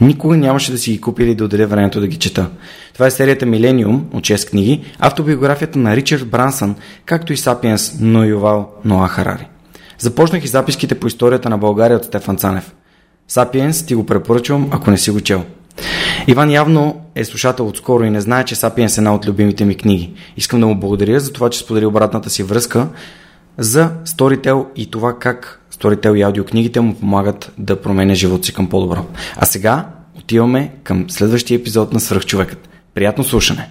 [0.00, 2.50] Никога нямаше да си ги купя или да отделя времето да ги чета.
[2.92, 8.24] Това е серията Милениум от 6 книги, автобиографията на Ричард Брансън, както и Сапиенс но
[8.24, 9.48] Ювал Ноа Харари.
[9.98, 12.74] Започнах и записките по историята на България от Стефан Цанев.
[13.28, 15.44] Сапиенс ти го препоръчвам, ако не си го чел.
[16.26, 19.76] Иван явно е слушател отскоро и не знае, че Сапиенс е една от любимите ми
[19.76, 20.12] книги.
[20.36, 22.88] Искам да му благодаря за това, че сподели обратната си връзка
[23.58, 28.68] за Storytel и това как Storytel и аудиокнигите му помагат да променя живота си към
[28.68, 29.04] по-добро.
[29.36, 29.86] А сега
[30.18, 32.68] отиваме към следващия епизод на Свръхчовекът.
[32.94, 33.70] Приятно слушане!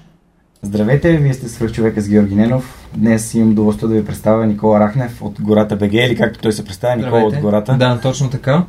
[0.61, 2.87] Здравейте, вие сте Свръхчовека с Георги Ненов.
[2.95, 6.65] Днес имам удоволствие да ви представя Никола Рахнев от Гората БГ или както той се
[6.65, 7.37] представя, Никола Здравейте.
[7.37, 7.73] от Гората.
[7.73, 8.65] Да, точно така.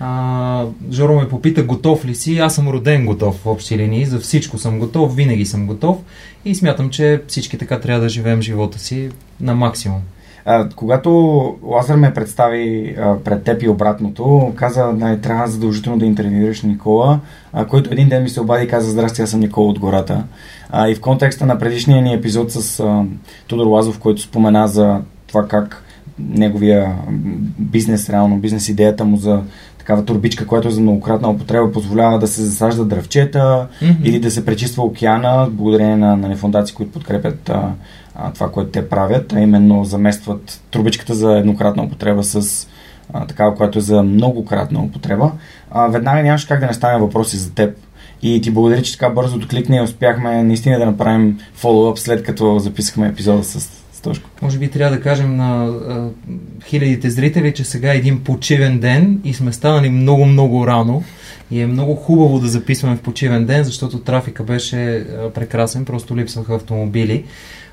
[0.00, 2.38] А, Жоро ме попита готов ли си.
[2.38, 4.06] Аз съм роден готов в общи линии.
[4.06, 5.96] За всичко съм готов, винаги съм готов
[6.44, 9.10] и смятам, че всички така трябва да живеем живота си
[9.40, 10.00] на максимум.
[10.48, 11.10] А, когато
[11.62, 17.20] Лазар ме представи а, пред теб и обратното, каза, не, трябва задължително да интервюираш Никола,
[17.52, 20.24] а, който един ден ми се обади и каза, здрасти, аз съм Никола от гората.
[20.70, 23.04] А, и в контекста на предишния ни епизод с а,
[23.46, 25.84] Тодор Лазов, който спомена за това как
[26.18, 26.96] неговия
[27.58, 29.42] бизнес, реално бизнес идеята му за
[29.86, 34.02] такава турбичка, която е за многократна употреба позволява да се засажда дръвчета mm-hmm.
[34.02, 37.72] или да се пречиства океана, благодарение на, на фундации, които подкрепят а,
[38.14, 42.68] а, това, което те правят, а именно заместват трубичката за еднократна употреба с
[43.12, 45.32] а, такава, която е за многократна употреба.
[45.70, 47.78] А, веднага нямаше как да не стане въпроси за теб.
[48.22, 52.58] И ти благодаря, че така бързо докликне и успяхме наистина да направим фоллоуап след като
[52.58, 54.30] записахме епизода с Тошко.
[54.42, 56.08] Може би трябва да кажем на а,
[56.64, 61.04] хилядите зрители, че сега е един почивен ден и сме станали много-много рано.
[61.50, 66.16] И е много хубаво да записваме в почивен ден, защото трафика беше а, прекрасен, просто
[66.16, 67.24] липсваха автомобили.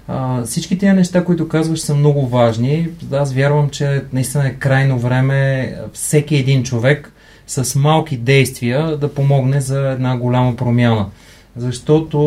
[0.08, 2.88] А, всички тези неща, които казваш, са много важни.
[3.12, 7.14] Аз вярвам, че наистина е крайно време всеки един човек
[7.48, 11.06] с малки действия да помогне за една голяма промяна.
[11.56, 12.20] Защото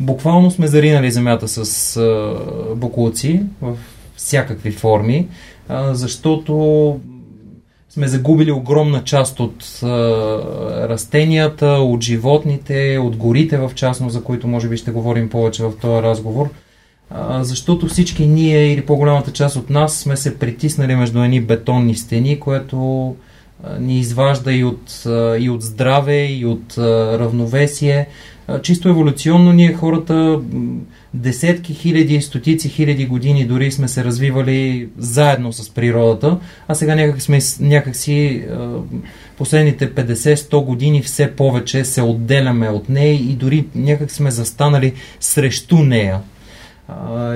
[0.00, 2.34] буквално сме заринали земята с а,
[2.76, 3.76] буклуци в
[4.16, 5.28] всякакви форми,
[5.68, 7.00] а, защото
[7.90, 9.88] сме загубили огромна част от а,
[10.88, 15.72] растенията, от животните, от горите в частност, за които може би ще говорим повече в
[15.80, 16.48] този разговор.
[17.40, 22.40] Защото всички ние или по-голямата част от нас сме се притиснали между едни бетонни стени,
[22.40, 23.16] което
[23.78, 25.04] ни изважда и от,
[25.38, 26.78] и от здраве, и от
[27.18, 28.06] равновесие.
[28.62, 30.40] Чисто еволюционно ние хората
[31.14, 36.38] десетки хиляди, стотици хиляди години дори сме се развивали заедно с природата,
[36.68, 38.44] а сега някак, сме, някак си
[39.38, 45.76] последните 50-100 години все повече се отделяме от нея и дори някак сме застанали срещу
[45.76, 46.20] нея.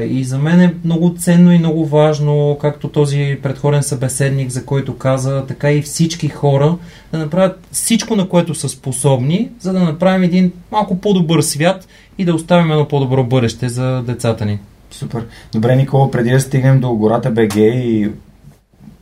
[0.09, 4.97] И за мен е много ценно и много важно, както този предходен събеседник, за който
[4.97, 6.77] каза, така и всички хора
[7.13, 12.25] да направят всичко, на което са способни, за да направим един малко по-добър свят и
[12.25, 14.59] да оставим едно по-добро бъдеще за децата ни.
[14.91, 15.27] Супер.
[15.53, 18.09] Добре, Никола, преди да стигнем до гората БГ и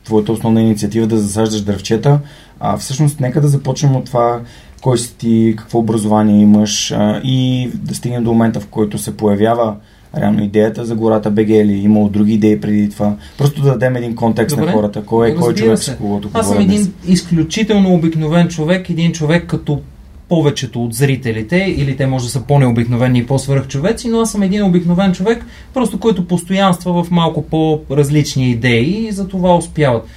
[0.03, 2.19] твоята основна инициатива да засаждаш дървчета,
[2.59, 4.41] а, всъщност нека да започнем от това
[4.81, 9.17] кой си ти, какво образование имаш а, и да стигнем до момента, в който се
[9.17, 9.75] появява
[10.17, 13.15] реално идеята за гората БГ или имало други идеи преди това.
[13.37, 14.65] Просто да дадем един контекст Добре.
[14.65, 15.05] на хората.
[15.05, 19.45] Кой е, кой е човек, с когото Аз съм един изключително обикновен човек, един човек
[19.47, 19.81] като
[20.29, 24.63] повечето от зрителите, или те може да са по-необикновени и по-свръхчовеци, но аз съм един
[24.63, 30.07] обикновен човек, просто който постоянства в малко по-различни идеи и за това успяват.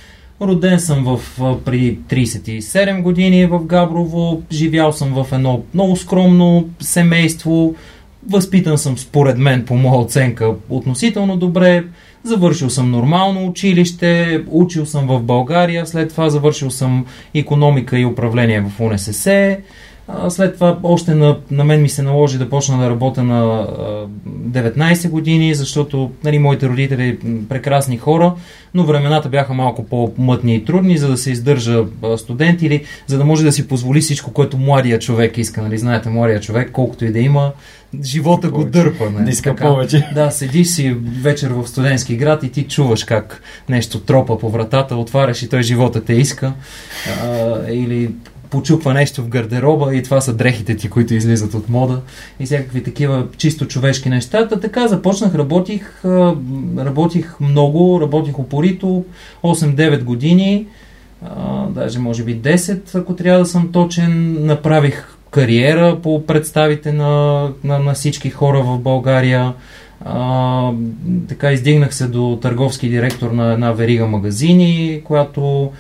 [0.41, 1.21] Роден съм в,
[1.65, 7.75] при 37 години в Габрово, живял съм в едно много скромно семейство,
[8.31, 11.85] възпитан съм според мен по моя оценка относително добре,
[12.23, 18.61] завършил съм нормално училище, учил съм в България, след това завършил съм економика и управление
[18.61, 19.57] в УНСС,
[20.29, 24.07] след това още на, на мен ми се наложи да почна да работя на а,
[24.29, 27.19] 19 години, защото нали, моите родители
[27.49, 28.35] прекрасни хора,
[28.75, 31.85] но времената бяха малко по-мътни и трудни, за да се издържа
[32.17, 35.63] студент или за да може да си позволи всичко, което младия човек иска.
[35.63, 35.79] Нали?
[35.79, 37.53] Знаете, младия човек, колкото и да има,
[38.05, 39.11] живота го дърпа.
[39.11, 39.65] Не, иска така.
[39.65, 40.09] повече.
[40.15, 44.97] Да, седиш си вечер в студентски град и ти чуваш как нещо тропа по вратата,
[44.97, 46.53] отваряш и той живота те иска.
[47.23, 48.11] А, или
[48.51, 52.01] почупва нещо в гардероба и това са дрехите ти, които излизат от мода
[52.41, 54.49] и всякакви такива чисто човешки неща.
[54.49, 56.05] Та така започнах, работих,
[56.79, 59.05] работих много, работих упорито,
[59.45, 60.67] 8-9 години,
[61.71, 64.37] даже може би 10, ако трябва да съм точен.
[64.47, 69.53] Направих кариера по представите на, на, на всички хора в България.
[70.05, 70.71] А,
[71.29, 75.73] така издигнах се до търговски директор на една верига магазини, която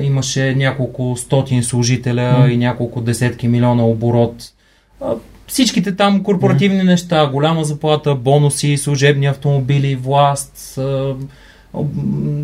[0.00, 2.50] имаше няколко стотин служителя mm.
[2.50, 4.52] и няколко десетки милиона оборот.
[5.46, 6.84] Всичките там корпоративни mm.
[6.84, 10.78] неща, голяма заплата, бонуси, служебни автомобили, власт,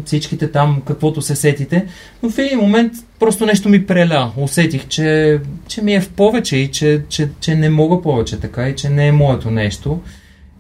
[0.05, 1.87] всичките там, каквото се сетите.
[2.23, 4.33] Но в един момент просто нещо ми преля.
[4.37, 8.69] Усетих, че, че ми е в повече и че, че, че не мога повече така
[8.69, 10.01] и че не е моето нещо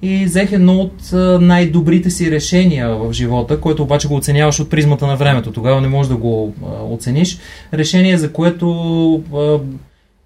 [0.04, 5.06] и взех едно от най-добрите си решения в живота, което обаче го оценяваш от призмата
[5.06, 5.52] на времето.
[5.52, 6.54] Тогава не можеш да го
[6.90, 7.38] оцениш.
[7.74, 9.22] Решение, за което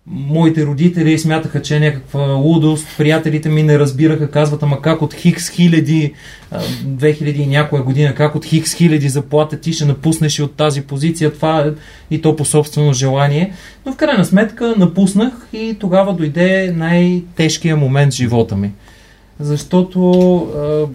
[0.06, 5.14] моите родители смятаха, че е някаква лудост, приятелите ми не разбираха, казват, ама как от
[5.14, 6.12] хикс хиляди,
[6.54, 10.82] 2000 и някоя година, как от хикс хиляди заплата ти ще напуснеш и от тази
[10.82, 11.70] позиция, това е
[12.10, 13.52] и то по собствено желание.
[13.86, 18.72] Но в крайна сметка напуснах и тогава дойде най-тежкия момент в живота ми
[19.40, 20.86] защото а,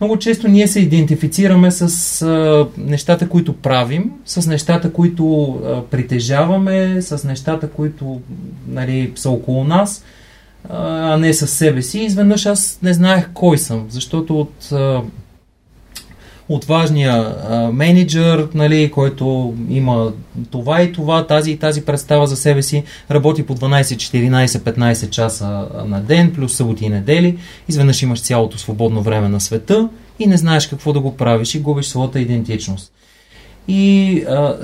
[0.00, 7.02] много често ние се идентифицираме с а, нещата, които правим, с нещата, които а, притежаваме,
[7.02, 8.20] с нещата, които
[8.68, 10.04] нали, са около нас,
[10.68, 12.00] а не с себе си.
[12.00, 14.72] Изведнъж аз не знаех кой съм, защото от
[16.48, 20.12] а, от важния а, менеджер, нали, който има
[20.50, 25.10] това и това, тази и тази представа за себе си, работи по 12, 14, 15
[25.10, 27.38] часа на ден, плюс съботи и недели,
[27.68, 29.88] изведнъж имаш цялото свободно време на света
[30.18, 32.92] и не знаеш какво да го правиш и губиш своята идентичност.
[33.68, 34.56] И а,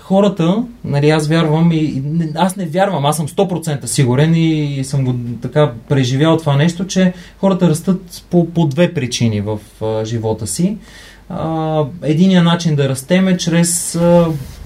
[0.00, 2.02] хората, нали, аз вярвам, и,
[2.34, 6.86] аз не вярвам, аз съм 100% сигурен и, и съм го така преживял това нещо,
[6.86, 10.76] че хората растат по, по две причини в а, живота си
[12.02, 13.98] единия начин да растем е чрез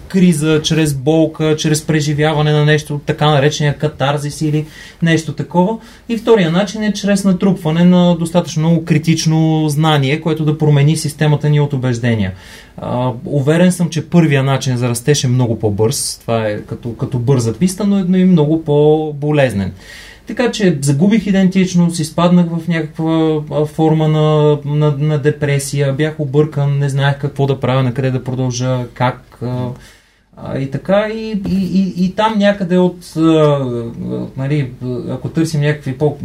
[0.09, 4.67] криза, чрез болка, чрез преживяване на нещо, така наречения катарзис или
[5.03, 5.79] нещо такова.
[6.09, 11.49] И втория начин е чрез натрупване на достатъчно много критично знание, което да промени системата
[11.49, 12.33] ни от убеждения.
[12.77, 16.19] А, уверен съм, че първия начин за растеж е много по-бърз.
[16.21, 19.73] Това е като, като бърза писта, но едно и много по-болезнен.
[20.27, 26.89] Така че загубих идентичност, изпаднах в някаква форма на, на, на депресия, бях объркан, не
[26.89, 29.41] знаех какво да правя, на къде да продължа, как.
[30.59, 33.13] И така, и, и, и, и там някъде от,
[34.37, 34.71] нали,
[35.11, 36.19] ако търсим някакви по-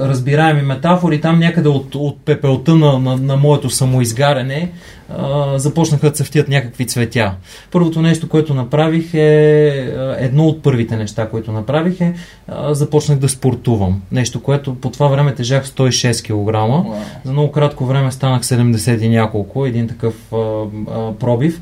[0.00, 4.72] разбираеми метафори, там някъде от, от пепелта на, на, на моето самоизгаряне
[5.18, 7.34] а, започнаха да цъфтят някакви цветя.
[7.70, 12.14] Първото нещо, което направих е, едно от първите неща, които направих е,
[12.48, 14.02] а, започнах да спортувам.
[14.12, 16.54] Нещо, което по това време тежах 106 кг.
[16.54, 16.94] Wow.
[17.24, 21.60] За много кратко време станах 70 и няколко, един такъв а, а, пробив.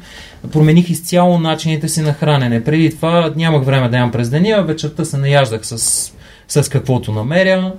[0.52, 2.64] Промених изцяло начините си на хранене.
[2.64, 6.12] Преди това нямах време да ям през деня, вечерта се наяждах с
[6.48, 7.72] с каквото намеря.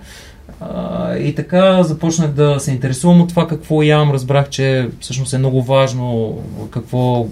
[1.20, 4.12] И така започнах да се интересувам от това какво ям.
[4.12, 6.38] Разбрах, че всъщност е много важно
[6.72, 7.28] какво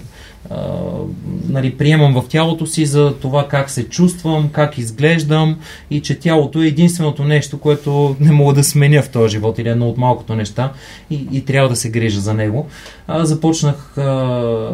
[1.48, 5.58] нали, приемам в тялото си за това как се чувствам, как изглеждам
[5.90, 9.68] и че тялото е единственото нещо, което не мога да сменя в този живот или
[9.68, 10.72] едно от малкото неща
[11.10, 12.66] и, и трябва да се грижа за него.
[13.08, 14.70] А, започнах а, а,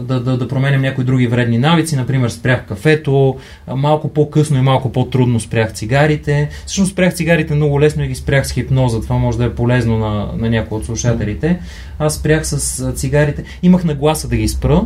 [0.00, 3.36] да, да, да променям някои други вредни навици, например спрях кафето,
[3.76, 6.48] малко по-късно и малко по-трудно спрях цигарите.
[6.66, 9.98] Всъщност спрях цигарите много лесно и ги спрях с хипноза, това може да е полезно
[9.98, 11.60] на, на някои от слушателите.
[11.98, 14.82] Аз спрях с цигарите, имах нагласа да ги спра,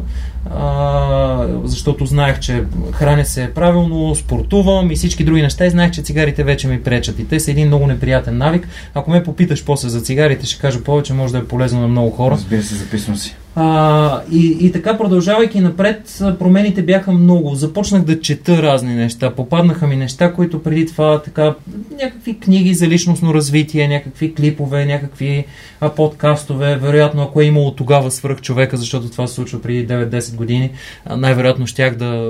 [0.50, 6.02] а, защото знаех, че храня се правилно, спортувам и всички други неща и знаех, че
[6.02, 7.19] цигарите вече ми пречат.
[7.19, 8.69] И те са един много неприятен навик.
[8.95, 12.11] Ако ме попиташ после за цигарите, ще кажа повече, може да е полезно на много
[12.11, 12.35] хора.
[12.35, 13.37] Разбира се, записвам си.
[13.56, 17.54] А, и, и така, продължавайки напред, промените бяха много.
[17.54, 19.30] Започнах да чета разни неща.
[19.30, 21.54] Попаднаха ми неща, които преди това така,
[22.02, 25.44] някакви книги за личностно развитие, някакви клипове, някакви
[25.80, 26.76] а, подкастове.
[26.76, 30.71] Вероятно, ако е имало тогава свръх човека, защото това се случва преди 9-10 години,
[31.16, 32.28] най-вероятно щях да,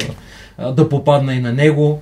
[0.76, 2.00] да попадна и на него.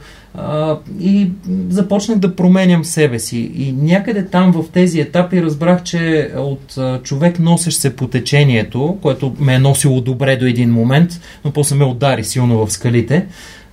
[1.00, 1.30] И
[1.68, 3.52] започнах да променям себе си.
[3.56, 9.34] И някъде там в тези етапи разбрах, че от човек носещ се по течението, което
[9.40, 13.26] ме е носило добре до един момент, но после ме удари силно в скалите,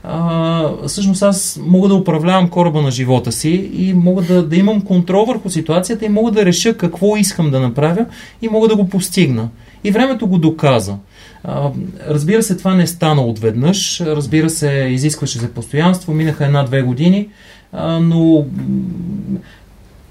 [0.03, 4.81] а, всъщност аз мога да управлявам кораба на живота си и мога да, да имам
[4.81, 8.05] контрол върху ситуацията и мога да реша какво искам да направя
[8.41, 9.49] и мога да го постигна.
[9.83, 10.97] И времето го доказа.
[12.07, 14.01] Разбира се, това не стана отведнъж.
[14.01, 16.13] Разбира се, изискваше се постоянство.
[16.13, 17.29] Минаха една-две години,
[18.01, 18.45] но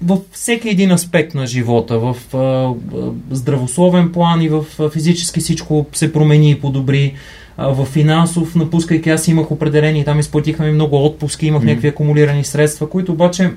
[0.01, 2.15] във всеки един аспект на живота, в
[3.31, 7.13] здравословен план и в физически всичко се промени и подобри.
[7.57, 11.65] В финансов, напускайки аз имах определени, там изплатихме много отпуски, имах mm.
[11.65, 13.51] някакви акумулирани средства, които обаче,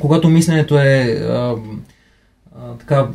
[0.00, 1.22] когато мисленето е
[2.78, 3.08] така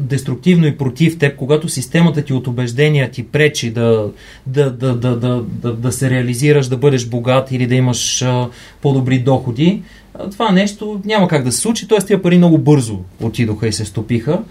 [0.00, 4.10] деструктивно и против теб, когато системата ти от убеждения ти пречи да,
[4.46, 8.48] да, да, да, да, да, да се реализираш, да бъдеш богат или да имаш а,
[8.82, 9.82] по-добри доходи,
[10.14, 11.98] а, това нещо няма как да се случи, т.е.
[11.98, 14.42] тия пари много бързо отидоха и се стопиха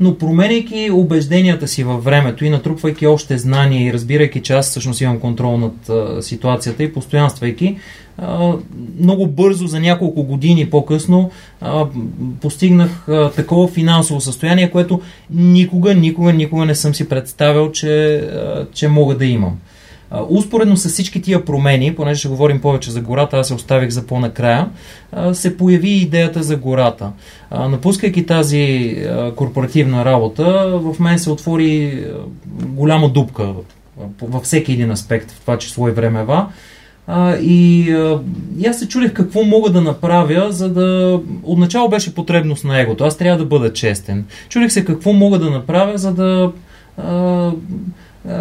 [0.00, 5.00] но променяйки убежденията си във времето и натрупвайки още знания и разбирайки, че аз всъщност
[5.00, 7.78] имам контрол над а, ситуацията и постоянствайки,
[9.00, 11.30] много бързо, за няколко години по-късно,
[12.40, 13.06] постигнах
[13.36, 18.24] такова финансово състояние, което никога, никога, никога не съм си представил, че,
[18.72, 19.58] че мога да имам.
[20.28, 24.06] Успоредно с всички тия промени, понеже ще говорим повече за гората, аз се оставих за
[24.06, 24.68] по-накрая,
[25.32, 27.12] се появи идеята за гората.
[27.50, 28.96] Напускайки тази
[29.36, 32.04] корпоративна работа, в мен се отвори
[32.66, 33.52] голяма дупка
[34.22, 36.46] във всеки един аспект, в това число и времева.
[37.10, 38.20] А, и, а,
[38.58, 41.20] и аз се чудех какво мога да направя, за да...
[41.42, 43.04] Отначало беше потребност на егото.
[43.04, 44.24] Аз трябва да бъда честен.
[44.48, 46.52] Чудех се какво мога да направя, за да...
[46.98, 47.52] А,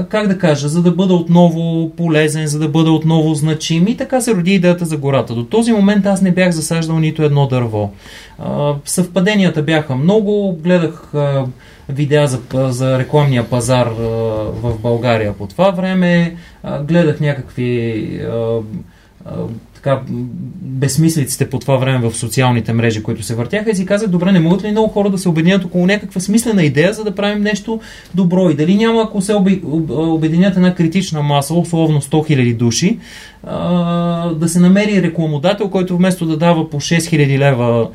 [0.09, 3.87] как да кажа, за да бъда отново полезен, за да бъда отново значим.
[3.87, 5.35] И така се роди идеята за гората.
[5.35, 7.91] До този момент аз не бях засаждал нито едно дърво.
[8.85, 10.57] Съвпаденията бяха много.
[10.63, 11.11] Гледах
[11.89, 13.87] видеа за, за рекламния пазар
[14.61, 16.35] в България по това време.
[16.83, 18.21] Гледах някакви
[19.73, 20.01] така,
[20.61, 24.39] безсмислиците по това време в социалните мрежи, които се въртяха и си казах, добре, не
[24.39, 27.79] могат ли много хора да се обединят около някаква смислена идея, за да правим нещо
[28.15, 29.33] добро и дали няма, ако се
[29.89, 32.99] обединят една критична маса, условно 100 000 души,
[34.35, 37.89] да се намери рекламодател, който вместо да дава по 6000 лева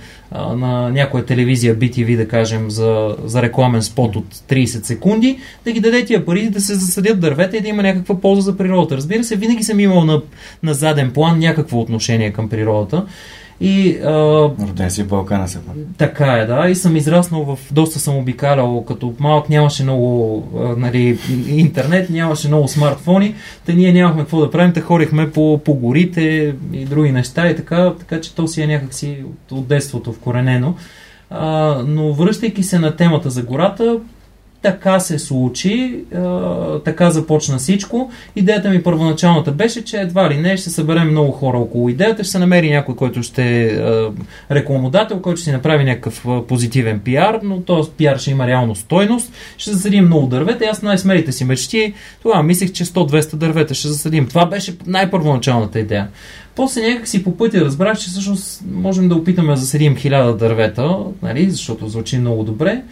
[0.56, 5.80] на някоя телевизия BTV, да кажем, за, за рекламен спот от 30 секунди, да ги
[5.80, 8.96] даде тия пари, да се засадят дървета и да има някаква полза за природата.
[8.96, 10.22] Разбира се, винаги съм имал на,
[10.62, 13.06] на заден план някакво отношение към природата.
[13.64, 14.11] И, а,
[14.69, 15.59] Роден си в Балкана се
[15.99, 16.69] Така е, да.
[16.69, 17.59] И съм израснал в...
[17.73, 18.85] Доста съм обикалял.
[18.88, 23.35] Като малък нямаше много а, нали, интернет, нямаше много смартфони.
[23.66, 24.73] Та ние нямахме какво да правим.
[24.73, 27.50] Та ходихме по, по горите и други неща.
[27.50, 30.75] И така, така че то си е някакси от, от детството вкоренено.
[31.31, 33.99] А, но връщайки се на темата за гората,
[34.62, 36.04] така се случи,
[36.85, 38.11] така започна всичко.
[38.37, 42.31] Идеята ми първоначалната беше, че едва ли не ще съберем много хора около идеята, ще
[42.31, 43.81] се намери някой, който ще е
[44.50, 49.33] рекламодател, който ще си направи някакъв позитивен пиар, но този пиар ще има реално стойност.
[49.57, 53.88] Ще засадим много дървета и аз най-смелите си мечти, тогава мислех, че 100-200 дървета ще
[53.88, 54.28] засадим.
[54.28, 56.09] Това беше най-първоначалната идея.
[56.57, 60.97] После някак си по пътя разбрах, че всъщност можем да опитаме да засадим 1000 дървета,
[61.23, 62.83] нали, защото звучи много добре.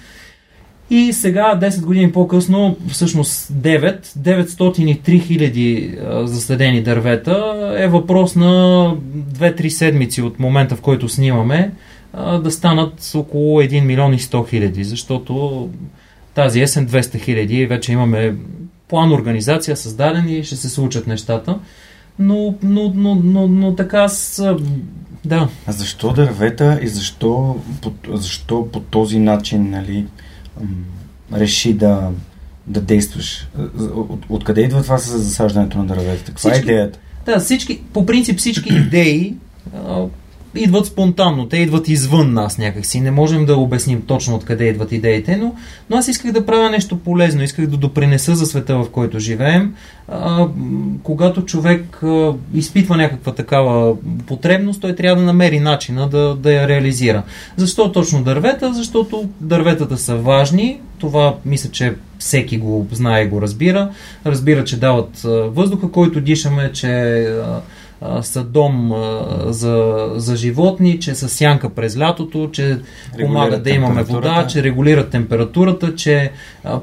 [0.90, 8.94] И сега, 10 години по-късно, всъщност 9, 903 хиляди заседени дървета е въпрос на
[9.32, 11.72] 2-3 седмици от момента, в който снимаме,
[12.42, 15.68] да станат около 1 милион и 100 хиляди, защото
[16.34, 18.34] тази есен 200 хиляди, вече имаме
[18.88, 21.58] план организация създаден и ще се случат нещата.
[22.18, 24.56] Но, но, но, но, но така с...
[25.24, 25.48] Да.
[25.66, 27.56] А защо дървета и защо
[28.12, 30.06] защо по този начин нали,
[31.32, 32.10] реши да,
[32.66, 33.48] да действаш?
[33.94, 36.24] От, откъде идва това с засаждането на дървета?
[36.24, 36.98] Каква е всички, е идеята?
[37.26, 39.36] Да, всички, по принцип всички идеи
[40.54, 43.00] идват спонтанно, те идват извън нас някакси.
[43.00, 45.54] Не можем да обясним точно откъде идват идеите, но,
[45.90, 49.74] но аз исках да правя нещо полезно, исках да допринеса за света, в който живеем.
[50.08, 50.46] А,
[51.02, 56.68] когато човек а, изпитва някаква такава потребност, той трябва да намери начина да, да я
[56.68, 57.22] реализира.
[57.56, 58.74] Защо точно дървета?
[58.74, 63.90] Защото дърветата са важни, това мисля, че всеки го знае и го разбира.
[64.26, 65.20] Разбира, че дават
[65.54, 67.26] въздуха, който дишаме, че
[68.22, 68.92] са дом
[69.46, 72.78] за, за животни, че са сянка през лятото, че
[73.20, 76.30] помагат да имаме вода, че регулират температурата, че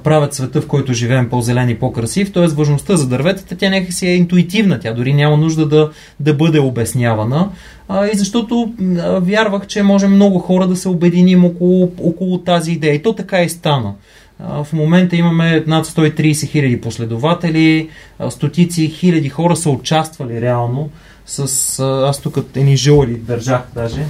[0.04, 2.32] правят света, в който живеем по-зелен и по-красив.
[2.32, 6.60] Тоест важността за дърветата, тя някакси е интуитивна, тя дори няма нужда да, да бъде
[6.60, 7.50] обяснявана.
[7.90, 12.72] А, и защото а, вярвах, че може много хора да се обединим около, около тази
[12.72, 12.96] идея.
[12.96, 13.94] И то така и стана.
[14.40, 17.90] В момента имаме над 130 хиляди последователи,
[18.30, 20.90] стотици хиляди хора са участвали реално
[21.26, 21.80] с...
[22.08, 24.06] Аз тук едни жълъди държах даже.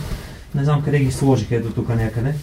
[0.56, 2.34] Не знам къде ги сложих, ето тук някъде.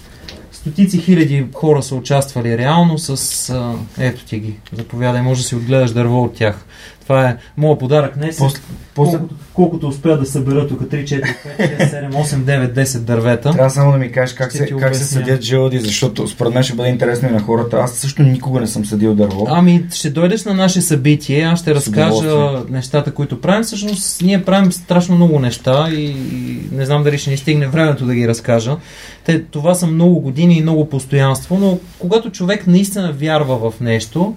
[0.52, 3.78] Стотици хиляди хора са участвали реално с...
[3.98, 4.56] Ето ти ги.
[4.72, 6.66] Заповядай, може да си отгледаш дърво от тях.
[7.04, 8.38] Това е моят подарък днес.
[8.38, 8.60] После,
[8.94, 9.18] после...
[9.18, 13.50] Колкото, колкото успея да събера тук 3, 4, 5, 6, 7, 8, 9, 10 дървета.
[13.52, 16.74] Трябва само да ми кажеш как, се, как се съдят жълъди, защото според мен ще
[16.74, 17.76] бъде интересно и на хората.
[17.76, 19.46] Аз също никога не съм съдил дърво.
[19.48, 23.62] Ами, ще дойдеш на наше събитие, аз ще разкажа нещата, които правим.
[23.62, 28.06] Всъщност, ние правим страшно много неща и, и не знам дали ще ни стигне времето
[28.06, 28.76] да ги разкажа.
[29.24, 34.34] Те, това са много години и много постоянство, но когато човек наистина вярва в нещо,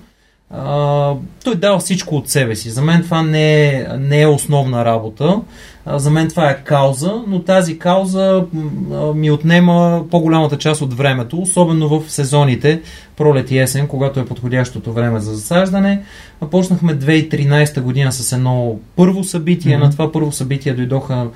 [0.50, 1.14] а,
[1.44, 2.70] той дава всичко от себе си.
[2.70, 5.42] За мен това не е, не е основна работа.
[5.86, 8.46] А, за мен това е кауза, но тази кауза
[8.94, 12.82] а, ми отнема по-голямата част от времето, особено в сезоните
[13.18, 16.04] пролет и есен, когато е подходящото време за засаждане.
[16.42, 19.78] А, почнахме 2013 година с едно първо събитие.
[19.78, 19.84] Mm-hmm.
[19.84, 21.28] На това първо събитие дойдоха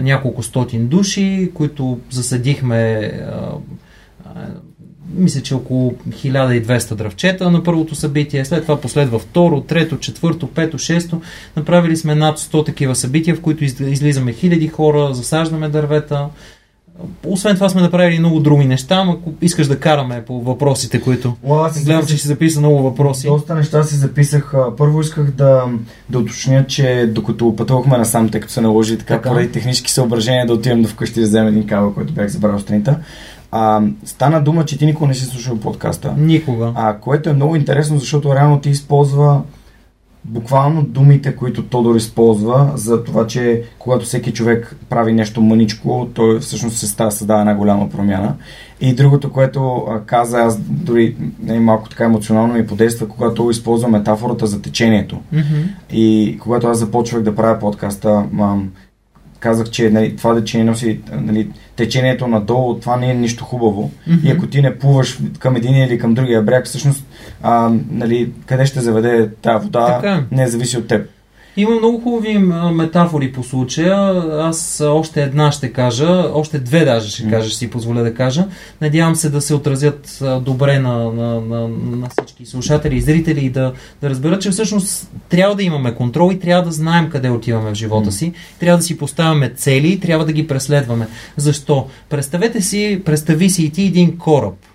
[0.00, 3.12] няколко стотин души, които засадихме
[5.14, 8.44] мисля, че около 1200 дръвчета на първото събитие.
[8.44, 11.20] След това последва второ, трето, четвърто, пето, шесто.
[11.56, 16.28] Направили сме над 100 такива събития, в които излизаме хиляди хора, засаждаме дървета.
[17.26, 21.36] Освен това сме направили много други неща, но ако искаш да караме по въпросите, които...
[21.46, 23.26] Well, Гледам, че си записа много въпроси.
[23.26, 24.54] Доста неща си записах.
[24.76, 25.64] Първо исках да,
[26.10, 29.28] да уточня, че докато пътувахме насам, тъй като се наложи така, така.
[29.28, 32.98] поради технически съображения да отидем до вкъщи да вземем един кабел, който бях забрал сутринта,
[33.50, 36.14] а, стана дума, че ти никога не си слушал подкаста.
[36.18, 36.72] Никога.
[36.74, 39.42] А, което е много интересно, защото реално ти използва
[40.24, 46.40] буквално думите, които Тодор използва за това, че когато всеки човек прави нещо мъничко, той
[46.40, 48.34] всъщност се става, създава една голяма промяна.
[48.80, 54.46] И другото, което каза, аз дори не, малко така емоционално ми подейства, когато използвам метафората
[54.46, 55.20] за течението.
[55.34, 55.64] Mm-hmm.
[55.92, 58.70] И когато аз започвах да правя подкаста, мам,
[59.40, 63.90] казах, че нали, това течение носи нали, течението надолу, това не е нищо хубаво.
[64.08, 64.24] Mm-hmm.
[64.24, 67.04] И ако ти не плуваш към един или към другия бряг, всъщност
[67.42, 70.24] а, нали, къде ще заведе тази вода, така.
[70.30, 71.10] не зависи от теб.
[71.58, 72.38] Има много хубави
[72.72, 73.96] метафори по случая.
[74.42, 78.46] Аз още една ще кажа, още две даже ще кажа, ще си позволя да кажа.
[78.80, 83.50] Надявам се да се отразят добре на, на, на, на всички слушатели и зрители и
[83.50, 87.70] да, да разберат, че всъщност трябва да имаме контрол и трябва да знаем къде отиваме
[87.70, 88.32] в живота си.
[88.60, 91.08] Трябва да си поставяме цели и трябва да ги преследваме.
[91.36, 91.86] Защо?
[92.08, 94.67] Представете си, представи си и ти един кораб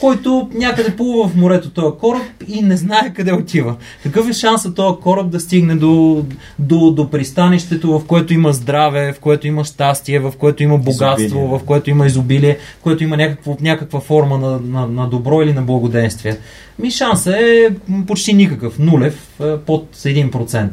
[0.00, 3.76] който някъде плува в морето този кораб и не знае къде отива.
[4.02, 6.24] Какъв е шансът този кораб да стигне до,
[6.58, 11.24] до, до пристанището, в което има здраве, в което има щастие, в което има богатство,
[11.24, 11.58] изобилие.
[11.58, 15.52] в което има изобилие, в което има някаква, някаква форма на, на, на добро или
[15.52, 16.36] на благоденствие?
[16.82, 17.70] Ми шансът е
[18.06, 20.68] почти никакъв, нулев, е, под 1%.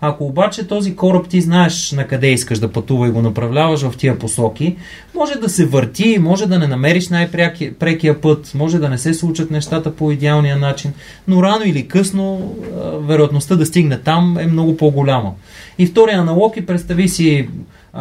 [0.00, 3.96] Ако обаче този кораб ти знаеш на къде искаш да пътува и го направляваш в
[3.96, 4.76] тия посоки,
[5.14, 9.50] може да се върти, може да не намериш най-прекия път, може да не се случат
[9.50, 10.92] нещата по идеалния начин,
[11.28, 12.54] но рано или късно
[13.00, 15.32] вероятността да стигне там е много по-голяма.
[15.78, 17.48] И втория аналог и представи си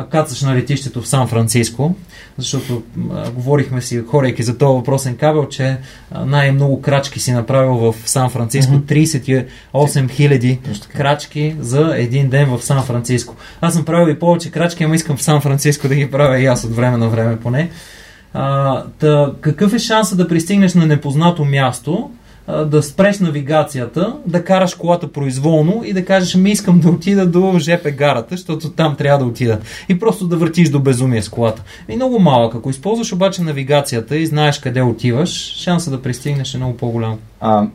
[0.09, 1.95] кацаш на летището в Сан Франциско,
[2.37, 5.77] защото а, говорихме си, хорейки за този въпросен кабел, че
[6.25, 8.73] най-много крачки си направил в Сан Франциско.
[8.73, 9.47] Mm-hmm.
[9.71, 10.59] 38 хиляди
[10.93, 13.35] крачки за един ден в Сан Франциско.
[13.61, 16.45] Аз съм правил и повече крачки, ама искам в Сан Франциско да ги правя и
[16.45, 17.69] аз от време на време поне.
[18.33, 22.11] А, та, какъв е шанса да пристигнеш на непознато място,
[22.65, 27.55] да спреш навигацията, да караш колата произволно и да кажеш, ми искам да отида до
[27.59, 29.59] ЖП гарата, защото там трябва да отида.
[29.89, 31.63] И просто да въртиш до безумие с колата.
[31.89, 32.55] И много малък.
[32.55, 37.17] Ако използваш обаче навигацията и знаеш къде отиваш, шанса да пристигнеш е много по-голям.
[37.39, 37.67] А,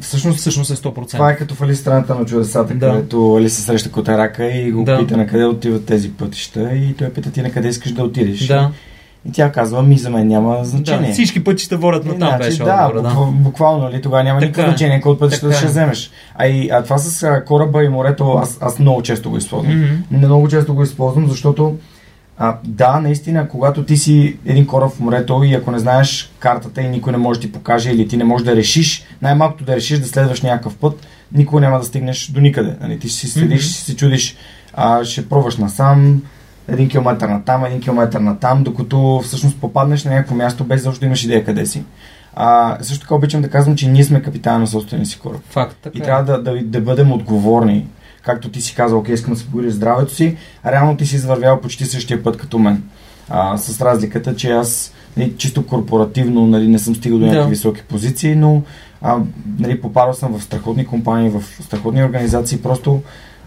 [0.00, 1.10] всъщност, Всъщност е 100%.
[1.10, 2.90] това е като в Али страната на чудесата, Да.
[2.90, 4.98] където Али се среща Котарака и го Да.
[4.98, 8.46] пита на къде отиват тези пътища и той пита ти на къде искаш да отидеш.
[8.46, 8.70] Да,
[9.28, 11.06] И тя казва, ми за мен няма значение.
[11.08, 13.08] да, всички пътища водят на там, Значи, беше да, отговора, да.
[13.08, 14.70] буква- буквално, нали, тогава няма Така никакво е.
[14.70, 15.68] значение от пътища Така ще е.
[15.68, 16.10] вземеш.
[16.34, 19.78] А, и, а това с кораба и морето, аз, аз много често го използвам.
[19.78, 20.16] Мгм.
[20.18, 21.76] Много често го използвам, защото
[22.38, 26.82] а, да, наистина, когато ти си един кораб в морето и ако не знаеш картата
[26.82, 29.76] и никой не може да ти покаже или ти не можеш да решиш, най-малкото да
[29.76, 32.74] решиш да следваш някакъв път, никога няма да стигнеш до никъде.
[32.80, 32.98] Нали?
[32.98, 33.62] Ти си седиш, Мгм.
[33.64, 34.36] си се чудиш,
[34.74, 36.22] а, ще пробваш насам,
[36.68, 40.82] един километър на там, един километър на там, докато всъщност попаднеш на някакво място без
[40.82, 41.84] защо да имаш идея къде си.
[42.36, 45.40] А, също така обичам да казвам, че ние сме капитана на собствения си кораб.
[45.50, 46.04] Факт, така И е.
[46.04, 47.86] трябва да, да, да бъдем отговорни.
[48.22, 51.16] Както ти си казал, окей, искам да се погрижа здравето си, а реално ти си
[51.16, 52.82] извървял почти същия път като мен.
[53.28, 57.50] А, с разликата, че аз нали, чисто корпоративно нали, не съм стигал до някакви Да.
[57.50, 58.62] високи позиции, но
[59.02, 59.18] а,
[59.58, 62.62] нали, попадал съм в страхотни компании, в страхотни организации.
[62.62, 63.02] Просто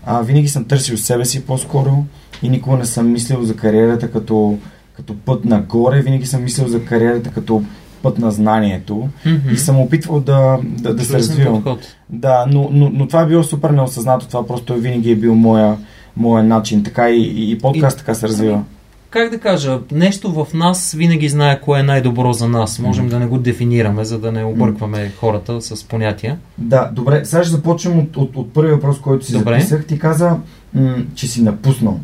[0.05, 2.05] а, винаги съм търсил себе си по-скоро
[2.43, 4.57] и никога не съм мислил за кариерата като,
[4.93, 7.63] като път нагоре, винаги съм мислил за кариерата като
[8.01, 9.53] път на знанието Мгм.
[9.53, 11.53] и съм опитвал да, да, да се развивам.
[11.53, 11.79] подход.
[12.09, 14.27] Да, но, но, но това е било супер неосъзнато.
[14.27, 15.77] Това просто винаги е бил моя,
[16.17, 16.83] моя начин.
[16.83, 18.63] Така и, и, подкаст И- така се развива.
[19.09, 22.79] как да кажа, нещо в нас винаги знае кое е най-добро за нас.
[22.79, 23.11] Можем Мгм.
[23.11, 26.37] да не го дефинираме, за да не объркваме хората с понятия.
[26.57, 27.25] Да, добре.
[27.25, 29.53] Сега ще започнем от, от, от първия въпрос, който си Добре.
[29.53, 29.85] записах.
[29.85, 30.35] Ти каза,
[30.73, 31.99] м- че си напуснал.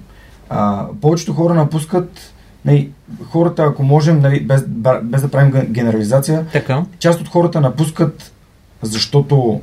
[0.53, 2.33] А, повечето хора напускат.
[2.65, 2.89] Нали,
[3.23, 4.65] хората, ако можем, нали, без,
[5.03, 6.83] без да правим ген- генерализация, Така.
[6.99, 8.31] част от хората напускат,
[8.81, 9.61] защото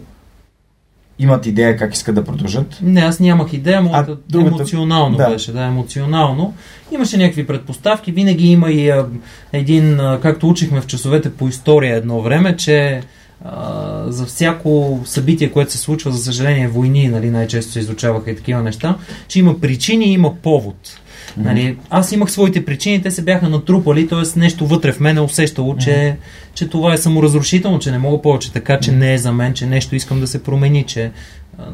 [1.18, 2.78] имат идея как искат да продължат.
[2.82, 5.28] Не, аз нямах идея, моята другата- емоционално да.
[5.28, 6.54] беше, да, емоционално.
[6.92, 9.06] Имаше някакви предпоставки, винаги има и а,
[9.52, 13.02] един, а, както учихме в часовете по история едно време, че
[13.44, 18.36] а, за всяко събитие, което се случва, за съжаление, войни, нали, най-често се изучаваха и
[18.36, 18.96] такива неща,
[19.28, 20.98] че има причини и има повод.
[21.36, 24.38] Нали, аз имах своите причини, те се бяха натрупали, т.е.
[24.38, 26.16] нещо вътре в мен е усещало, че,
[26.54, 29.66] че това е саморазрушително, че не мога повече така, че не е за мен, че
[29.66, 31.10] нещо искам да се промени, че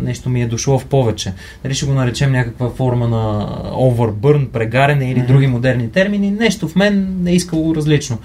[0.01, 1.33] нещо ми е дошло в повече.
[1.63, 5.27] Дали ще го наречем някаква форма на overburn, прегарене или Мгм.
[5.27, 8.19] други модерни термини, нещо в мен е искало различно.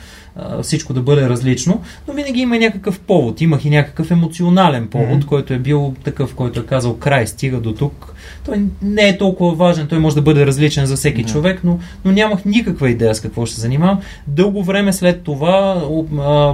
[0.62, 3.42] Всичко да бъде различно, но винаги има някакъв повод.
[3.42, 5.28] Имах и някакъв емоционален повод, Мгм.
[5.28, 8.14] който е бил такъв, който е казал край, стига до тук.
[8.46, 11.30] Той не е толкова важен, той може да бъде различен за всеки Да.
[11.30, 14.00] човек, но, но нямах никаква идея с какво ще се занимавам.
[14.28, 15.84] Дълго време след това,
[16.20, 16.54] а,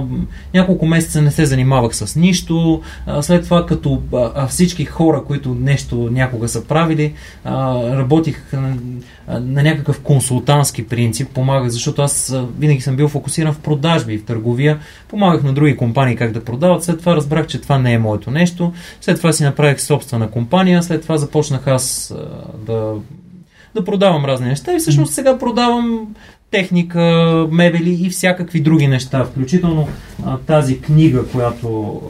[0.54, 2.80] няколко месеца не се занимавах с нищо.
[3.06, 7.12] А, след това, като а, всички хора, които нещо някога са правили,
[7.44, 8.76] а, работих на,
[9.40, 14.24] на някакъв консултантски принцип, помагах, защото аз винаги съм бил фокусиран в продажби и в
[14.24, 14.78] търговия.
[15.08, 16.84] Помагах на други компании как да продават.
[16.84, 18.72] След това разбрах, че това не е моето нещо.
[19.00, 20.82] След това си направих собствена компания.
[20.82, 22.14] След това започнах аз
[22.66, 22.94] да,
[23.74, 24.72] да продавам разни неща.
[24.72, 26.14] И всъщност сега продавам
[26.50, 27.00] техника,
[27.50, 29.24] мебели и всякакви други неща.
[29.24, 29.88] Включително
[30.46, 32.00] тази книга, която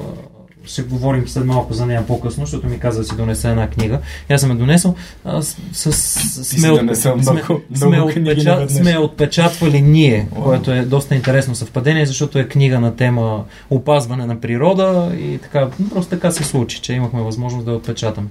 [0.68, 3.98] ще говорим след малко за нея по-късно, защото ми каза да си донеса една книга.
[4.30, 4.94] И Аз съм я донесъл.
[5.24, 10.44] А, с, с, с, сме, от- сме, много- сме, много отпечат, сме отпечатвали ние, Уау.
[10.44, 15.68] което е доста интересно съвпадение, защото е книга на тема опазване на природа и така,
[15.90, 18.28] просто така се случи, че имахме възможност да я отпечатаме.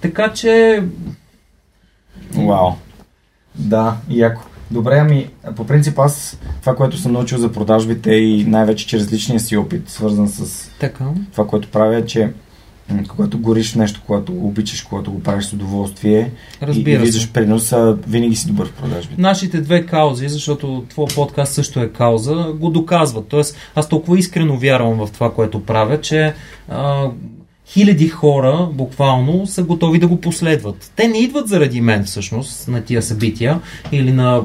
[0.00, 0.82] Така че
[2.34, 2.70] Вау.
[3.54, 4.42] Да, яко.
[4.72, 9.40] Добре, ами по принцип аз това, което съм научил за продажбите и най-вече чрез личния
[9.40, 11.04] си опит, свързан с така.
[11.32, 12.32] това, което правя, е, че
[13.08, 16.18] когато гориш нещо, когато обичаш, когато го правиш с удоволствие
[16.60, 19.22] и, и Разбира виждаш приноса, винаги си добър в продажбите.
[19.22, 23.26] Нашите две каузи, защото твой подкаст също е кауза, го доказват.
[23.28, 26.34] Тоест, аз толкова искрено вярвам в това, което правя, че
[26.68, 27.10] а,
[27.72, 30.92] хиляди хора буквално са готови да го последват.
[30.96, 33.60] Те не идват заради мен всъщност на тия събития
[33.92, 34.42] или на,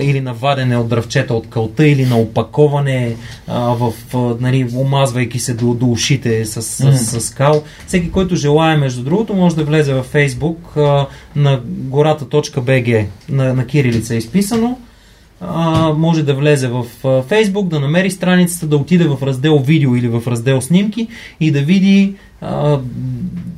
[0.00, 5.38] или на вадене от дръвчета от кълта или на опаковане а, в, а, нали, омазвайки
[5.38, 6.92] се до, до ушите с, с, Мгм.
[6.96, 7.62] с, с кал.
[7.86, 11.06] Всеки, който желая, между другото, може да влезе във Facebook а,
[11.36, 14.78] на гората.bg на, на кирилица е изписано
[15.96, 20.08] може да влезе в а, Facebook, да намери страницата, да отиде в раздел видео или
[20.08, 21.08] в раздел снимки
[21.40, 22.14] и да види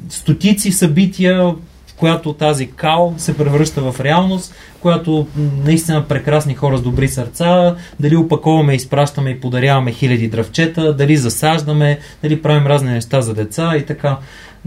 [0.08, 1.54] стотици събития,
[1.96, 5.26] която тази кал се превръща в реалност, която
[5.64, 11.98] наистина прекрасни хора с добри сърца, дали опаковаме, изпращаме и подаряваме хиляди дръвчета, дали засаждаме,
[12.22, 14.18] дали правим разни неща за деца и така.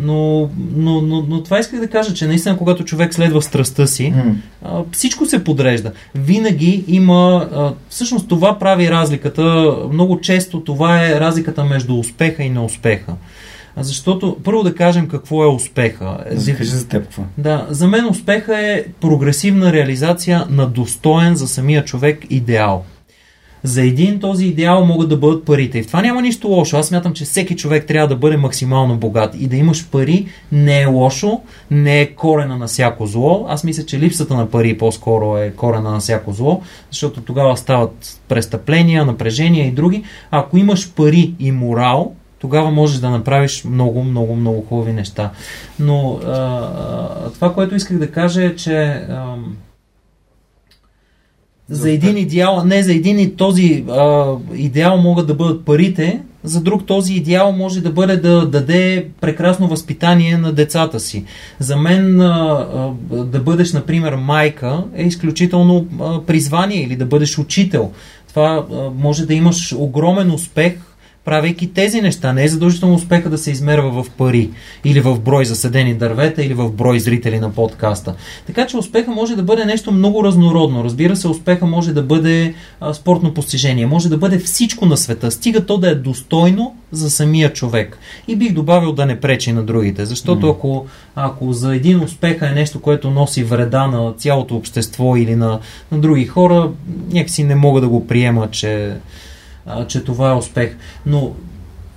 [0.01, 4.13] Но, но, но, но това исках да кажа, че наистина, когато човек следва страстта си,
[4.65, 5.91] а, всичко се подрежда.
[6.15, 7.49] Винаги има.
[7.53, 9.75] А, всъщност това прави разликата.
[9.93, 13.13] Много често това е разликата между успеха и неуспеха.
[13.75, 16.17] А Защото, първо да кажем какво е успеха.
[16.31, 17.23] За, кажи за теб какво.
[17.37, 22.83] Да, за мен успеха е прогресивна реализация на достоен за самия човек идеал.
[23.63, 25.79] За един този идеал могат да бъдат парите.
[25.79, 26.77] И в това няма нищо лошо.
[26.77, 29.35] Аз смятам, че всеки човек трябва да бъде максимално богат.
[29.39, 33.45] И да имаш пари не е лошо, не е корена на всяко зло.
[33.49, 38.21] Аз мисля, че липсата на пари по-скоро е корена на всяко зло, защото тогава стават
[38.27, 40.03] престъпления, напрежения и други.
[40.31, 45.31] Ако имаш пари и морал, тогава можеш да направиш много, много, много хубави неща.
[45.79, 49.35] Но а, а, това, което исках да кажа е, че а,
[51.69, 56.61] за един идеал, не за един и този а, идеал могат да бъдат парите, за
[56.61, 61.25] друг този идеал може да бъде да даде прекрасно възпитание на децата си.
[61.59, 62.67] За мен а,
[63.11, 67.91] а, да бъдеш, например, майка е изключително а, призвание или да бъдеш учител.
[68.27, 70.88] Това а, може да имаш огромен успех
[71.29, 72.33] правейки тези неща.
[72.33, 74.49] Не е задължително успеха да се измерва в пари
[74.85, 78.15] или в брой заседени дървета или в брой зрители на подкаста.
[78.47, 80.83] Така че успеха може да бъде нещо много разнородно.
[80.83, 85.31] Разбира се, успеха може да бъде а, спортно постижение, може да бъде всичко на света,
[85.31, 87.97] стига то да е достойно за самия човек.
[88.27, 92.53] И бих добавил да не пречи на другите, защото ако, ако за един успеха е
[92.53, 95.59] нещо, което носи вреда на цялото общество или на,
[95.91, 96.71] на други хора,
[97.11, 98.93] някакси не мога да го приема, че
[99.69, 100.75] а, че това е успех.
[101.05, 101.31] Но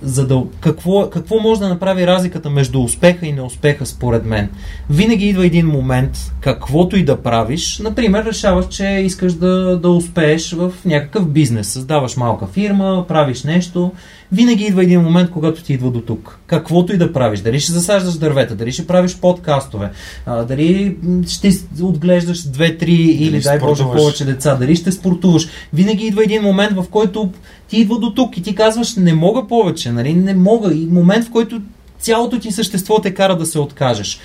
[0.03, 4.49] за да, какво, какво може да направи разликата между успеха и неуспеха според мен?
[4.89, 10.53] Винаги идва един момент, каквото и да правиш, например, решаваш, че искаш да, да успееш
[10.53, 13.91] в някакъв бизнес, създаваш малка фирма, правиш нещо,
[14.33, 16.39] винаги идва един момент, когато ти идва до тук.
[16.47, 19.91] Каквото и да правиш, дали ще засаждаш дървета, дали ще правиш подкастове,
[20.25, 25.47] а, дали ще отглеждаш две-три или дай Боже повече деца, дали ще спортуваш.
[25.73, 27.31] Винаги идва един момент, в който
[27.67, 30.13] ти идва до тук и ти казваш, не мога повече, нали?
[30.13, 30.73] не мога.
[30.73, 31.61] И момент, в който
[31.99, 34.19] цялото ти същество те кара да се откажеш.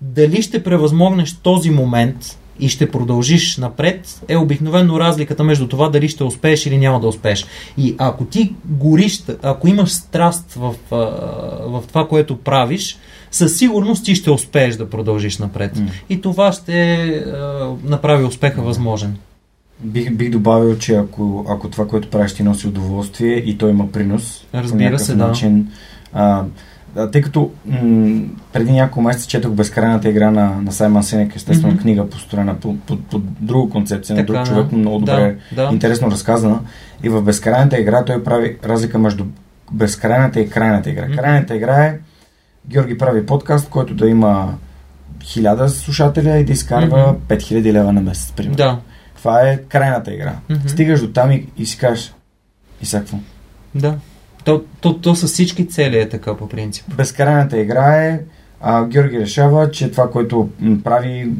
[0.00, 6.08] Дали ще превъзмогнеш този момент и ще продължиш напред, е обикновено разликата между това дали
[6.08, 7.46] ще успееш или няма да успееш.
[7.78, 10.74] И ако ти гориш, ако имаш страст в,
[11.60, 12.98] в това, което правиш,
[13.30, 15.76] със сигурност ти ще успееш да продължиш напред.
[15.76, 15.86] М.
[16.10, 19.16] И това ще а, направи успеха възможен.
[19.80, 23.92] Бих, бих добавил, че ако, ако това, което правиш, ти носи удоволствие и то има
[23.92, 25.26] принос, Разбира по се, да.
[25.26, 25.68] начин.
[26.12, 26.44] А,
[27.06, 28.20] тъй като м-
[28.52, 31.82] преди няколко месеца четох безкрайната игра на, на Саймън Сенек, естествено Мгм.
[31.82, 34.44] книга, построена по, по, по друга концепция, на Така, друг да.
[34.46, 35.72] човек, но много добре, Да, да.
[35.72, 36.60] интересно разказана.
[37.02, 39.24] И в безкрайната игра той прави разлика между
[39.72, 41.04] безкрайната и крайната игра.
[41.04, 41.14] Мгм.
[41.14, 41.98] Крайната игра е
[42.66, 44.54] Георги прави подкаст, който да има
[45.22, 47.18] хиляда слушателя и да изкарва Мгм.
[47.28, 48.56] 5000 лева на месец, примерно.
[48.56, 48.78] Да,
[49.16, 50.34] Това е крайната игра.
[50.50, 50.68] Мгм.
[50.68, 52.14] Стигаш до там и, и си кажеш,
[52.82, 53.16] и сега какво?
[53.74, 53.94] да.
[54.46, 56.94] То, то, то с всички цели е така по принцип.
[56.96, 58.20] Безкрайната игра е,
[58.60, 60.48] а, Георги решава, че това, което
[60.84, 61.32] прави,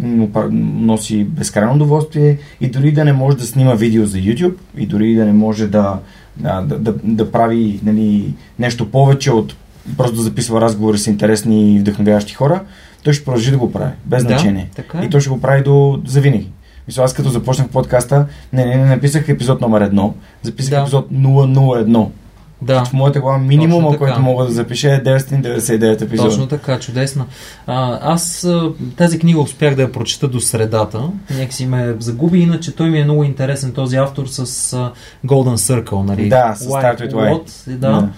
[0.51, 5.15] носи безкрайно удоволствие и дори да не може да снима видео за YouTube и дори
[5.15, 5.99] да не може да,
[6.37, 9.57] да, да, да, да прави нали, нещо повече от
[9.97, 12.61] просто да записва разговори с интересни и вдъхновяващи хора,
[13.03, 14.71] той ще продължи да го прави, без Да, значение.
[14.77, 15.05] така е.
[15.05, 16.51] И той ще го прави до завинаги.
[16.87, 20.81] Мисля, аз като започнах подкаста, не, не, не написах епизод номер едно, записах Да.
[20.81, 22.07] епизод 001.
[22.63, 22.85] Да.
[22.85, 26.29] В моята глава минимума, който мога да запиша е 999 епизода.
[26.29, 27.27] Точно така, чудесно.
[27.67, 28.49] А, аз
[28.97, 31.11] тази книга успях да я прочета до средата.
[31.31, 34.93] Някакси ме загуби, иначе той ми е много интересен този автор с а,
[35.27, 36.29] Golden Circle, нали?
[36.29, 37.33] Да, с Start with Why.
[37.33, 38.09] What, да.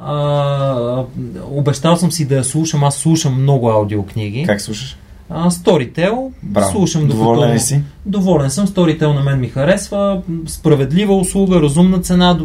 [0.00, 1.04] А,
[1.50, 4.44] обещал съм си да я слушам, аз слушам много аудиокниги.
[4.46, 4.96] Как слушаш?
[5.30, 6.70] А, Storytel, Браво.
[6.70, 7.54] слушам Доволен докато...
[7.54, 7.80] ли си?
[8.06, 12.38] Доволен съм, Storytel на мен ми харесва, справедлива услуга, разумна цена,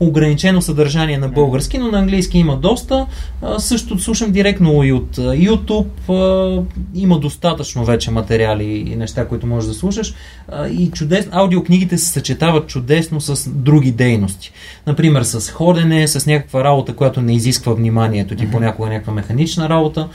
[0.00, 3.06] ограничено съдържание на български, но на английски има доста.
[3.42, 6.62] А, също слушам директно и от YouTube, а,
[6.94, 10.14] има достатъчно вече материали и неща, които можеш да слушаш.
[10.48, 14.52] А, и чудесно, аудиокнигите се съчетават чудесно с други дейности.
[14.86, 20.08] Например, с ходене, с някаква работа, която не изисква вниманието ти, понякога някаква механична работа,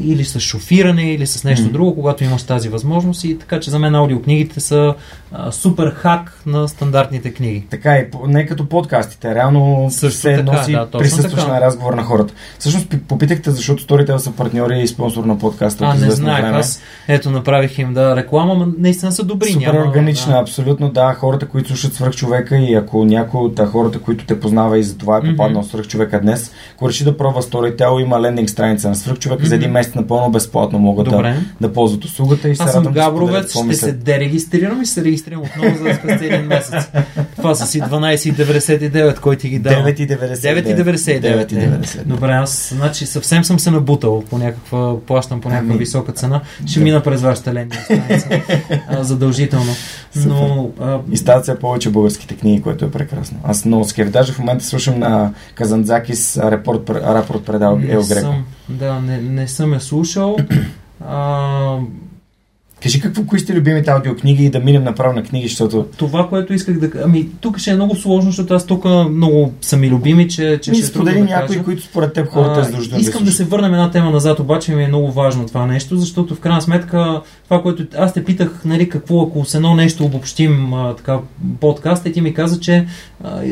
[0.00, 1.72] или с шофиране или с нещо Мгм.
[1.72, 3.24] друго, когато имаш тази възможност.
[3.24, 4.94] И така че за мен аудиокнигите са
[5.32, 7.66] а, супер хак на стандартните книги.
[7.70, 11.52] Така и по- не като подкастите, реално Също се така, носи да, присъстваш така.
[11.52, 12.34] на разговор на хората.
[12.58, 16.42] Всъщност пи- попитахте, защото Storytel са партньори и спонсор на подкаста А, не знаех.
[16.42, 16.58] време.
[16.58, 19.48] Аз ето направих им да реклама, но наистина са добри.
[19.48, 20.38] Супер няма, органична, да.
[20.38, 21.14] абсолютно да.
[21.14, 24.98] Хората, които слушат свръх човека и ако някой от хората, които те познава и за
[24.98, 28.93] това е попаднал в свръх човека днес, ако реши да пробва Storytel, има лендинг страница
[28.94, 31.36] на свръх човека за един месец напълно безплатно могат да, Добре.
[31.60, 35.76] да ползват услугата и се Аз съм Габровец, ще се дерегистрирам и се регистрирам отново,
[35.78, 36.84] за да спестя един месец.
[37.36, 39.88] Това са си 12,99, кой ти ги дава.
[39.88, 40.34] 9,99.
[40.34, 41.20] 9,99.
[41.20, 42.04] 9,99.
[42.04, 46.40] Добре, аз значи съвсем съм се набутал по някаква, плащам по някаква Ами, висока цена.
[46.66, 46.84] Ще да.
[46.84, 48.28] мина през вашата лендинг страница.
[48.88, 49.72] а, задължително.
[50.26, 53.38] Но а, И стават все повече българските книги, което е прекрасно.
[53.44, 54.10] Аз много скеф.
[54.10, 58.34] Даже в момента слушам на Казанзакис рапорт, рапорт пред Ел Греко.
[58.68, 60.36] да, не, не съм я слушал.
[61.06, 61.78] А,
[62.84, 66.54] Кажи какво, кои сте любимите аудиокниги и да минем направо на книги, защото това, което
[66.54, 66.90] исках да...
[67.04, 70.70] Ами, тук ще е много сложно, защото аз тук много са ми любими, че, че
[70.70, 71.64] ми ще е сподели да някои, кажа.
[71.64, 73.36] които според теб хората е А, задължително Искам да слушат.
[73.36, 76.62] се върнем една тема назад, обаче ми е много важно това нещо, защото в крайна
[76.62, 81.18] сметка това, което аз те питах, нали, какво ако с едно нещо обобщим а, така,
[81.60, 82.86] подкаста и ти ми каза, че
[83.24, 83.42] а,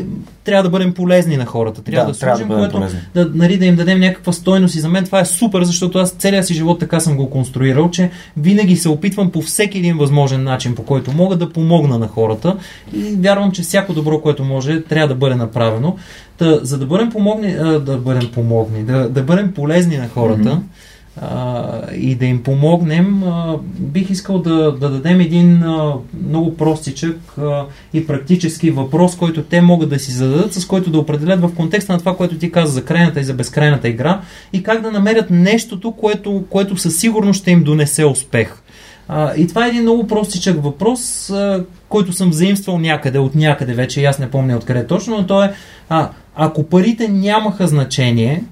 [0.43, 2.99] трябва да бъдем полезни на хората, трябва да, да, трябва да служим, което полезни.
[3.13, 6.11] да, нали, да им дадем някаква стойност и за мен това е супер, защото аз
[6.11, 10.43] целия си живот така съм го конструирал, че винаги се опитвам по всеки един възможен
[10.43, 12.57] начин, по който мога да помогна на хората
[12.93, 15.95] и вярвам, че всяко добро, което може, трябва да бъде направено.
[16.37, 20.49] Та, за да бъдем помогни, а, да бъдем помогни, да, да бъдем полезни на хората,
[20.49, 20.61] Мгм.
[21.21, 25.93] А, и да им помогнем, а, бих искал да, да дадем един а,
[26.27, 30.99] много простичък а, и практически въпрос, който те могат да си зададат, с който да
[30.99, 34.21] определят в контекста на това, което ти каза за крайната и за безкрайната игра
[34.53, 38.55] и как да намерят нещото, което, което със сигурност ще им донесе успех.
[39.07, 43.73] А, и това е един много простичък въпрос, а, който съм заимствал някъде, от някъде
[43.73, 45.53] вече, аз не помня откъде точно, но то е,
[45.89, 48.43] а, ако парите нямаха значение,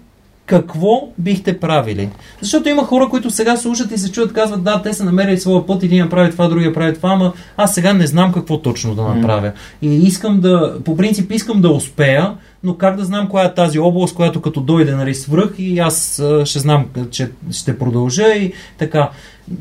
[0.52, 2.10] какво бихте правили?
[2.42, 5.66] Защото има хора, които сега слушат и се чуят, казват, да, те са намерили своя
[5.66, 9.04] път, един прави това, другия прави това, ама аз сега не знам какво точно да
[9.04, 9.52] направя.
[9.82, 12.34] И искам да, по принцип искам да успея,
[12.64, 16.24] но как да знам коя е тази област, която като дойде нали, свръх и аз
[16.46, 19.10] ще знам, че ще продължа и така.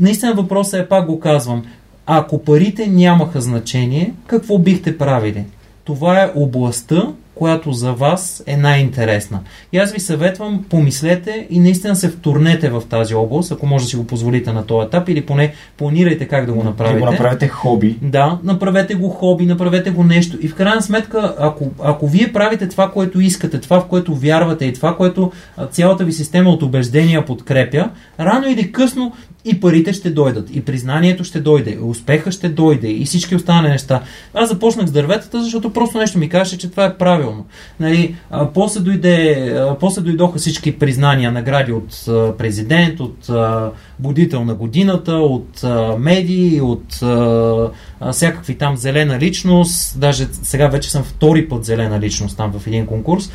[0.00, 1.62] Наистина въпросът е, пак го казвам,
[2.07, 5.44] ако парите нямаха значение, какво бихте правили?
[5.85, 7.09] Това е областта,
[7.40, 9.40] която за вас е най-интересна.
[9.72, 13.88] И аз ви съветвам, помислете и наистина се втурнете в тази област, ако може да
[13.88, 16.98] си го позволите на този етап, или поне планирайте как да го Да направите.
[16.98, 17.98] го направите хоби.
[18.03, 20.38] Да, направете го хоби, направете го нещо.
[20.40, 24.64] И в крайна сметка, ако, ако вие правите това, което искате, това, в което вярвате
[24.64, 25.33] и това, което
[25.70, 29.12] цялата ви система от убеждения подкрепя, рано или късно
[29.44, 33.68] и парите ще дойдат, и признанието ще дойде, и успеха ще дойде, и всички останали
[33.68, 34.03] неща.
[34.35, 37.46] Аз започнах с дърветата, защото просто нещо ми каже, че това е правилно.
[37.81, 43.70] Нали, а, после, дойде, а, после дойдоха всички признания, награди от а, президент, от а,
[43.98, 47.70] будител на годината, от а, медии, от а,
[48.12, 50.00] всякакви там зелена личност.
[50.00, 53.31] Даже сега вече съм втори път зелена личност там в един конкурс.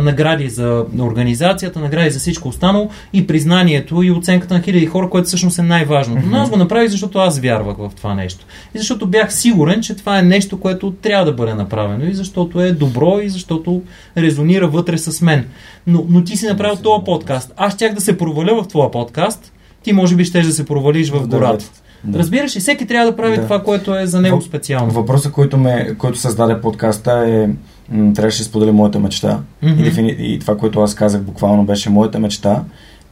[0.00, 5.28] Награди за организацията, награди за всичко останало и признанието и оценката на хиляди хора, което
[5.36, 6.22] всъщност е най-важното.
[6.26, 8.46] Но аз го направих, защото аз вярвах в това нещо.
[8.74, 12.60] И защото бях сигурен, че това е нещо, което трябва да бъде направено и защото
[12.60, 13.82] е добро и защото
[14.16, 15.44] резонира вътре с мен.
[15.86, 17.52] Но, но ти си направил този подкаст.
[17.56, 21.10] Аз щях да се проваля в твоя подкаст, ти може би ще да се провалиш
[21.10, 21.64] в гората.
[22.04, 22.18] Да.
[22.18, 23.42] Разбираш ли, всеки трябва да прави Да.
[23.42, 24.92] това, което е за него специално.
[24.92, 27.48] Въпросът, който, ме, който създаде подкаста е
[27.94, 29.40] м, трябваше да споделя моята мечта.
[29.62, 29.80] Мгм.
[29.80, 30.16] И, дефини...
[30.18, 32.64] и това, което аз казах буквално беше моята мечта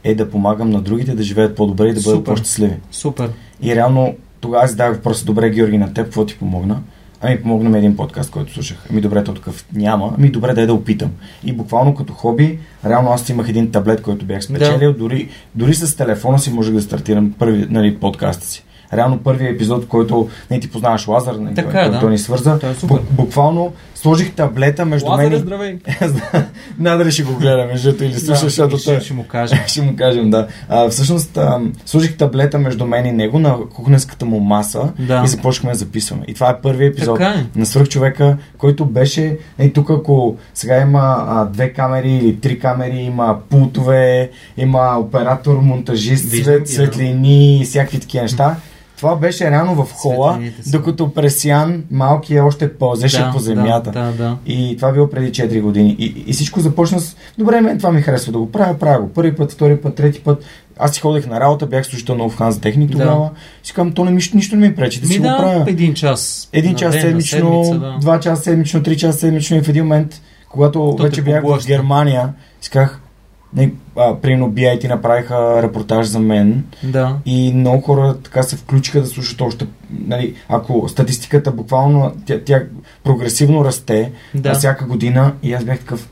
[0.05, 2.75] е да помагам на другите да живеят по-добре и да бъдат по-щастливи.
[2.91, 3.29] Супер.
[3.61, 6.81] И реално тогава аз задах въпроса, добре, Георги, на теб, какво ти помогна?
[7.21, 8.77] Ами помогна ми един подкаст, който слушах.
[8.91, 10.13] Ами добре, то такъв няма.
[10.17, 11.11] Ами добре, да е да опитам.
[11.43, 14.93] И буквално като хоби, реално аз имах един таблет, който бях спечелил.
[14.93, 18.63] Дори, дори с телефона си можех да стартирам първи нали, подкаста си.
[18.93, 22.11] Реално първият епизод, който не ти познаваш Лазар, нали, Така той, е, който да.
[22.11, 22.59] ни свърза.
[22.63, 22.73] Е
[23.11, 23.73] буквално
[24.05, 25.39] сложих таблета между Лазаре, мен и...
[25.39, 25.77] здравей!
[26.79, 29.55] Надали ще го гледа, между другото, или слушаш, Да, защото ще, ще му кажа.
[29.67, 30.47] Ще му кажем, да.
[30.69, 35.21] А, всъщност, а, сложих таблета между мен и него на кухненската му маса Да.
[35.25, 36.23] и започнахме да записваме.
[36.27, 37.59] И това е първият епизод Така е.
[37.59, 39.37] на свръхчовека, който беше...
[39.57, 45.57] Е, тук ако сега има а, две камери или три камери, има пултове, има оператор,
[45.61, 48.55] монтажист, свет, светлини и всякакви такива неща.
[48.97, 53.91] Това беше реално в хола, Светлините докато Пресян малкият още пълзеше Да, по земята.
[53.91, 54.37] Да, да, да.
[54.45, 55.95] И това било преди 4 години.
[55.99, 57.15] И, и всичко започна с...
[57.37, 59.09] Добре, мен това ми харесва да го правя, правя го.
[59.09, 60.43] Първи път, втори път, трети път.
[60.79, 62.97] Аз си ходех на работа, бях слушател на Офхан за техник Да.
[62.97, 63.29] тогава.
[63.63, 65.65] Си казвам, то не ми, нищо не ми пречи да Ми си го да, правя.
[65.67, 66.49] един час.
[66.53, 67.97] Един час ден, седмично, седмица, да.
[68.01, 71.59] два часа седмично, три часа седмично и в един момент, когато То вече бях в.
[71.67, 72.29] Германия,
[72.61, 73.01] си казах,
[73.53, 77.17] не, а, примерно BIT направиха репортаж за мен Да.
[77.25, 79.67] и много хора така се включиха да слушат още.
[79.99, 82.63] Нали, ако статистиката буквално тя, тя
[83.03, 84.49] прогресивно расте Да.
[84.49, 86.09] на всяка година и аз бях такъв,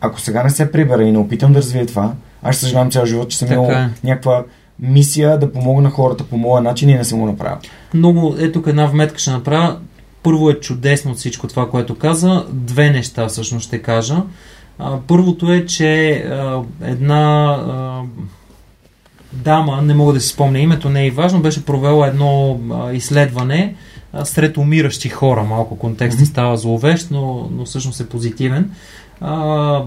[0.00, 2.12] ако сега не се прибера и не опитам да развия това,
[2.42, 3.90] аз съжалявам цял живот, че съм Така имал е.
[4.04, 4.44] някаква
[4.80, 7.56] мисия да помогна на хората по моя начин и не съм го направил.
[7.94, 9.76] Много, ето тук една вметка ще направя.
[10.22, 12.44] Първо е чудесно всичко това, което каза.
[12.50, 14.22] Две неща всъщност ще кажа.
[14.78, 18.02] А, първото е, че а, една а,
[19.32, 22.92] дама, не мога да си спомня името, не е и важно, беше провела едно а,
[22.92, 23.74] изследване
[24.12, 25.42] а, сред умиращи хора.
[25.42, 28.70] Малко контекстът става зловещ, но, но всъщност е позитивен.
[29.24, 29.82] А,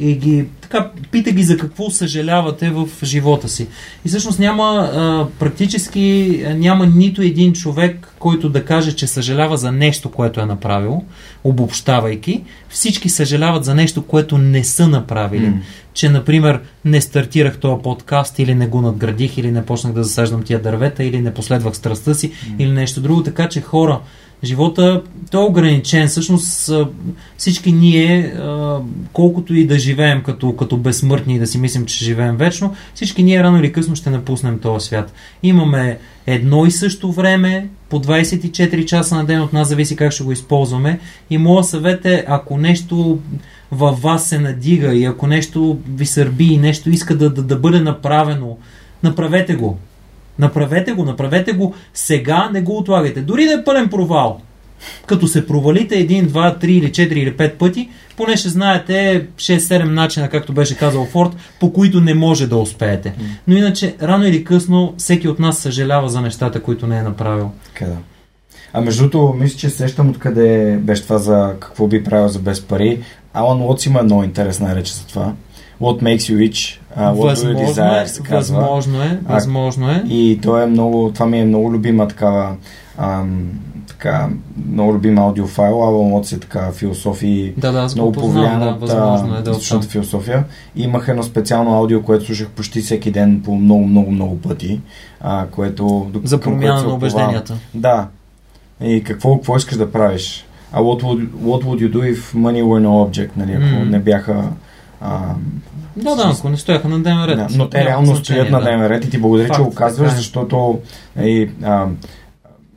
[0.00, 3.66] и ги, така, пита ги за какво съжалявате в живота си.
[4.04, 9.72] И всъщност няма а, практически няма нито един човек, който да каже, че съжалява за
[9.72, 11.02] нещо, което е направил,
[11.44, 12.44] обобщавайки.
[12.68, 15.46] Всички съжаляват за нещо, което не са направили.
[15.46, 15.60] М.
[15.94, 20.42] Че, например, не стартирах този подкаст или не го надградих, или не почнах да засаждам
[20.42, 23.22] тия дървета, или не последвах страстта си, или нещо друго.
[23.22, 24.00] Така че хора,
[24.44, 26.08] живота той е ограничен.
[26.08, 26.70] Всъщност
[27.36, 28.34] всички ние,
[29.12, 33.22] колкото и да живеем като, като безсмъртни и да си мислим, че живеем вечно, всички
[33.22, 35.12] ние рано или късно ще напуснем този свят.
[35.42, 40.24] Имаме едно и също време, по 24 часа на ден от нас зависи как ще
[40.24, 41.00] го използваме.
[41.30, 43.18] И моят съвет е, ако нещо
[43.72, 47.56] във вас се надига и ако нещо ви сърби и нещо иска да, да, да
[47.56, 48.58] бъде направено,
[49.02, 49.78] направете го.
[50.40, 53.20] Направете го, направете го сега, не го отлагайте.
[53.20, 54.40] Дори да е пълен провал.
[55.06, 59.84] Като се провалите един, два, три или четири или пет пъти, поне ще знаете 6-7
[59.84, 63.14] начина, както беше казал Форд, по които не може да успеете.
[63.48, 67.50] Но иначе, рано или късно, всеки от нас съжалява за нещата, които не е направил.
[67.64, 67.96] Така да.
[68.72, 72.60] А между другото, мисля, че сещам откъде беше това за какво би правил за без
[72.60, 73.02] пари.
[73.34, 75.32] Алан Уотс има много интересна реч за това.
[75.80, 78.58] What makes you rich, uh, what do you възможно, desire, е, се казва.
[78.58, 80.04] възможно е, възможно е.
[80.08, 82.56] И то е много, това ми е много любима такава,
[82.98, 83.48] ам,
[83.88, 84.28] така,
[84.68, 85.82] много любим аудиофайл.
[85.82, 89.52] Алан Уотс е така философии, Да, да, много повлиян да, от възможно е да е
[89.52, 89.90] източната оттам.
[89.90, 90.44] философия.
[90.76, 94.80] И имах едно специално аудио, което слушах почти всеки ден по много, много, много пъти,
[95.20, 96.10] а, което...
[96.24, 97.54] За промяна на убежденията.
[97.74, 98.08] Да.
[98.82, 100.46] И какво, какво искаш да правиш?
[100.72, 103.84] А what would, what would you do if money were no object, нали, ако М.
[103.84, 104.44] не бяха...
[105.00, 105.20] А,
[105.96, 107.36] Да, да, ако не стояха на дневен ред.
[107.36, 108.64] да, но те реално стоят на да.
[108.64, 110.16] дневен ред и ти благодаря, че Факт, го казваш, е.
[110.16, 110.78] защото
[111.16, 111.86] нали, а,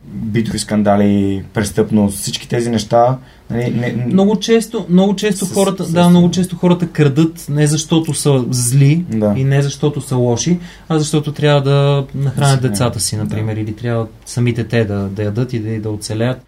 [0.05, 3.17] битови скандали, престъпност, всички тези неща
[3.49, 7.67] нали, не, Много често, много често С- хората, с- да, много често хората крадат не
[7.67, 9.34] защото са зли Да.
[9.38, 10.59] и не защото са лоши,
[10.89, 12.69] а защото трябва да нахранят Да.
[12.69, 16.41] децата си, например, или трябва самите те да, да ядат и да, и да оцелят.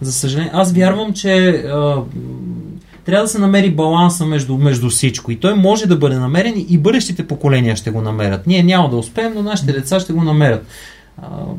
[0.00, 2.02] За съжаление, аз вярвам, че а,
[3.08, 5.32] трябва да се намери баланса между, между всичко.
[5.32, 8.46] И той може да бъде намерен и бъдещите поколения ще го намерят.
[8.46, 10.66] Ние няма да успеем, но нашите деца ще го намерят.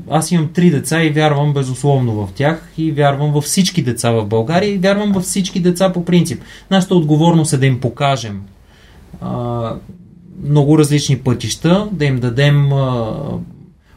[0.09, 4.25] Аз имам три деца и вярвам безусловно в тях и вярвам във всички деца в
[4.25, 6.41] България и вярвам във всички деца по принцип.
[6.71, 8.41] Нашата отговорност е да им покажем
[10.43, 13.13] много различни пътища, да им дадем а,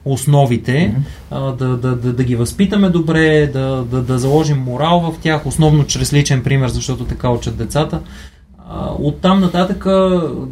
[0.04, 0.94] основите,
[1.30, 5.46] а, да, да, да, да ги възпитаме добре, да, да, да заложим морал в тях,
[5.46, 8.00] основно чрез личен пример, защото така учат децата.
[8.74, 9.86] А, Оттам нататък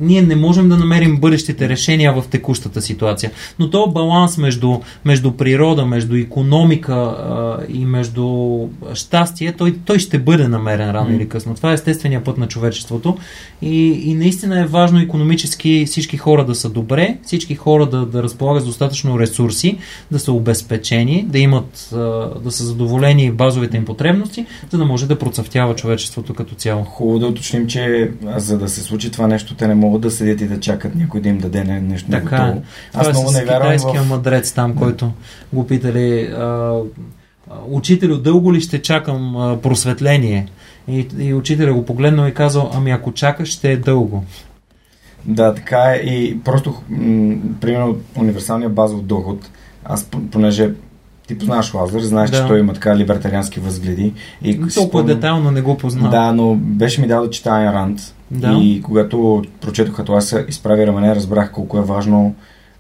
[0.00, 3.30] ние не можем да намерим бъдещите решения в текущата ситуация.
[3.58, 8.58] Но то баланс между, между природа, между економика а, и между
[8.94, 11.54] щастие, той, той ще бъде намерен рано или късно.
[11.54, 13.16] Това е естествения път на човечеството.
[13.62, 18.22] И, и наистина е важно економически всички хора да са добре, всички хора да, да
[18.22, 19.78] разполагат с достатъчно ресурси,
[20.10, 21.88] да са обезпечени, да имат,
[22.44, 26.84] да са задоволени базовите им потребности, за да може да процъфтява човечеството като цяло.
[26.84, 30.40] Хубаво да уточним, че за да се случи това нещо, те не могат да седят
[30.40, 32.40] и да чакат някой да им даде не- нещо Така е.
[32.40, 32.62] неготово.
[32.90, 34.08] Това Аз е много с не вярвам китайския в...
[34.08, 35.12] мъдрец там, който
[35.52, 36.78] го питали а,
[37.66, 40.46] учителю, дълго ли ще чакам а, просветление?
[40.88, 44.24] И, и учителя го погледнал и казал, ами ако чакаш, ще е дълго.
[45.24, 45.96] Да, така е.
[45.96, 49.50] И просто, м- примерно, универсалния базов доход,
[49.84, 50.70] аз, понеже
[51.30, 52.36] ти познаваш Лазар, знаеш, Да.
[52.36, 54.12] че той има така либертариански възгледи.
[54.42, 56.10] И си Толкова спомням- детайлно не го познавам.
[56.10, 58.00] Да, но беше ми дал да чета Айн Ранд.
[58.30, 58.52] Да.
[58.52, 62.34] И когато прочетох Атласа, изправи рамене, разбрах колко е важно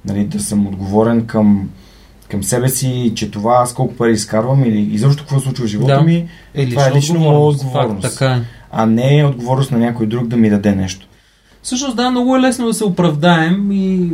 [0.04, 1.68] нали, да съм отговорен към,
[2.28, 5.94] към себе си, че това аз колко пари изкарвам или изобщо какво случва в живота
[5.94, 6.00] Да.
[6.00, 8.02] ми, Е, това е лично моя отговорност.
[8.02, 8.40] Факт, така е.
[8.72, 11.06] а не е отговорност на някой друг да ми даде нещо.
[11.62, 14.10] Всъщност, да, много е лесно да се оправдаем и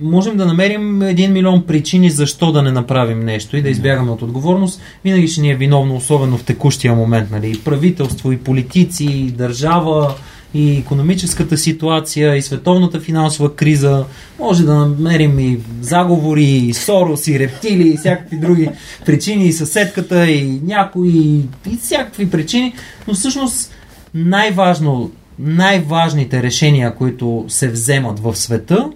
[0.00, 4.22] можем да намерим един милион причини защо да не направим нещо и да избягаме от
[4.22, 4.80] отговорност.
[5.04, 7.30] Винаги ще ни е виновно, особено в текущия момент.
[7.30, 7.50] Нали?
[7.50, 10.14] И правителство, и политици, и държава,
[10.54, 14.04] и економическата ситуация, и световната финансова криза.
[14.38, 18.68] Може да намерим и заговори, и Сорос, и рептили, и всякакви други
[19.06, 22.74] причини, и съседката, и някои, и всякакви причини.
[23.08, 23.72] Но всъщност
[24.14, 28.90] най-важно, най-важните решения, които се вземат в света,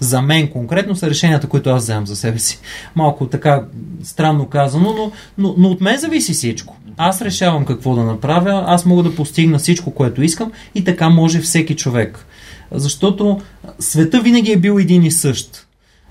[0.00, 2.60] за мен конкретно са решенията, които аз вземам за себе си.
[2.96, 3.64] Малко така
[4.02, 6.76] странно казано, но, но, но от мен зависи всичко.
[6.96, 11.40] Аз решавам какво да направя, аз мога да постигна всичко, което искам и така може
[11.40, 12.26] всеки човек.
[12.72, 13.40] Защото
[13.78, 15.66] света винаги е бил един и същ.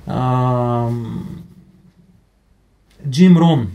[0.07, 0.87] А,
[3.09, 3.67] Джим Рон,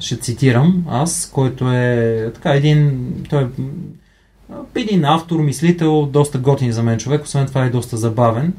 [0.00, 3.48] ще цитирам аз, който е така един, той
[4.76, 8.52] е един автор, мислител, доста готин за мен човек, освен това е доста забавен.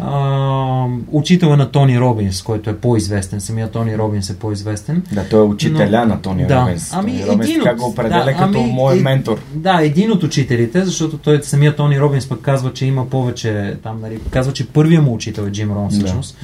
[0.00, 3.40] А, учител е на Тони Робинс, който е по-известен.
[3.40, 5.02] Самия Тони Робинс е по-известен.
[5.12, 6.60] Да, той е учителя Но- на Тони да.
[6.60, 6.92] Робинс.
[6.92, 9.38] Ами, Тони Робинс един така от- го определя да, като ами, мой е- ментор.
[9.54, 14.00] Да, един от учителите, защото той самия Тони Робинс пък казва, че има повече там,
[14.00, 16.36] нали, казва, че първият му учител е Джим Рон всъщност.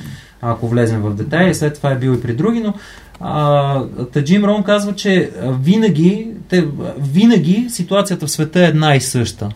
[0.42, 2.74] Ако влезем в детайли, след това е бил и при други, но
[3.20, 3.82] а,
[4.12, 6.66] та Джим Рон казва, че винаги, те,
[6.98, 9.48] винаги ситуацията в света е една и съща.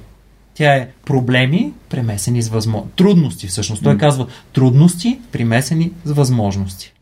[0.57, 2.97] Тя е проблеми, премесени с възможности.
[2.97, 3.83] Трудности всъщност.
[3.83, 3.99] Той М.
[3.99, 6.93] казва трудности, примесени с възможности.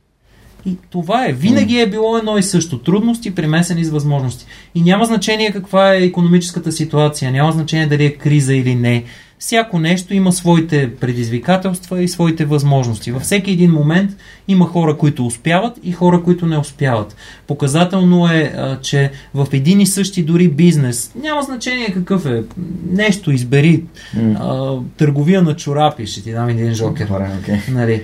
[0.66, 1.32] И това е.
[1.32, 2.78] Винаги е било едно и също.
[2.78, 4.46] Трудности, примесени с възможности.
[4.74, 9.04] И няма значение каква е економическата ситуация, няма значение дали е криза или не.
[9.38, 13.12] Всяко нещо има своите предизвикателства и своите възможности.
[13.12, 14.10] Във всеки един момент
[14.48, 17.16] има хора, които успяват и хора, които не успяват.
[17.46, 22.42] Показателно е, че в един и същи дори бизнес, няма значение какъв е,
[22.90, 23.84] нещо избери,
[24.36, 27.08] а, търговия на чорапи, ще ти дам един жокер.
[27.40, 27.58] Окей.
[27.70, 28.02] Нали,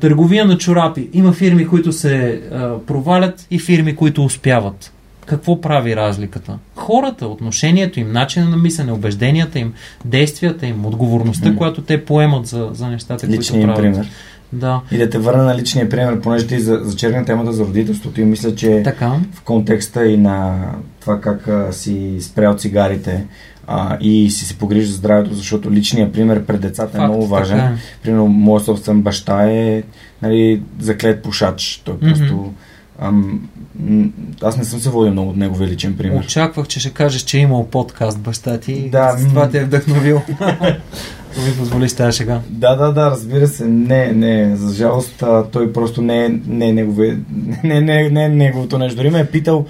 [0.00, 1.08] търговия на чорапи.
[1.12, 2.42] Има фирми, които се
[2.86, 4.92] провалят и фирми, които успяват.
[5.30, 6.58] Какво прави разликата?
[6.76, 9.72] Хората, отношението им, начина на мислене, убежденията им,
[10.04, 11.56] действията им, отговорността, М.
[11.56, 13.80] която те поемат за, за нещата, Личният които правят.
[13.82, 14.08] пример.
[14.52, 18.20] Да, И да те върна на личния пример, понеже ти за- зачерна темата за родителството
[18.20, 19.12] и мисля, че така.
[19.32, 20.64] в контекста и на
[21.00, 23.24] това как а, си спрял цигарите
[23.66, 27.26] а, и си се погрижи за здравето, защото личният пример пред децата е Факт, много
[27.26, 27.58] важен.
[27.58, 27.76] така е.
[28.02, 29.82] Примерно, моят собствен баща е
[30.22, 31.82] нали, заклет пушач.
[31.84, 32.52] Той просто...
[33.00, 33.48] Ам,
[34.42, 36.20] аз не съм се водил много от неговия личен пример.
[36.20, 38.90] Очаквах, че ще кажеш, че е имал подкаст баща ти.
[38.90, 39.50] Да, с това м.
[39.50, 40.22] те е вдъхновил.
[40.40, 42.40] Ако ми позволиш тази шега.
[42.48, 43.64] Да, да, да, разбира се.
[43.64, 47.18] Не, не, за жалост а, той просто не е, не е негове,
[47.64, 48.96] не, не, не е неговото нещо.
[48.96, 49.66] Дори ме е питал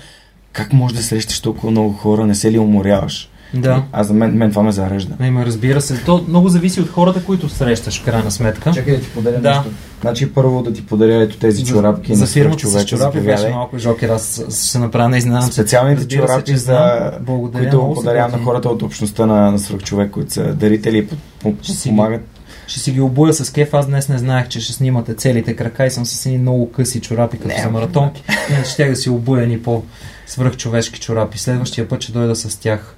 [0.52, 3.29] как може да срещаш толкова много хора, не се ли уморяваш?
[3.54, 3.82] Да.
[3.92, 5.14] А за мен, мен това ме зарежда.
[5.20, 6.04] Не, ма разбира се.
[6.04, 8.70] То много зависи от хората, които срещаш, в крайна сметка.
[8.74, 9.50] Чакай да ти подаря Да.
[9.50, 9.70] нещо.
[10.00, 12.86] Значи първо да ти подаря ето тези чорапки за на фирмата с човека.
[12.86, 14.08] чорапи беше малко жокер.
[14.08, 15.52] Аз ще направя не изненадам се.
[15.52, 17.10] Специалните Разбира чорапи, за, знам.
[17.20, 21.08] Благодаря, които подарявам на хората от общността на, на свръхчовек, които са дарители
[21.46, 21.54] и
[21.88, 22.20] помагат.
[22.66, 23.74] Ще си ги обуя с кеф.
[23.74, 27.00] Аз днес не знаех, че ще снимате целите крака и съм с едни много къси
[27.00, 28.22] чорапи, като Не, за маратонки.
[28.50, 29.82] Иначе ще да си обуя ни по
[30.26, 31.38] свръхчовешки чорапи.
[31.38, 32.96] Следващия път ще дойда с тях.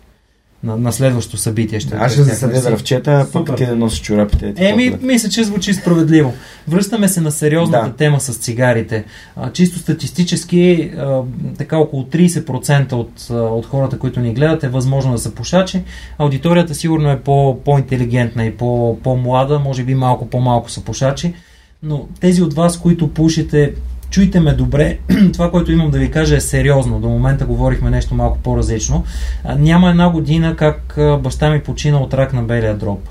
[0.63, 2.55] На, на следващото събитие ще Аз ще засадя
[3.27, 3.45] Супер.
[3.47, 4.55] пък ти да носиш чорапите.
[4.57, 6.33] Еми, мисля, че звучи справедливо.
[6.69, 7.93] Връщаме се на сериозната Да.
[7.93, 9.05] тема с цигарите.
[9.37, 11.21] А, чисто статистически, а,
[11.59, 15.83] така около 30% от, а, от хората, които ни гледат, е възможно да са пушачи.
[16.19, 21.35] Аудиторията сигурно е по, по-интелигентна и по, по-млада, може би малко по-малко са пушачи.
[21.83, 23.73] Но тези от вас, които пушите,
[24.13, 24.99] чуйте ме добре.
[25.33, 27.01] Това, което имам да ви кажа е сериозно.
[27.01, 29.05] До момента говорихме нещо малко по-различно.
[29.59, 33.09] Няма една година как баща ми почина от рак на белия дроб.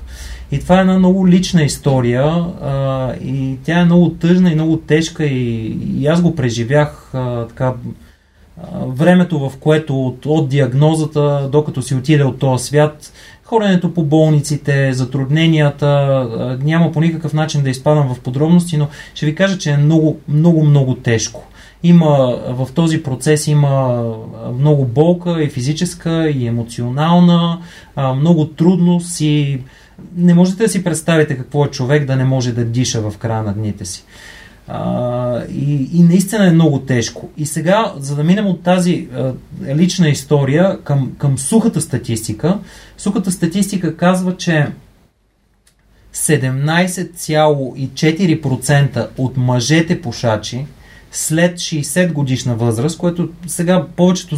[0.52, 4.76] И това е една много лична история а, и тя е много тъжна и много
[4.76, 5.66] тежка и,
[6.00, 7.72] и аз го преживях а, така
[8.86, 13.12] времето, в което от, от диагнозата, докато си отиде от този свят,
[13.52, 19.34] ходенето по болниците, затрудненията, няма по никакъв начин да изпадам в подробности, но ще ви
[19.34, 21.44] кажа, че е много, много, много тежко.
[21.82, 24.04] Има, в този процес има
[24.58, 27.58] много болка и физическа, и емоционална,
[28.16, 29.60] много трудност и
[30.16, 33.42] не можете да си представите какво е човек да не може да диша в края
[33.42, 34.04] на дните си.
[34.68, 37.28] А, и, и наистина е много тежко.
[37.36, 39.32] И сега, за да минем от тази а,
[39.74, 42.58] лична история към, към сухата статистика,
[42.98, 44.66] сухата статистика казва, че
[46.14, 50.66] 17,4% от мъжете пушачи
[51.12, 54.36] след 60 годишна възраст, което сега повечето,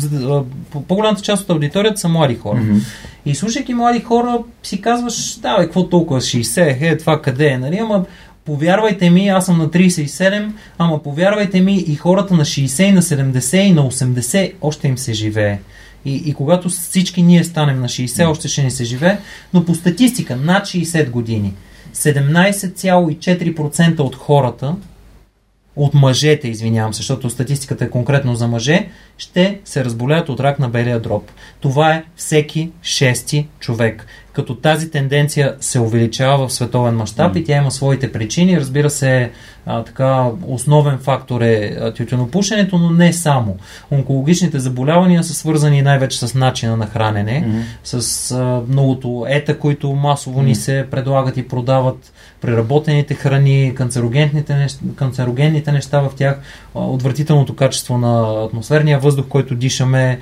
[0.89, 2.59] по-голямата част от аудиторията са млади хора.
[2.59, 2.81] Mm-hmm.
[3.27, 7.59] И слушайки млади хора, си казваш, да, бе, какво толкова 60, е, това къде е,
[7.59, 7.79] нали?
[7.79, 8.05] Ама
[8.45, 13.57] повярвайте ми, аз съм на 37, ама повярвайте ми и хората на 60, на 70
[13.57, 15.59] и на 80 още им се живее.
[16.05, 19.19] И, и когато всички ние станем на 60, още ще ни се живее,
[19.55, 21.55] но по статистика над 60 години
[21.95, 24.77] 17,4% от хората
[25.77, 28.89] от мъжете, извинявам се, защото статистиката е конкретно за мъже,
[29.19, 31.31] ще се разболеят от рак на белия дроб.
[31.61, 34.07] Това е всеки шести човек.
[34.33, 37.39] Като тази тенденция се увеличава в световен мащаб mm.
[37.39, 38.61] и тя има своите причини.
[38.61, 39.31] Разбира се,
[39.67, 43.57] а, така, основен фактор е тютюнопушенето, но не само.
[43.91, 48.01] Онкологичните заболявания са свързани най-вече с начина на хранене, mm-hmm.
[48.01, 50.45] с а, многото ета, които масово mm-hmm.
[50.45, 56.41] ни се предлагат и продават преработените храни, канцерогенните неща, канцерогенните неща в тях,
[56.75, 60.21] отвратителното качество на атмосферния въздух, който дишаме,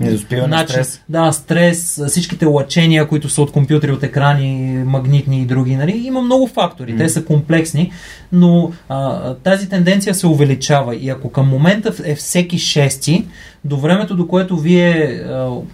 [0.00, 1.02] Недоспиване, начин, стрес.
[1.08, 5.76] Да, стрес, всичките лъчения, които са от компютри, от екрани, магнитни и други.
[5.76, 6.02] Нали?
[6.04, 6.98] Има много фактори, mm.
[6.98, 7.92] те са комплексни,
[8.32, 13.26] но а, тази тенденция се увеличава и ако към момента е всеки шести,
[13.64, 15.22] до времето, до което вие,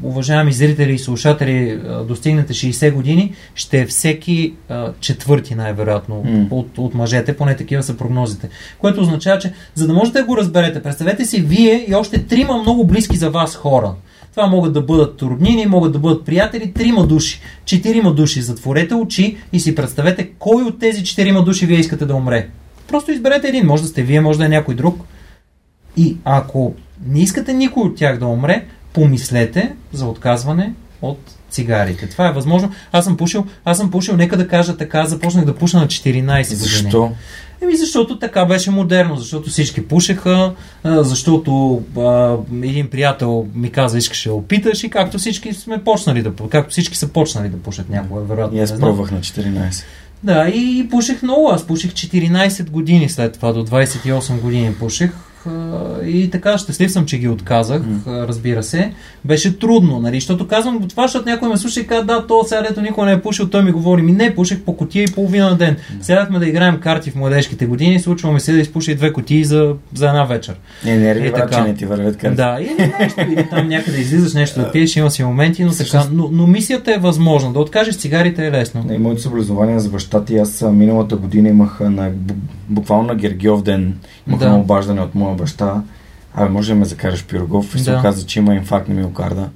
[0.02, 4.54] уважаеми зрители и слушатели, достигнете 60 години, ще е всеки
[5.00, 6.46] четвърти най-вероятно mm.
[6.50, 8.48] от, от мъжете, поне такива са прогнозите.
[8.78, 12.58] Което означава, че за да можете да го разберете, представете си вие и още трима
[12.58, 13.94] много близки за вас хора.
[14.30, 18.42] Това могат да бъдат роднини, могат да бъдат приятели, трима души, четирима души.
[18.42, 22.48] Затворете очи и си представете кой от тези четирима души вие искате да умре.
[22.88, 23.66] Просто изберете един.
[23.66, 25.04] Може да сте вие, може да е някой друг.
[25.96, 26.74] И ако
[27.06, 31.18] не искате никой от тях да умре, помислете за отказване от
[31.50, 32.08] цигарите.
[32.08, 32.72] Това е възможно.
[32.92, 36.42] Аз съм пушил, аз съм пушил, нека да кажа така, започнах да пуша на 14
[36.42, 36.44] години.
[36.56, 37.12] Защо?
[37.62, 40.52] Еми защото така беше модерно, защото всички пушеха,
[40.84, 46.32] защото а, един приятел ми каза, искаше да опиташ и както всички сме почнали да
[46.50, 48.58] както всички са почнали да пушат някога, вероятно.
[48.58, 49.84] И аз пробвах на 14.
[50.22, 51.48] Да, и, и пушех много.
[51.48, 55.12] Аз пушех 14 години след това, до 28 години пушех
[56.04, 58.92] и така, щастлив съм, че ги отказах, разбира се.
[59.24, 60.16] Беше трудно, нали?
[60.16, 63.12] Защото казвам това, защото някой ме слуша и казва, да, то сега дето никой не
[63.12, 65.76] е пушил, той ми говори, ми не, пушех по котия и половина на ден.
[66.00, 70.08] Седахме да играем карти в младежките години, случваме се да изпуши две котии за, за
[70.08, 70.54] една вечер.
[70.84, 71.64] Не, не, не, така.
[71.64, 72.36] не ти вървят карти.
[72.36, 76.04] Да, или нещо, или там някъде излизаш нещо да пиеш, има си моменти, но така.
[76.12, 77.52] Но, но мисията е възможна.
[77.52, 78.84] Да откажеш цигарите е лесно.
[78.88, 82.10] Не, моето съблизнование за баща ти, аз миналата година имах на,
[82.68, 83.94] буквално на Гергиов ден,
[84.30, 84.54] имах да.
[84.54, 85.82] обаждане от моя баща,
[86.34, 87.84] абе, може да ме закараш пирогов и да.
[87.84, 89.48] се оказа, че има инфаркт на миокарда.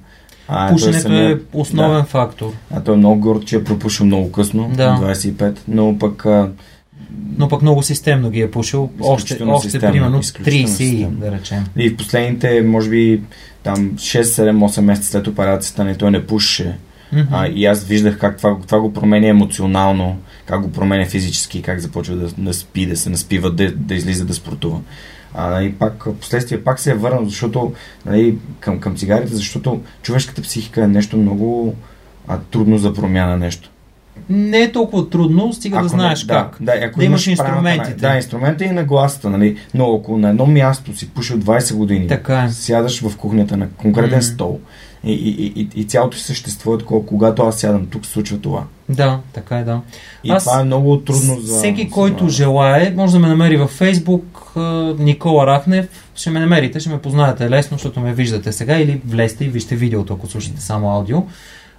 [0.47, 2.51] А, Пушенето самия, е основен да, фактор.
[2.73, 4.97] А той е много горд, че е пропушил много късно, да.
[5.01, 6.49] 25, но пък а,
[7.37, 8.89] но пък много системно ги е пушил.
[9.01, 11.65] Още, още системно, примерно 30, да речем.
[11.75, 13.21] И в последните, може би,
[13.63, 16.77] там 6-7-8 месеца след операцията, не, той не пушеше.
[17.15, 17.27] Mm-hmm.
[17.31, 21.79] А, и аз виждах как това, това го променя емоционално, как го променя физически, как
[21.79, 24.79] започва да, да спи, да се наспива, да, да излиза да спортува.
[25.33, 27.73] А, и пак, последствие пак се е върнал, защото
[28.05, 31.75] нали, към, към цигарите, защото човешката психика е нещо много
[32.27, 33.69] а, трудно за промяна нещо.
[34.29, 36.57] Не е толкова трудно, стига ако да знаеш не, как.
[36.61, 37.93] Да, ако да имаш инструментите.
[37.93, 39.57] Да, инструмента и на гласата, нали?
[39.73, 42.49] Но ако на едно място си пушил 20 години, така е.
[42.49, 44.33] сядаш в кухнята на конкретен mm.
[44.33, 44.59] стол,
[45.05, 48.63] и, и, и, и цялото си същество е такова, когато аз сядам тук, случва това.
[48.89, 49.81] Да, така е, да.
[50.23, 51.57] И аз, това е много трудно за...
[51.57, 54.53] Всеки, който желае, може да ме намери във Фейсбук,
[54.99, 59.45] Никола Рахнев, ще ме намерите, ще ме познаете лесно, защото ме виждате сега, или влезте
[59.45, 61.23] и вижте видеото, ако слушате само аудио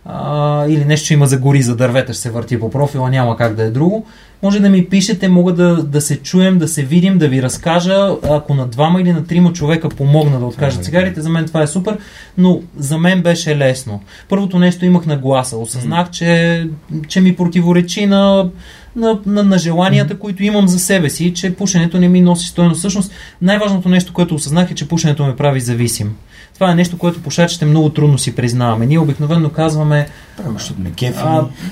[0.09, 3.55] а, или нещо има за гори, за дървета, ще се върти по профила, няма как
[3.55, 4.07] да е друго.
[4.43, 8.17] Може да ми пишете, мога да, да се чуем, да се видим, да ви разкажа.
[8.31, 11.67] Ако на двама или на трима човека помогна да откажа цигарите, за мен това е
[11.67, 11.99] супер,
[12.39, 14.01] но за мен беше лесно.
[14.29, 15.57] Първото нещо имах на гласа.
[15.57, 16.69] Осъзнах, че,
[17.09, 18.51] че ми противоречи на
[18.97, 20.19] на, на, на желанията, mm-hmm.
[20.19, 22.79] които имам за себе си, че пушенето не ми носи стоеност.
[22.79, 26.17] Всъщност, най-важното нещо, което осъзнах е, че пушенето ме прави зависим.
[26.57, 28.87] Това е нещо, което пушачите много трудно си признаваме.
[28.87, 30.09] Ние обикновено казваме...
[30.37, 31.19] Правя, защото ме кефи.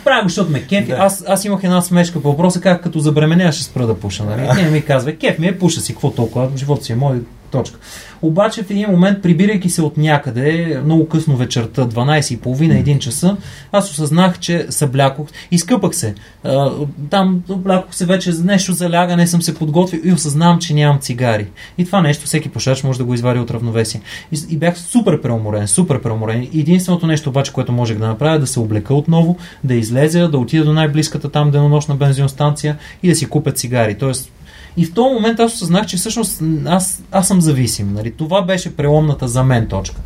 [0.04, 0.90] Правя, защото ме кефи.
[0.90, 0.96] Да.
[0.96, 4.24] Аз, аз имах една смешка по въпроса, как като забременя ще спра да пуша.
[4.24, 4.62] Нали?
[4.62, 7.20] Не ми казва, кеф ми е, пуша си, какво толкова, живота си е мой,
[7.54, 7.78] Точка.
[8.24, 13.36] Обаче в един момент, прибирайки се от някъде, много късно вечерта, 12.30-1 часа,
[13.72, 16.14] аз осъзнах, че съблякох, изкъпах се.
[17.10, 20.98] Там облякох се вече за нещо за лягане, съм се подготвил и осъзнавам, че нямам
[20.98, 21.46] цигари.
[21.78, 24.00] И това нещо всеки пушач може да го извади от равновесие.
[24.32, 26.48] И, и бях супер преуморен, супер преуморен.
[26.54, 30.38] Единственото нещо обаче, което можех да направя, е да се облека отново, да излезя, да
[30.38, 33.94] отида до най-близката там денонощна бензиностанция и да си купя цигари.
[33.94, 34.30] Тоест,
[34.76, 37.92] и в този момент аз осъзнах, че всъщност аз, аз съм зависим.
[37.92, 38.10] Нали?
[38.10, 40.00] Това беше преломната за мен точка.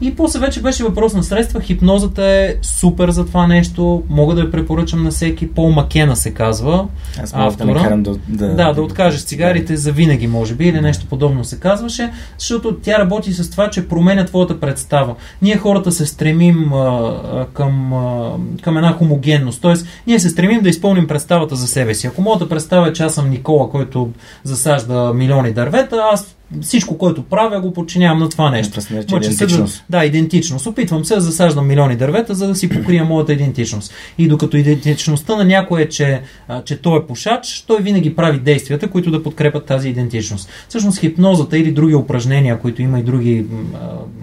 [0.00, 1.60] И после вече беше въпрос на средства.
[1.60, 4.02] Хипнозата е супер за това нещо.
[4.08, 5.50] Мога да я препоръчам на всеки.
[5.50, 6.86] Пол Макена се казва.
[7.22, 8.48] Аз мога да накарам да, да...
[8.48, 12.98] Да, да откажеш цигарите за винаги, може би, или нещо подобно се казваше, защото тя
[12.98, 15.14] работи с това, че променя твоята представа.
[15.42, 18.30] Ние хората се стремим а, към, а,
[18.62, 19.62] към една хомогенност.
[19.62, 22.06] Тоест, ние се стремим да изпълним представата за себе си.
[22.06, 24.10] Ако моята представа е, че аз съм Никола, който
[24.44, 28.80] засажда милиони дървета, аз всичко, което правя, го подчинявам на това нещо.
[29.06, 29.84] Това идентичност.
[29.90, 30.66] Да, идентичност.
[30.66, 33.94] Опитвам се да засаждам милиони дървета, за да си покрия моята идентичност.
[34.18, 36.22] И докато идентичността на някой е, че,
[36.64, 40.48] че той е пушач, той винаги прави действията, които да подкрепят тази идентичност.
[40.68, 43.46] Всъщност хипнозата или други упражнения, които има и други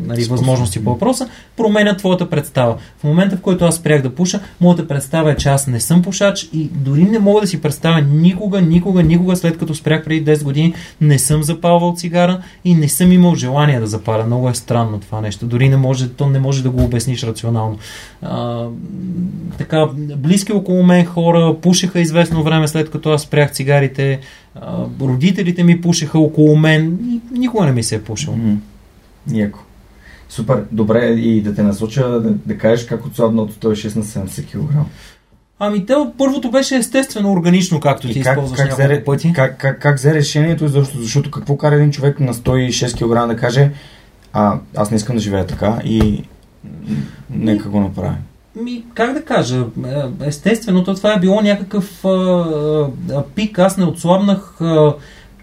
[0.06, 2.78] нали, възможности по въпроса, променят твоята представа.
[3.00, 6.02] В момента, в който аз спрях да пуша, моята представа е, че аз не съм
[6.02, 10.26] пушач и дори не мога да си представя никога, никога, никога, след като спрях преди
[10.26, 14.26] 10 години, не съм запалвал цигара цигара и не съм имал желание да запаля.
[14.26, 15.46] Много е странно това нещо.
[15.46, 17.78] Дори не може, то не може да го обясниш рационално.
[18.22, 18.66] А,
[19.58, 24.20] така, близки около мен хора пушеха известно време след като аз спрях цигарите.
[24.56, 27.00] А, родителите ми пушеха около мен
[27.32, 28.34] никога не ми се е пушил.
[28.34, 29.52] Mm-hmm.
[30.30, 30.64] Супер.
[30.72, 34.76] Добре и да те насоча да, да кажеш как отслабна от 106 на 70 кг.
[35.60, 39.34] Ами те, първото беше естествено органично, както ти как, използваш как няколко пъти.
[39.34, 43.36] Как, как, как взе решението, защото, защото какво кара един човек на 106 кг да
[43.36, 43.72] каже
[44.34, 46.24] а, аз не искам да живея така и
[47.30, 48.18] нека го направим.
[48.56, 49.66] Ми, как да кажа,
[50.24, 54.94] естествено, то това е било някакъв а, а, пик, аз не отслабнах а,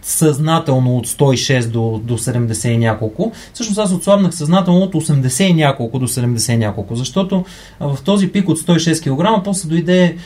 [0.06, 3.32] съзнателно от 106 до, до 70 и няколко.
[3.54, 7.44] Всъщност аз отслабнах съзнателно от 80 и няколко до 70 и няколко, защото
[7.80, 10.16] в този пик от 106 кг после дойде,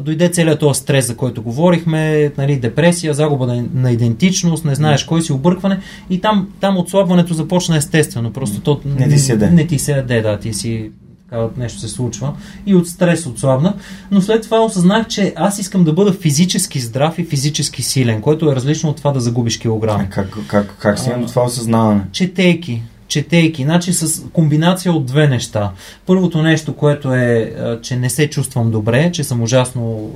[0.00, 5.04] дойде целият този стрес, за който говорихме, нали, депресия, загуба на, на идентичност, не знаеш
[5.04, 5.80] кой си, объркване
[6.10, 8.32] и там, там отслабването започна естествено.
[8.32, 9.50] Просто то не ти се яде.
[9.50, 10.90] Не ти се яде, да, ти си
[11.30, 12.32] такава нещо се случва
[12.66, 13.74] и от стрес отслабна,
[14.10, 18.50] но след това осъзнах, че аз искам да бъда физически здрав и физически силен, което
[18.50, 20.06] е различно от това да загубиш килограми.
[20.10, 22.02] Как, как, как си до това осъзнаване?
[22.12, 25.70] Четейки, четейки, значи с комбинация от две неща.
[26.06, 30.10] Първото нещо, което е, че не се чувствам добре, че съм ужасно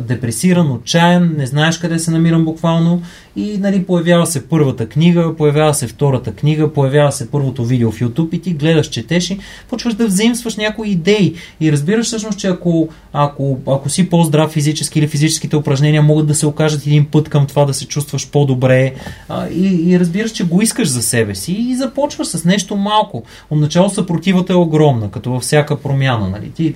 [0.00, 3.02] депресиран, отчаян, не знаеш къде се намирам буквално
[3.36, 8.00] и нали, появява се първата книга, появява се втората книга, появява се първото видео в
[8.00, 12.46] YouTube и ти гледаш, четеш и почваш да взаимстваш някои идеи и разбираш всъщност, че
[12.46, 17.28] ако, ако, ако си по-здрав физически или физическите упражнения могат да се окажат един път
[17.28, 18.94] към това да се чувстваш по-добре
[19.28, 23.22] а, и, и разбираш, че го искаш за себе си и започваш с нещо малко.
[23.50, 26.28] Отначало съпротивата е огромна, като във всяка промяна.
[26.28, 26.50] Нали?
[26.50, 26.74] Ти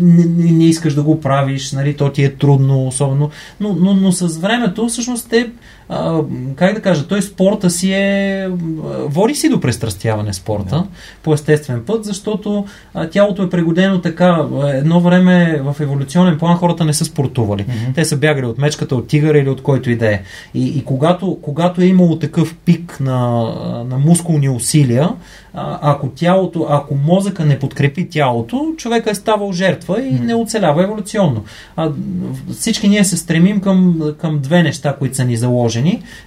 [0.00, 3.30] не, не, искаш да го правиш, нали, то ти е трудно, особено.
[3.60, 5.50] Но, но, но с времето, всъщност, те,
[5.92, 6.22] а,
[6.56, 8.48] как да кажа, той спорта си е.
[9.04, 10.84] Води си до престрастяване спорта да.
[11.22, 12.64] по естествен път, защото
[12.94, 14.46] а, тялото е пригодено така.
[14.74, 17.64] Едно време в еволюционен план хората не са спортували.
[17.64, 17.94] Mm-hmm.
[17.94, 20.22] Те са бягали от мечката, от тигъра или от който и да е.
[20.54, 23.42] И, и когато, когато е имало такъв пик на,
[23.88, 25.10] на мускулни усилия,
[25.54, 31.44] ако тялото, ако мозъка не подкрепи тялото, човека е ставал жертва и не оцелява еволюционно.
[31.76, 31.90] А,
[32.50, 35.79] всички ние се стремим към, към две неща, които са ни заложени.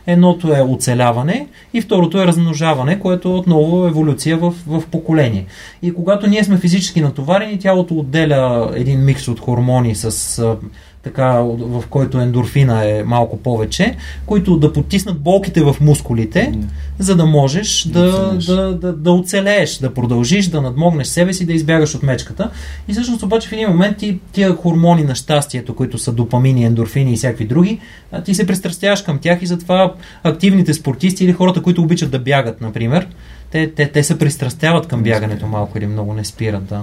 [0.08, 5.46] Едното е оцеляване и второто е размножаване, което е отново еволюция в, в поколение.
[5.82, 10.58] И когато ние сме физически натоварени, тялото отделя един микс от хормони с
[11.04, 13.96] така, в който ендорфина е малко повече,
[14.26, 16.64] които да потиснат болките в мускулите, mm.
[17.00, 21.54] за да можеш да, да, да, да оцелееш, да продължиш, да надмогнеш себе си, да
[21.54, 22.50] избягаш от мечката.
[22.88, 27.14] И всъщност обаче в един момент ти, тия хормони на щастието, които са допамини, ендорфини
[27.14, 27.80] и всякакви други,
[28.26, 29.94] ти се пристрастяваш към тях и затова
[30.24, 33.08] активните спортисти или хората, които обичат да бягат, например,
[33.52, 36.66] те, те, те се пристрастяват към бягането малко или много не спират.
[36.66, 36.82] Да.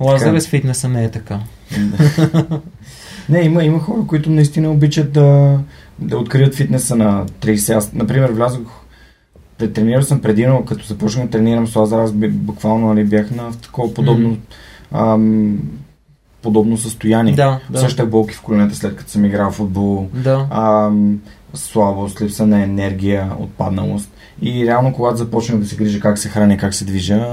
[0.00, 1.40] Лазарес фитнеса не е така.
[3.30, 5.58] Не, има, има хора, които наистина обичат да,
[5.98, 7.76] да открият фитнеса на 30.
[7.76, 8.80] Аз, например, влязох
[9.68, 13.52] тренирал съм преди, но като започнах да тренирам с Лазар, аз буквално нали, бях на
[13.52, 15.14] такова подобно mm-hmm.
[15.14, 15.58] ам,
[16.42, 17.34] подобно състояние.
[17.34, 17.78] Да, да.
[17.78, 20.08] Също болки в коленете след като съм играл в футбол.
[20.14, 20.46] Да.
[20.50, 21.20] Ам,
[21.54, 24.10] слабост, липса на енергия, отпадналост.
[24.42, 27.26] И реално, когато започнах да се грижа как се храня, как се движа,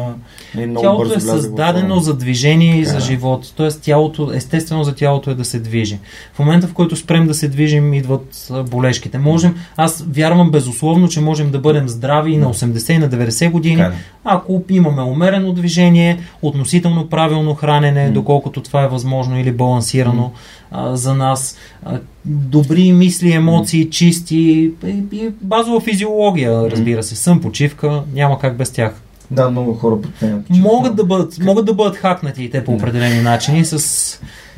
[0.55, 3.07] нали, много тялото бързо е в създадено за движение и Така за е.
[3.07, 3.53] живот.
[3.55, 5.99] Тоест, тялото, естествено за тялото е да се движи.
[6.33, 9.17] В момента, в който спрем да се движим, идват болешките.
[9.17, 13.51] Можем, аз вярвам безусловно, че можем да бъдем здрави и на 80 и на 90
[13.51, 13.97] години, Така е.
[14.23, 18.11] ако имаме умерено движение, относително правилно хранене, М.
[18.13, 20.31] доколкото това е възможно или балансирано
[20.71, 24.71] а, за нас, а, добри мисли, емоции, чисти и,
[25.11, 28.93] и базова физиология, разбира се, сън, почивка, няма как без тях.
[29.31, 30.49] Да, много хора подменят.
[30.49, 33.73] Могат да бъдат, могат да бъдат хакнати и те по определени начини с,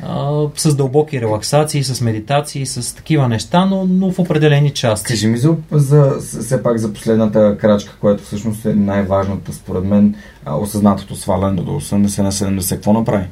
[0.02, 5.06] а, с дълбоки релаксации, с медитации, с такива неща, но, но в определени части.
[5.06, 10.14] Кажи ми за, за, все пак за последната крачка, която всъщност е най-важната според мен,
[10.46, 12.70] осъзнатото сваляне до 80 на 70.
[12.70, 13.24] Какво направи?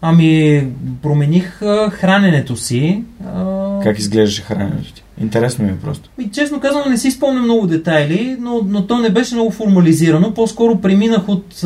[0.00, 0.66] Ами,
[1.02, 3.04] промених а, храненето си.
[3.26, 5.02] А, Как изглеждаше храненето ти?
[5.20, 6.10] Интересно ми е просто.
[6.20, 10.34] И честно казано не си спомня много детайли, но, но то не беше много формализирано.
[10.34, 11.62] По-скоро преминах от,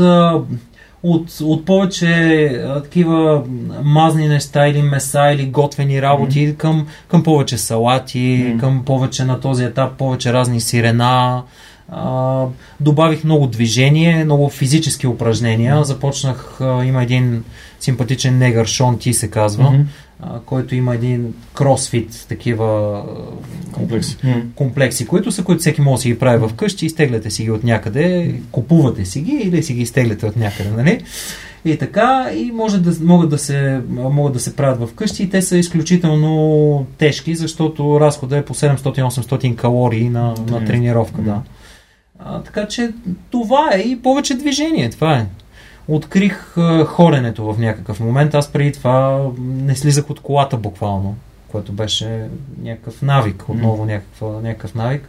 [1.03, 3.43] от, от повече такива
[3.83, 6.57] мазни неща или меса или готвени работи mm-hmm.
[6.57, 8.61] към, към повече салати, mm-hmm.
[8.61, 11.43] към повече на този етап, повече разни сирена.
[11.95, 12.45] А,
[12.81, 15.75] добавих много движение, много физически упражнения.
[15.75, 15.85] Мгм.
[15.85, 17.45] Започнах, а, има един
[17.81, 19.83] симпатичен негър, Шон Ти се казва, Мгм.
[20.47, 24.17] Който има един кросфит, такива а, Комплекс.
[24.55, 27.65] комплекси, които са, които всеки може да си ги прави вкъщи, изтегляте си ги от
[27.65, 31.01] някъде, купувате си ги или си ги изтегляте от някъде, нали?
[31.65, 35.43] И така, и може да, могат, да се, могат да се правят вкъщи и те
[35.43, 41.43] са изключително тежки, защото разхода е по 700-800 калории на, на тренировка, да.
[42.19, 42.91] А, така че
[43.31, 45.27] това е и повече движение, това е.
[45.95, 46.55] Открих
[46.87, 48.35] хоренето в някакъв момент.
[48.35, 51.17] Аз преди това не слизах от колата буквално,
[51.49, 52.29] което беше
[52.63, 55.09] някакъв навик, отново някаква, някакъв навик.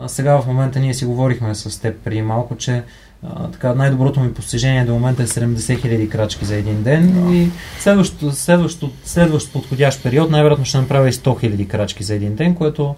[0.00, 2.82] А сега в момента ние си говорихме с теб преди малко, че
[3.22, 7.50] а, така, най-доброто ми постижение до момента е 70 000 крачки за един ден и
[7.78, 12.54] следващото, следващото, следващ подходящ период най-вероятно ще направя и 100 000 крачки за един ден,
[12.54, 12.94] което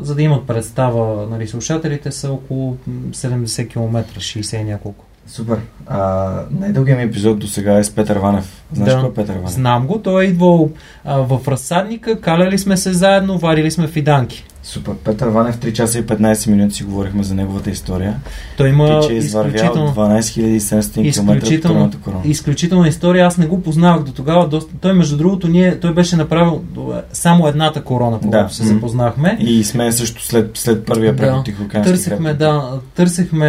[0.00, 5.04] за да имат представа нали, слушателите са около м, 70 км, 60 и няколко.
[5.26, 5.58] Супер.
[5.86, 8.62] А, най-дългият ми епизод до сега е с Петър Ванев.
[8.72, 9.00] Знаеш Да.
[9.00, 9.50] кой е Петър Ванев?
[9.50, 10.70] Знам го, той е идвал
[11.04, 14.44] а, в разсадника, каляли сме се заедно, варили сме фиданки.
[14.64, 14.94] Супер.
[14.94, 18.16] Петър Ванев 3 часа и 15 минути си говорихме за неговата история.
[18.56, 22.20] Той има Ти, че е извървял изключително, 12 700 км корона.
[22.24, 23.26] изключителна история.
[23.26, 24.48] Аз не го познавах до тогава.
[24.48, 24.72] Доста...
[24.80, 26.80] Той, между другото, ние, той беше направил е,
[27.12, 28.54] само едната корона, когато Да.
[28.54, 29.36] се запознахме.
[29.40, 31.18] И сме също след, след първия Да.
[31.18, 32.38] преход Тихоокеански Търсехме, хребет.
[32.38, 32.62] да,
[32.94, 33.46] търсехме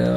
[0.00, 0.08] а,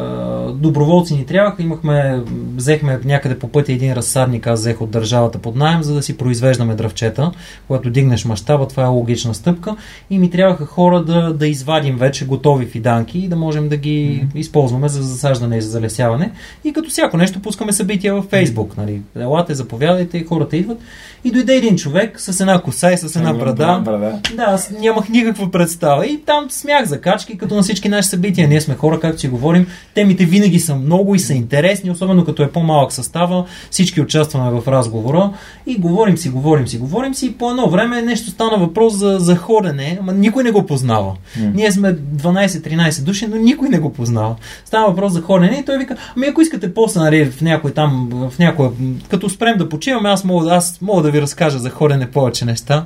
[0.52, 2.22] доброволци ни трябваха, имахме,
[2.56, 6.18] взехме някъде по пътя един разсадник, аз взех от държавата под найем, за да си
[6.18, 7.32] произвеждаме дръвчета.
[7.68, 9.76] Когато дигнеш мащаба, това е логична стъпка
[10.10, 14.22] и ми трябваха хора да, да извадим вече готови фиданки и да можем да ги
[14.24, 14.38] Мгм.
[14.40, 16.32] използваме за засаждане и за залесяване.
[16.64, 18.78] И като всяко нещо пускаме събития във Фейсбук.
[18.78, 19.02] Нали.
[19.16, 20.80] Елате, заповядайте, хората идват.
[21.24, 23.82] И дойде един човек с една коса и с една брада.
[23.86, 24.20] брада.
[24.36, 26.06] Да, аз нямах никаква представа.
[26.06, 28.48] И там смях за качки, като на всички наши събития.
[28.48, 29.68] Ние сме хора, както си говорим.
[29.94, 33.46] Темите винаги са много и са интересни, особено като е по-малък състава.
[33.72, 35.34] Всички участваме в разговора
[35.68, 37.26] и говорим си, говорим си, говорим си.
[37.26, 41.16] И по едно време нещо стана въпрос за, за ходене, ама никой не го познава.
[41.54, 44.36] Ние сме 12-13 души, но никой не го познава.
[44.66, 48.10] Става въпрос за ходене и той вика, ами ако искате после, нали, в някой там,
[48.12, 48.70] в някой,
[49.10, 52.86] като спрем да почиваме, аз мога, аз мога да ви разкажа за ходене повече неща.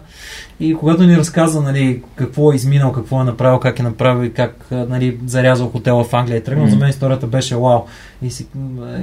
[0.59, 4.34] И когато ни разказа, нали, какво е изминал, какво е направил, как е направил и
[4.34, 6.73] как, нали, зарязал хотела в Англия и тръгнал, Мгм.
[6.73, 7.80] за мен историята беше вау.
[8.21, 8.47] И си,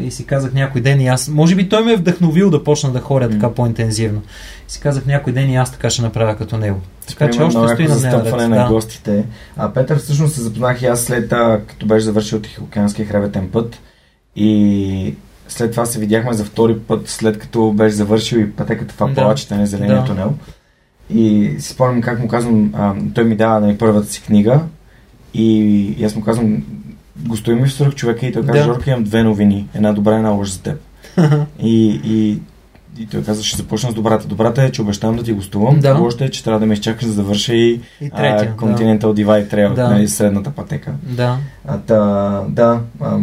[0.00, 2.90] и си казах някой ден и аз, може би той ме е вдъхновил да почна
[2.90, 3.54] да ходя така Мгм.
[3.54, 4.22] по-интензивно.
[4.68, 6.80] И си казах някой ден и аз така ще направя като него.
[7.08, 8.68] Така че още стои на застъпване на Да.
[8.68, 9.24] гостите.
[9.56, 11.28] А Петър всъщност се запознах и аз след
[11.66, 13.78] като беше завършил Тихоокеанския хребетен път
[14.36, 15.14] и
[15.52, 19.04] след това се видяхме за втори път, след като беше завършил и пътеката в Да.
[19.04, 20.04] Апалачите на Зеления Да.
[20.04, 20.34] тунел.
[21.10, 24.60] И си спомням как му казвам, а, той ми дава на първата си книга
[25.34, 25.58] и,
[25.98, 26.62] и аз му казвам,
[27.16, 28.64] гостуй ми в свърх човека и той каза, Да.
[28.64, 30.80] Жорка, имам две новини, една добра и една лоша за теб.
[31.62, 32.38] И, и,
[32.98, 34.26] и той каза, ще започна с добрата.
[34.26, 35.80] Добрата е, че обещавам да ти гостувам.
[35.80, 35.94] Да.
[35.94, 38.54] Лошата е, че трябва да ме изчакаш за да завърша и И третия.
[38.58, 39.88] а, Continental Divide Trail, Да.
[39.88, 40.92] нали, средната пътека.
[41.02, 41.36] Да.
[41.66, 41.98] А, та,
[42.48, 43.18] да, а,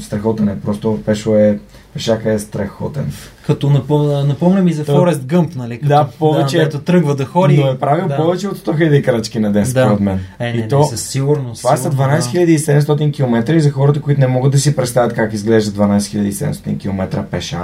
[0.00, 0.56] страхотен е.
[0.56, 1.58] Просто Пешо е,
[1.94, 3.12] Пешака е страхотен.
[3.46, 5.76] Като напомня, напомня ми за То- Форест Гъмп, нали?
[5.76, 7.58] Като, Да, повече- Да, ето тръгва да ходи.
[7.58, 8.16] Но е правил да.
[8.16, 9.68] повече от 100 000 крачки на ден, Да.
[9.70, 10.20] според мен.
[10.38, 11.62] Е, не, и не, то, със сигурност.
[11.62, 15.12] това са сигурно, 12 700 км и за хората, които не могат да си представят
[15.12, 17.58] как изглежда 12 700 км пеша.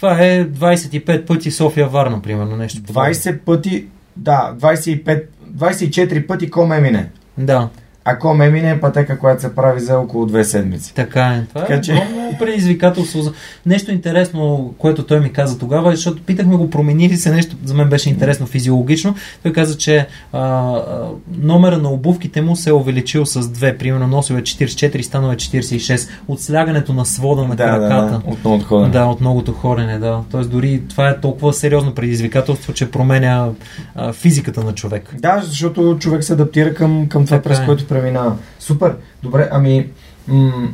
[0.00, 2.82] Това е 25 пъти София-Варна, примерно, нещо.
[2.82, 3.02] подобно.
[3.04, 3.86] 20 пъти
[4.16, 7.08] Да, 25, 24 пъти ком Емине.
[7.38, 7.68] Да.
[8.04, 10.94] А ком Емине е пътека, която се прави за около две седмици.
[10.94, 11.44] Така е.
[11.46, 11.92] Това Така е че-
[12.30, 13.32] огромно предизвикателство.
[13.66, 17.74] Нещо интересно, което той ми каза тогава, защото питахме го, промени ли се нещо, за
[17.74, 19.14] мен беше интересно физиологично.
[19.42, 21.08] Той каза, че а, а,
[21.38, 23.78] номера на обувките му се е увеличил с две.
[23.78, 26.08] Примерно носил е 44, станал е 46.
[26.28, 28.22] От слягането на свода на Да, да, краката.
[28.26, 28.88] да, отново отхода.
[28.88, 30.20] Да, от многото хорене, да.
[30.30, 33.48] Тоест дори това е толкова сериозно предизвикателство, че променя
[33.94, 35.14] а, физиката на човек.
[35.18, 37.66] Да, защото човек се адаптира към, към това, Така през е.
[37.66, 38.36] което преминава.
[38.58, 38.94] Супер.
[39.22, 39.86] Добре, ами...
[40.28, 40.68] М-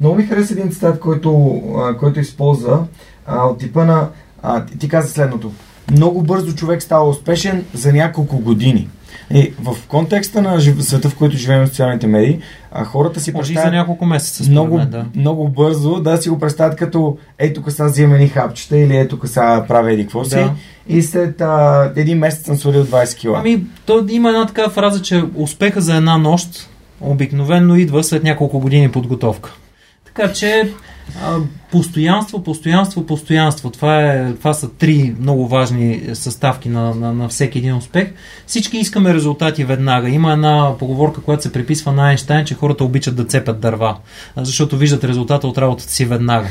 [0.00, 1.62] много ми хареса един цитат, който,
[2.00, 2.84] който използва
[3.28, 4.08] от типа на...
[4.42, 5.52] А, ти, каза следното.
[5.90, 8.88] Много бързо човек става успешен за няколко години.
[9.34, 12.38] И в контекста на света, в който живеем в социалните медии,
[12.72, 14.50] а, хората си Може и за представят няколко месеца.
[14.50, 15.04] много, мен, да.
[15.14, 19.08] много бързо да си го представят като ей тук сега взимам едни хапчета или ей
[19.08, 20.52] тук сега правя еди какво си Да.
[20.88, 23.38] и след а, един месец съм свалил 20 кила.
[23.40, 26.68] Ами, то има една такава фраза, че успеха за една нощ
[27.00, 29.54] обикновенно идва след няколко години подготовка.
[30.18, 30.72] Така че
[31.70, 33.70] постоянство, постоянство, постоянство.
[33.70, 38.08] Това, е, това са три много важни съставки на, на, на всеки един успех.
[38.46, 40.08] Всички искаме резултати веднага.
[40.08, 43.96] Има една поговорка, която се приписва на Айнштайн, че хората обичат да цепят дърва,
[44.36, 46.48] защото виждат резултата от работата си веднага.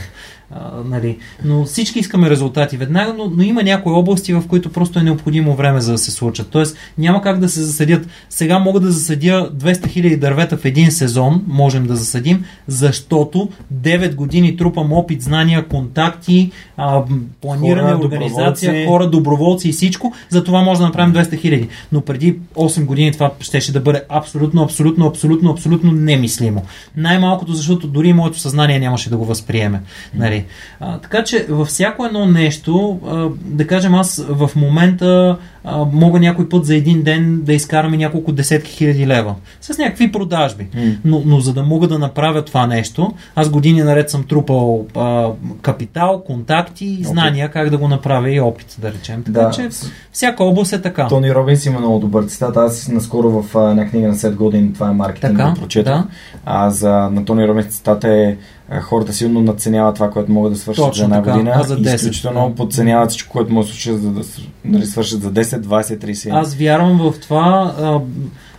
[0.52, 1.18] А, нали.
[1.46, 5.56] Но всички искаме резултати веднага, но, но има някои области, в които просто е необходимо
[5.56, 6.48] време за да се случат.
[6.52, 8.08] Тоест няма как да се засадят.
[8.30, 14.16] Сега мога да засадя 200 000 дървета в един сезон, можем да засадим, защото 9
[14.16, 17.04] години трупам опит, знания, контакти, а,
[17.42, 18.88] планиране, Хора, организация, доброволци.
[18.88, 20.14] хора, доброволци и всичко.
[20.30, 21.68] За това може да направим 200 000.
[21.92, 26.64] Но преди 8 години това щеше да бъде абсолютно, абсолютно, абсолютно, абсолютно немислимо.
[26.98, 29.82] Най-малкото, защото дори моето съзнание нямаше да го възприеме.
[30.14, 30.37] Нали?
[30.80, 36.20] А, така че във всяко едно нещо, а, да кажем аз в момента а, мога
[36.20, 39.36] някой път за един ден да изкараме няколко десетки хиляди лева.
[39.62, 40.68] С някакви продажби.
[40.76, 40.82] М.
[41.06, 45.28] Но, но за да мога да направя това нещо, аз години наред съм трупал а,
[45.62, 49.24] капитал, контакти и знания как да го направя и опит, да речем.
[49.24, 49.50] Така Да.
[49.52, 49.70] че
[50.12, 51.08] всяка област е така.
[51.08, 52.58] Тони Робинс има много добър цитат.
[52.58, 55.94] Аз наскоро в една книга на Сет Годин, това е маркетинг, Така, го прочетох.
[55.94, 56.08] да.
[56.46, 58.36] А за на Тони Робинс цитата е
[58.82, 61.74] хората силно надценяват това, което могат да свършат Точно за една така, година а за
[61.74, 62.56] и 10, изключително да.
[62.56, 64.24] подценяват всичко, което могат да свършат, за да
[64.66, 66.30] нали, свършат за 10, 20, 30.
[66.34, 67.76] Аз вярвам в това.
[67.80, 68.00] А,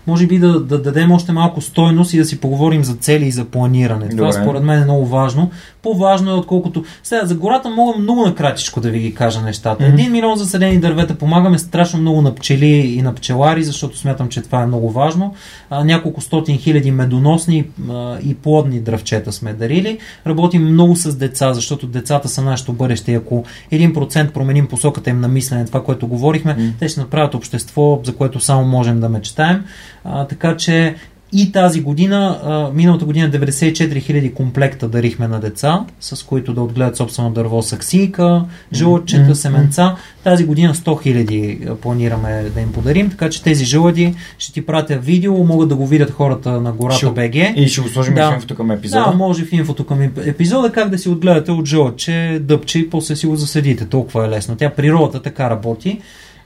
[0.08, 3.30] може би да, да дадем още малко стойност и да си поговорим за цели и
[3.30, 4.08] за планиране.
[4.08, 4.42] Това Добре.
[4.42, 5.50] според мен е много важно.
[5.82, 6.84] По-важно е отколкото...
[7.02, 9.84] Сега, за гората мога много накратичко да ви ги кажа нещата.
[9.84, 9.94] Мгм.
[9.94, 14.42] Един милион засадени дървета помагаме страшно много на пчели и на пчелари, защото смятам, че
[14.42, 15.34] това е много важно.
[15.70, 19.98] А, няколко стотин хиляди медоносни а, и плодни дръвчета сме дарили.
[20.26, 23.14] Работим много с деца, защото децата са нашето бъдеще.
[23.14, 26.72] Ако 1% променим посоката им на мислене, това, което говорихме, М.
[26.78, 29.64] те ще направят общество, за което само можем да мечтаем.
[30.04, 30.94] А, така че
[31.32, 36.62] и тази година, а, миналата година 94 000 комплекта дарихме на деца, с които да
[36.62, 38.44] отгледат собствено дърво саксийка,
[38.74, 39.96] жълъдчета, семенца.
[40.24, 44.98] Тази година 100 000 планираме да им подарим, така че тези жълъди ще ти пратя
[44.98, 47.34] видео, могат да го видят хората на гората Ще- БГ.
[47.56, 48.30] И ще го сложим Да.
[48.30, 49.04] в инфото към епизода.
[49.10, 52.90] Да, може в инфото към еп- епизода как да си отгледате от жълъдче, дъбче и
[52.90, 53.86] после си го засадите.
[53.86, 54.56] Толкова е лесно.
[54.56, 56.00] Тя природата така работи.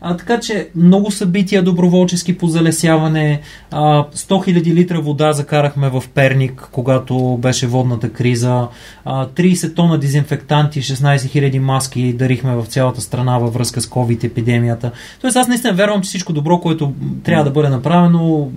[0.04, 3.40] А, така че много събития доброволчески по залесяване.
[3.70, 8.68] А, 100 000 литра вода закарахме в Перник, когато беше водната криза.
[9.04, 14.24] А, 30 тона дезинфектанти, 16 000 маски дарихме в цялата страна във връзка с COVID
[14.24, 14.90] епидемията.
[15.20, 16.92] Тоест аз наистина вярвам, че всичко добро, което
[17.24, 18.50] трябва да бъде направено,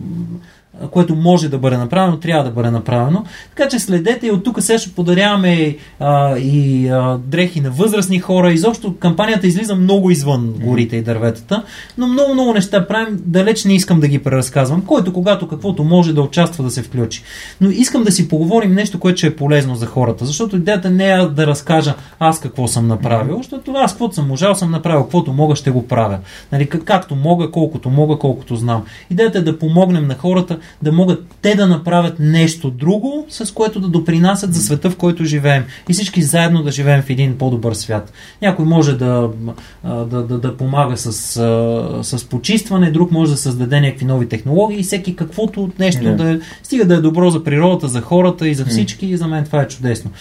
[0.92, 3.24] което може да бъде направено, трябва да бъде направено.
[3.56, 8.20] Така че следете и от тук сега ще подаряваме а, и а, дрехи на възрастни
[8.20, 8.52] хора.
[8.52, 11.64] Изобщо кампанията излиза много извън горите и дърветата,
[11.98, 13.20] но много, много неща правим.
[13.26, 14.82] Далеч не искам да ги преразказвам.
[14.82, 17.24] Който, когато каквото може да участва, да се включи.
[17.62, 20.26] Но искам да си поговорим нещо, което ще е полезно за хората.
[20.26, 24.56] Защото идеята не е да разкажа аз какво съм направил, защото аз каквото съм можал,
[24.56, 26.20] съм направил, каквото мога, ще го правя.
[26.52, 28.84] Нали, как- както мога, колкото мога, колкото знам.
[29.10, 33.80] Идеята е да помогнем на хората да могат те да направят нещо друго, с което
[33.80, 35.64] да допринасят за света, в който живеем.
[35.90, 38.14] И всички заедно да живеем в един по-добър свят.
[38.42, 39.30] Някой може да,
[39.84, 41.12] да, да, да помага с,
[42.04, 46.16] с почистване, друг може да създаде някакви нови технологии всеки каквото нещо Да.
[46.16, 49.28] да е, стига да е добро за природата, за хората и за всички, и за
[49.28, 50.12] мен това е чудесно.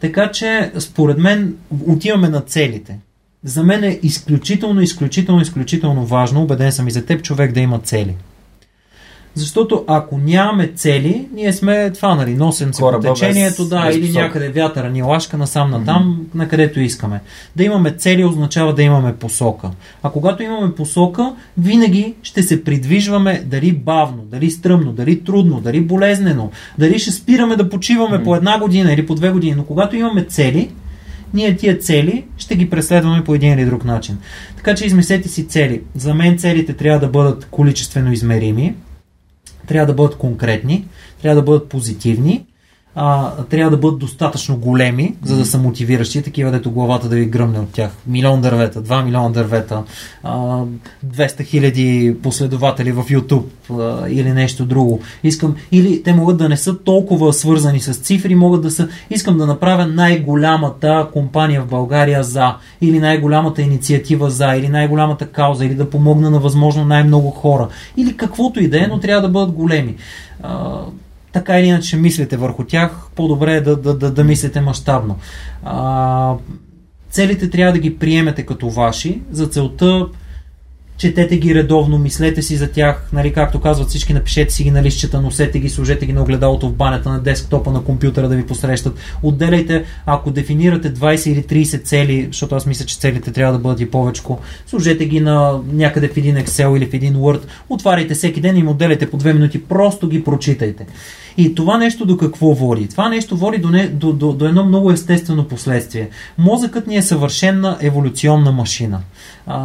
[0.00, 2.98] Така че, според мен, отиваме на целите.
[3.44, 7.78] За мен е изключително, изключително, изключително важно, убеден съм и за теб, човек да има
[7.78, 8.14] цели.
[9.34, 14.12] Защото ако нямаме цели, ние сме това, нали, носим се по течението, да, без или
[14.12, 17.20] някъде вятъра ни лашка насам натам, на където искаме.
[17.56, 19.70] Да имаме цели означава да имаме посока.
[20.02, 25.80] А когато имаме посока, винаги ще се придвижваме дали бавно, дали стръмно, дали трудно, дали
[25.80, 29.54] болезнено, дали ще спираме да почиваме по една година или по две години.
[29.56, 30.70] Но когато имаме цели,
[31.34, 34.18] ние тия цели ще ги преследваме по един или друг начин.
[34.56, 35.80] Така че измислете си цели.
[35.94, 38.74] За мен целите трябва да бъдат количествено измерими,
[39.66, 40.88] трябва да бъдат конкретни,
[41.22, 42.44] трябва да бъдат позитивни,
[42.94, 47.26] а, трябва да бъдат достатъчно големи, за да са мотивиращи, такива, дето главата да ви
[47.26, 47.90] гръмне от тях.
[48.06, 49.82] Милион дървета, 2 милиона дървета,
[50.22, 50.62] а,
[51.06, 55.00] 200 хиляди последователи в YouTube а, или нещо друго.
[55.24, 59.38] Искам, или те могат да не са толкова свързани с цифри, могат да са, искам
[59.38, 65.74] да направя най-голямата компания в България за, или най-голямата инициатива за, или най-голямата кауза, или
[65.74, 69.52] да помогна на възможно най-много хора, или каквото и да е, но трябва да бъдат
[69.52, 69.94] големи.
[70.42, 70.80] А,
[71.34, 75.18] така или иначе мислите върху тях, по-добре е да, да, да, да мислите мащабно.
[77.10, 79.20] Целите трябва да ги приемете като ваши.
[79.30, 80.06] За целта
[80.96, 84.82] четете ги редовно, мислете си за тях, нали, както казват всички, напишете си ги на
[84.82, 88.46] листчета, носете ги, сложете ги на огледалото в банята, на десктопа, на компютъра да ви
[88.46, 88.98] посрещат.
[89.22, 93.80] Отделяйте, ако дефинирате 20 или 30 цели, защото аз мисля, че целите трябва да бъдат
[93.80, 98.40] и повечко, сложете ги на някъде в един Excel или в един Word, отваряйте всеки
[98.40, 100.86] ден и им отделяйте по 2 минути, просто ги прочитайте.
[101.36, 102.88] И това нещо до какво води?
[102.88, 106.08] Това нещо води до, не, до, до, до едно много естествено последствие.
[106.38, 109.00] Мозъкът ни е съвършенна еволюционна машина.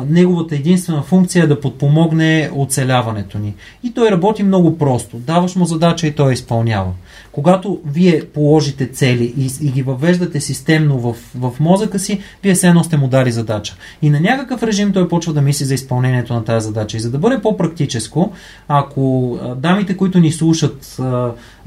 [0.10, 3.56] Неговата единствена функция е да подпомогне оцеляването ни.
[3.84, 5.18] И той работи много просто.
[5.18, 6.92] Даваш му задача и той изпълнява.
[7.32, 12.68] Когато вие положите цели и, и ги въвеждате системно в, в мозъка си, вие все
[12.68, 13.76] едно сте му дали задача.
[14.02, 16.98] И на някакъв режим той почва да мисли за изпълнението на тази задача.
[16.98, 18.32] И за да бъде по-практическо,
[18.68, 21.00] ако дамите, които ни слушат,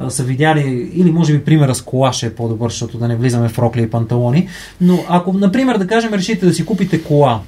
[0.09, 3.49] са видяли, или може би примера с кола ще е по-добър, защото да не влизаме
[3.49, 4.49] в рокли и панталони,
[4.81, 7.41] но ако, например, да кажем, решите да си купите кола,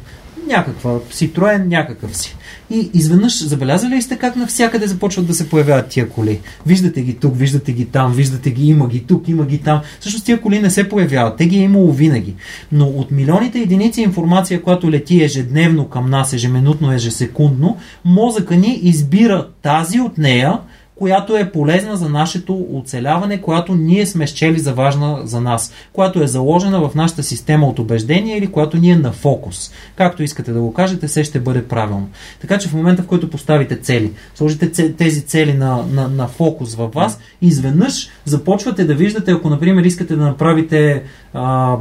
[0.47, 2.37] някаква Citroen, някакъв си.
[2.71, 6.41] И изведнъж забелязали ли сте как навсякъде започват да се появяват тия коли?
[6.67, 9.81] Виждате ги тук, виждате ги там, виждате ги, има ги тук, има ги там.
[10.01, 12.35] Всъщност тия коли не се появяват, те ги е имало винаги.
[12.73, 19.49] Но от милионите единици информация, която лети ежедневно към нас, ежеминутно, ежесекундно, мозъка ни избира
[19.63, 20.59] тази от нея,
[20.97, 26.23] която е полезна за нашето оцеляване, която ние сме счели за важна за нас, която
[26.23, 29.73] е заложена в нашата система от убеждения или която ни е на фокус.
[29.97, 32.09] Както искате да го кажете, все ще бъде правилно.
[32.41, 36.75] Така че в момента, в който поставите цели, сложите тези цели на, на, на фокус
[36.75, 41.03] във вас, изведнъж започвате да виждате, ако, например, искате да направите
[41.35, 41.77] а,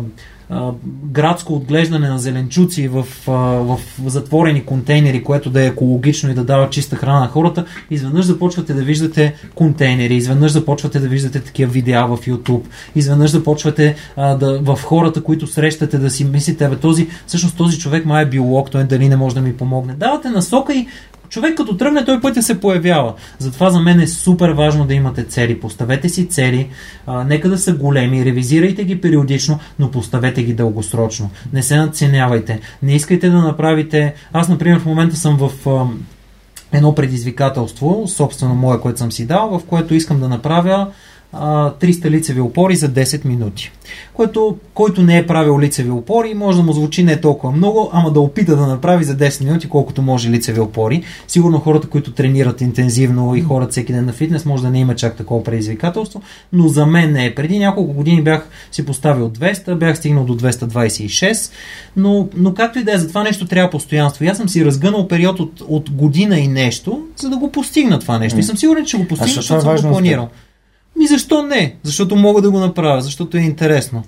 [1.05, 6.69] градско отглеждане на зеленчуци в, в затворени контейнери, което да е екологично и да дава
[6.69, 12.07] чиста храна на хората, изведнъж започвате да виждате контейнери, изведнъж започвате да виждате такива видеа
[12.07, 12.63] в YouTube,
[12.95, 17.79] изведнъж започвате а, да, в хората, които срещате, да си мислите, бе, този, всъщност този
[17.79, 19.93] човек май е биолог, той дали не може да ми помогне.
[19.93, 20.87] Давате насока и
[21.33, 23.13] човек като тръгне, той пътя се появява.
[23.39, 25.59] Затова за мен е супер важно да имате цели.
[25.59, 26.69] Поставете си цели,
[27.07, 31.29] а, нека да са големи, ревизирайте ги периодично, но поставете ги дългосрочно.
[31.53, 32.59] Не се надценявайте.
[32.83, 34.13] Не искайте да направите...
[34.33, 35.69] Аз, например, в момента съм в...
[35.69, 35.85] А,
[36.77, 40.87] едно предизвикателство, собствено мое, което съм си дал, в което искам да направя
[41.33, 43.71] 300 лицеви опори за 10 минути.
[44.13, 48.11] Което, който не е правил лицеви опори, може да му звучи не толкова много, ама
[48.11, 51.03] да опита да направи за 10 минути колкото може лицеви опори.
[51.27, 54.95] Сигурно хората, които тренират интензивно и хората всеки ден на фитнес, може да не има
[54.95, 56.21] чак такова предизвикателство,
[56.53, 57.35] но за мен не е.
[57.35, 61.51] Преди няколко години бях си поставил 200, бях стигнал до 226,
[61.95, 64.23] но, но както и да е, за това нещо трябва постоянство.
[64.23, 67.99] И аз съм си разгънал период от, от година и нещо, за да го постигна
[67.99, 68.39] това нещо.
[68.39, 70.29] И съм сигурен, че го постигна, защо защото е съм го за теб?
[70.99, 71.75] Ми защо не?
[71.83, 74.03] Защото мога да го направя, защото е интересно.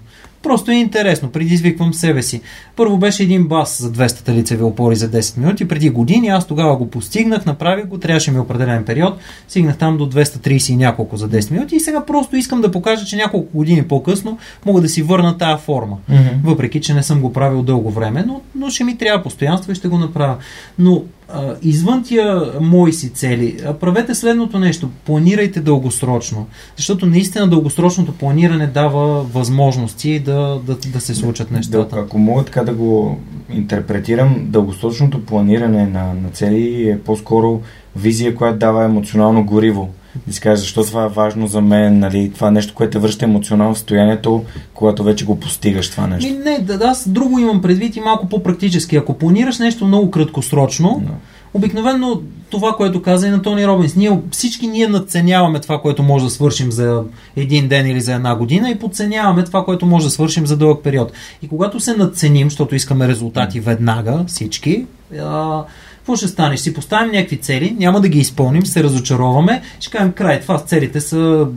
[0.46, 2.42] Просто е интересно, предизвиквам себе си.
[2.76, 5.68] Първо беше един бас за 200 лицеви опори за 10 минути.
[5.68, 9.18] Преди години аз тогава го постигнах, направих го, трябваше ми определен период.
[9.48, 13.06] Стигнах там до 230 и няколко за 10 минути и сега просто искам да покажа,
[13.06, 15.98] че няколко години по-късно мога да си върна тая форма.
[16.10, 16.22] Мгм.
[16.44, 19.76] Въпреки, че не съм го правил дълго време, но, но ще ми трябва постоянство и
[19.76, 20.36] ще го направя.
[20.80, 24.90] Но а, извън тия мои си цели, правете следното нещо.
[25.06, 26.48] Планирайте дългосрочно.
[26.78, 31.96] Защото наистина дългосрочното планиране дава възможности да, да, да се случат нещата.
[32.00, 33.20] Ако мога така да го
[33.50, 37.62] интерпретирам, дългосрочното планиране на, на цели е по-скоро
[37.96, 39.90] визия, която дава емоционално гориво.
[40.28, 43.00] Да си кажа, защо това е важно за мен, нали, това е нещо, което те
[43.00, 46.34] връща емоционално състоянието, когато вече го постигаш това нещо.
[46.46, 48.96] Не, да, аз друго имам предвид и малко по-практически.
[48.96, 51.12] Ако планираш нещо много краткосрочно, Да.
[51.56, 56.26] Обикновено това, което каза и на Тони Робинс, ние, всички ние надценяваме това, което може
[56.26, 57.04] да свършим за
[57.36, 60.84] един ден или за една година и подценяваме това, което може да свършим за дълъг
[60.84, 61.12] период.
[61.42, 64.86] И когато се надценим, защото искаме резултати веднага, всички,
[65.22, 65.64] а,
[66.06, 66.58] какво ще стане?
[66.58, 70.58] Ще си поставим някакви цели, няма да ги изпълним, се разочароваме, ще кажем край, това
[70.58, 71.48] с целите са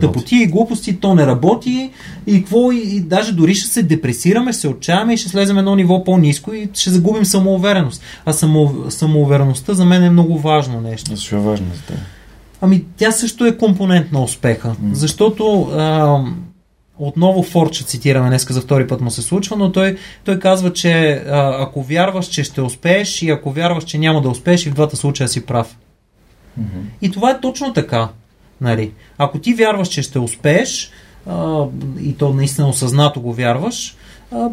[0.00, 1.90] тъпоти и глупости, то не работи
[2.26, 5.58] и какво и, и даже дори ще се депресираме, ще се отчаяме и ще слезем
[5.58, 8.02] едно ниво по-низко и ще загубим самоувереност.
[8.24, 11.10] А само, самоувереността за мен е много важно нещо.
[11.10, 11.96] Защо е важно за теб?
[12.60, 14.92] Ами тя също е компонент на успеха, mm.
[14.92, 16.18] защото а,
[16.98, 20.72] отново Форд ще цитираме, днеска за втори път му се случва, но той, той казва,
[20.72, 24.70] че а, ако вярваш, че ще успееш и ако вярваш, че няма да успееш и
[24.70, 25.76] в двата случая си прав.
[26.60, 26.82] Mm-hmm.
[27.02, 28.08] И това е точно така.
[28.60, 28.92] Нали?
[29.18, 30.90] Ако ти вярваш, че ще успееш
[31.26, 31.64] а,
[32.00, 33.96] и то наистина осъзнато го вярваш,
[34.32, 34.48] а,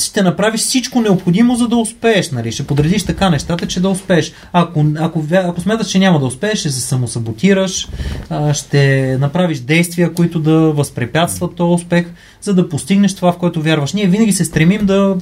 [0.00, 2.30] ще направиш всичко необходимо, за да успееш.
[2.30, 2.52] Нали?
[2.52, 4.32] Ще подредиш така нещата, че да успееш.
[4.52, 7.88] Ако, ако, ако смяташ, че няма да успееш, ще се самосаботираш,
[8.52, 12.06] ще направиш действия, които да възпрепятстват този успех,
[12.40, 13.92] за да постигнеш това, в което вярваш.
[13.92, 15.16] Ние винаги се стремим да,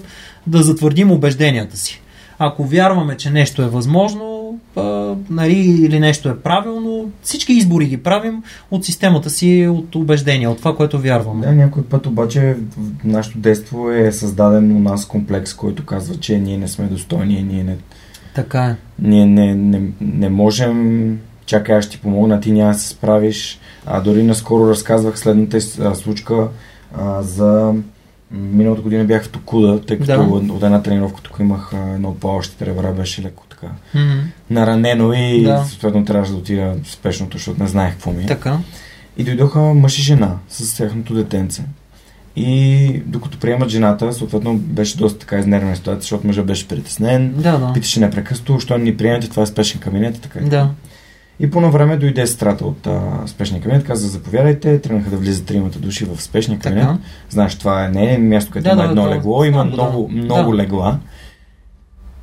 [0.46, 2.00] да затвърдим убежденията си.
[2.38, 4.39] Ако вярваме, че нещо е възможно
[4.76, 10.50] а, нали, или нещо е правилно, всички избори ги правим от системата си, от убеждения,
[10.50, 11.46] от това, което вярваме.
[11.46, 16.38] Да, някой път обаче в нашето детство е създаден у нас комплекс, който казва, че
[16.38, 17.76] ние не сме достойни, ние не...
[18.34, 18.76] Така е.
[18.98, 23.60] Ние не, не, не можем чакай, аз ще ти помогна, ти няма да се справиш.
[23.86, 25.60] А, дори наскоро разказвах следната
[25.94, 26.48] случка
[26.98, 27.74] а, за
[28.32, 30.52] Миналата година бях в Токуда, тъй като да.
[30.52, 34.20] от една тренировка тук имах едно плаващите ребра, беше леко така mm-hmm.
[34.50, 35.64] наранено и да.
[35.64, 38.26] съответно трябваше да отида спешното, защото не знаех какво ми е.
[38.26, 38.58] Така.
[39.16, 41.62] И дойдоха мъж и жена с тяхното детенце.
[42.36, 47.58] И докато приемат жената, съответно беше доста така изнервена ситуация, защото мъжа беше притеснен, да,
[47.58, 47.72] да.
[47.72, 50.40] питаше непрекъснато, що ни приемате, това е спешен кабинет и така.
[50.40, 50.70] Да.
[51.40, 55.78] И по време дойде сестрата от а, спешния кабинет, каза, заповядайте, тръгнаха да влизат тримата
[55.78, 56.84] души в спешния кабинет.
[56.84, 56.98] Така.
[57.30, 59.64] Знаеш, това е, не е място, където да, има да, едно да, легло, има да,
[59.64, 60.22] много, да.
[60.22, 60.56] много да.
[60.56, 60.98] легла.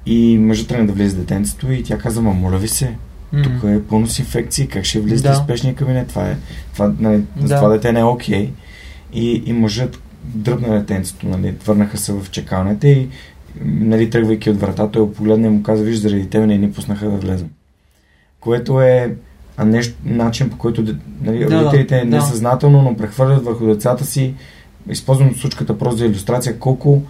[0.08, 2.96] И мъжът тръгна да влезе детенцето и тя каза, ма моля ви се,
[3.34, 3.44] mm.
[3.44, 5.36] тук е пълно с инфекции, как ще влизате да.
[5.36, 6.38] в спешния кабинет, това е,
[6.74, 7.56] това, нали, да.
[7.56, 8.46] това дете не е окей.
[8.46, 8.50] Okay.
[9.14, 13.08] И, и мъжът дръпна детенцето, нали, върнаха се в чекалнята и
[13.66, 17.06] нали, тръгвайки от врата, той погледна и му каза, виж, заради тебе не ни пуснаха
[17.06, 17.50] да влезем
[18.48, 19.16] което е
[19.58, 24.34] а нещо, начин по който нали, да, родителите да, несъзнателно, но прехвърлят върху децата си,
[24.90, 27.02] използвам случката просто за иллюстрация, колко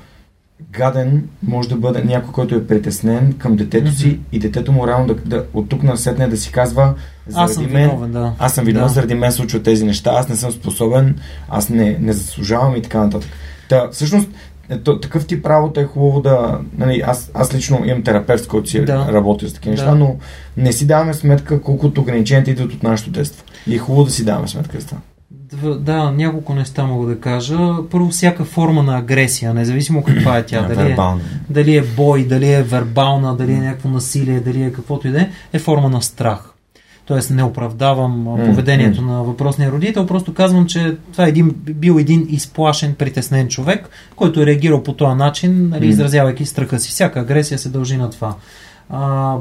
[0.78, 4.02] гаден може да бъде някой, който е притеснен към детето mm-hmm.
[4.02, 6.94] си и детето му реално да, да, от тук на сетне да си казва
[7.34, 8.34] аз съм мен, виновен, да.
[8.40, 8.94] Аз съм виновен, да.
[8.94, 11.16] заради мен случват тези неща, аз не съм способен,
[11.50, 13.30] аз не, не заслужавам и така нататък.
[13.70, 14.30] Та, всъщност,
[14.70, 16.60] ето, такъв тип работа е хубаво да...
[16.78, 19.14] Нали, аз, аз лично имам терапевт, който си да.
[19.14, 19.82] работи с такива да.
[19.82, 20.16] неща, но
[20.58, 23.44] не си даваме сметка колкото ограниченията идват от нашето детство.
[23.68, 24.98] И е хубаво да си даваме сметка за това.
[25.80, 27.58] Да, няколко неща мога да кажа.
[27.92, 30.98] Първо, всяка форма на агресия, независимо каква е тя, дали, е,
[31.50, 35.22] дали е бой, дали е вербална, дали е някакво насилие, дали е каквото и да
[35.22, 36.54] е, е форма на страх
[37.08, 37.34] т.е.
[37.34, 42.96] не оправдавам поведението на въпросния родител, просто казвам, че това е един, бил един изплашен,
[42.96, 46.90] притеснен човек, който е реагирал по този начин, нали, изразявайки страха си.
[46.90, 48.36] Всяка агресия се дължи на това.
[48.90, 49.36] А,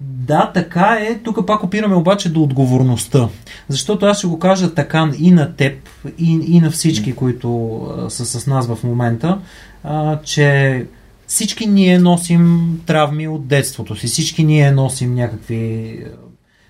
[0.00, 1.18] да, така е.
[1.18, 3.28] Тук пак опираме обаче до отговорността.
[3.68, 8.10] Защото аз ще го кажа така и на теб, и, и на всички, които а,
[8.10, 9.38] са с нас в момента,
[9.84, 10.86] а, че
[11.26, 14.06] всички ние носим травми от детството си.
[14.06, 15.98] Всички ние носим някакви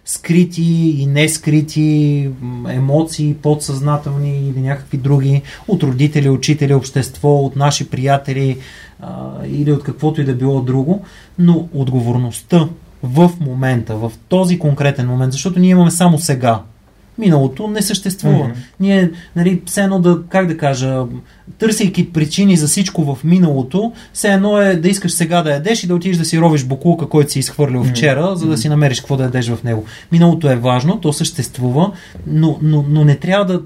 [0.05, 0.63] скрити
[0.99, 2.31] и нескрити
[2.69, 8.59] емоции, подсъзнателни или някакви други, от родители, учители, общество, от наши приятели
[9.01, 11.05] а, или от каквото и да било друго,
[11.39, 12.69] но отговорността
[13.03, 16.61] в момента, в този конкретен момент, защото ние имаме само сега,
[17.19, 18.45] Миналото не съществува.
[18.45, 18.55] Mm-hmm.
[18.81, 21.05] Ние, нали, все едно да, как да кажа,
[21.59, 25.87] търсейки причини за всичко в миналото, все едно е да искаш сега да ядеш и
[25.87, 27.91] да отидеш да си ровиш букулка, който си изхвърлил mm-hmm.
[27.91, 29.85] вчера, за да си намериш какво да ядеш в него.
[30.13, 31.93] Миналото е важно, то съществува,
[32.27, 33.63] но, но, но не трябва да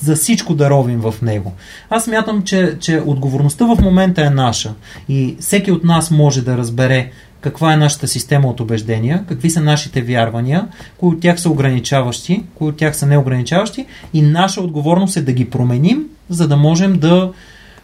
[0.00, 1.52] за всичко да ровим в него.
[1.90, 4.74] Аз мятам, че, че отговорността в момента е наша
[5.08, 7.10] и всеки от нас може да разбере
[7.40, 12.44] каква е нашата система от убеждения, какви са нашите вярвания, кои от тях са ограничаващи,
[12.54, 16.98] кои от тях са неограничаващи и наша отговорност е да ги променим, за да можем
[16.98, 17.32] да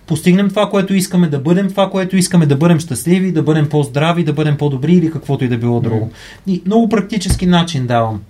[0.06, 4.24] постигнем това, което искаме, да бъдем това, което искаме, да бъдем щастливи, да бъдем по-здрави,
[4.24, 6.10] да бъдем по-добри или каквото и да било друго.
[6.46, 8.20] И много практически начин давам.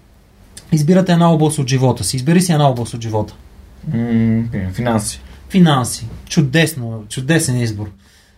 [0.72, 2.16] Избирате една област от живота си.
[2.16, 3.34] Избери си една област от живота.
[4.72, 5.20] Финанси.
[5.51, 6.06] Финанси.
[6.28, 7.05] Чудесно.
[7.09, 7.90] Чудесен избор.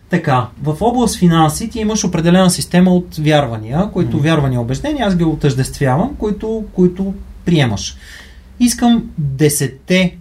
[0.09, 4.23] Така, в област финанси ти имаш определена система от вярвания, които Мгм.
[4.25, 7.13] вярвания обеждения, аз ги отъждествявам, които, които
[7.45, 7.97] приемаш.
[8.59, 10.13] Искам 10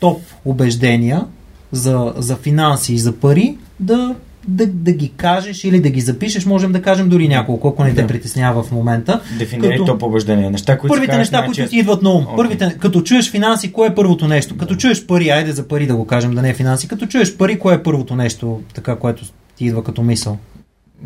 [0.00, 1.26] топ убеждения
[1.72, 4.14] за, за финанси и за пари да,
[4.48, 6.46] да, да ги кажеш или да ги запишеш.
[6.46, 8.06] Можем да кажем дори няколко, ако не те Да.
[8.06, 9.20] притеснява в момента.
[9.38, 10.50] Дефинирай Като- топ убеждения.
[10.50, 12.22] Неща, които Първите неща, казваш които ти идват на ум.
[12.24, 12.36] Окей.
[12.36, 14.56] Първите, като чуеш финанси, кое е първото нещо?
[14.56, 16.88] Като чуеш пари, айде за пари да го кажем, да не е финанси.
[16.88, 19.24] Като чуеш пари, кое е първото нещо, така, което
[19.56, 20.38] ти идва като мисъл?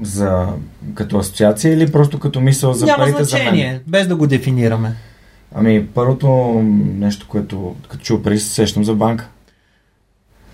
[0.03, 0.47] За,
[0.95, 3.81] като асоциация или просто като мисъл за Няма парите значение, за мен?
[3.87, 4.93] без да го дефинираме.
[5.55, 6.29] Ами, първото
[6.99, 9.29] нещо, което като чул пари, се сещам за банка.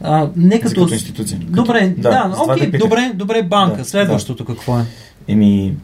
[0.03, 0.81] А, не като...
[0.81, 1.41] като институция.
[1.43, 2.81] Добре, Като- да, те окей, питах.
[2.81, 3.77] добре, добре, банка.
[3.77, 4.83] Да, Следващото какво е?
[5.29, 5.75] Еми,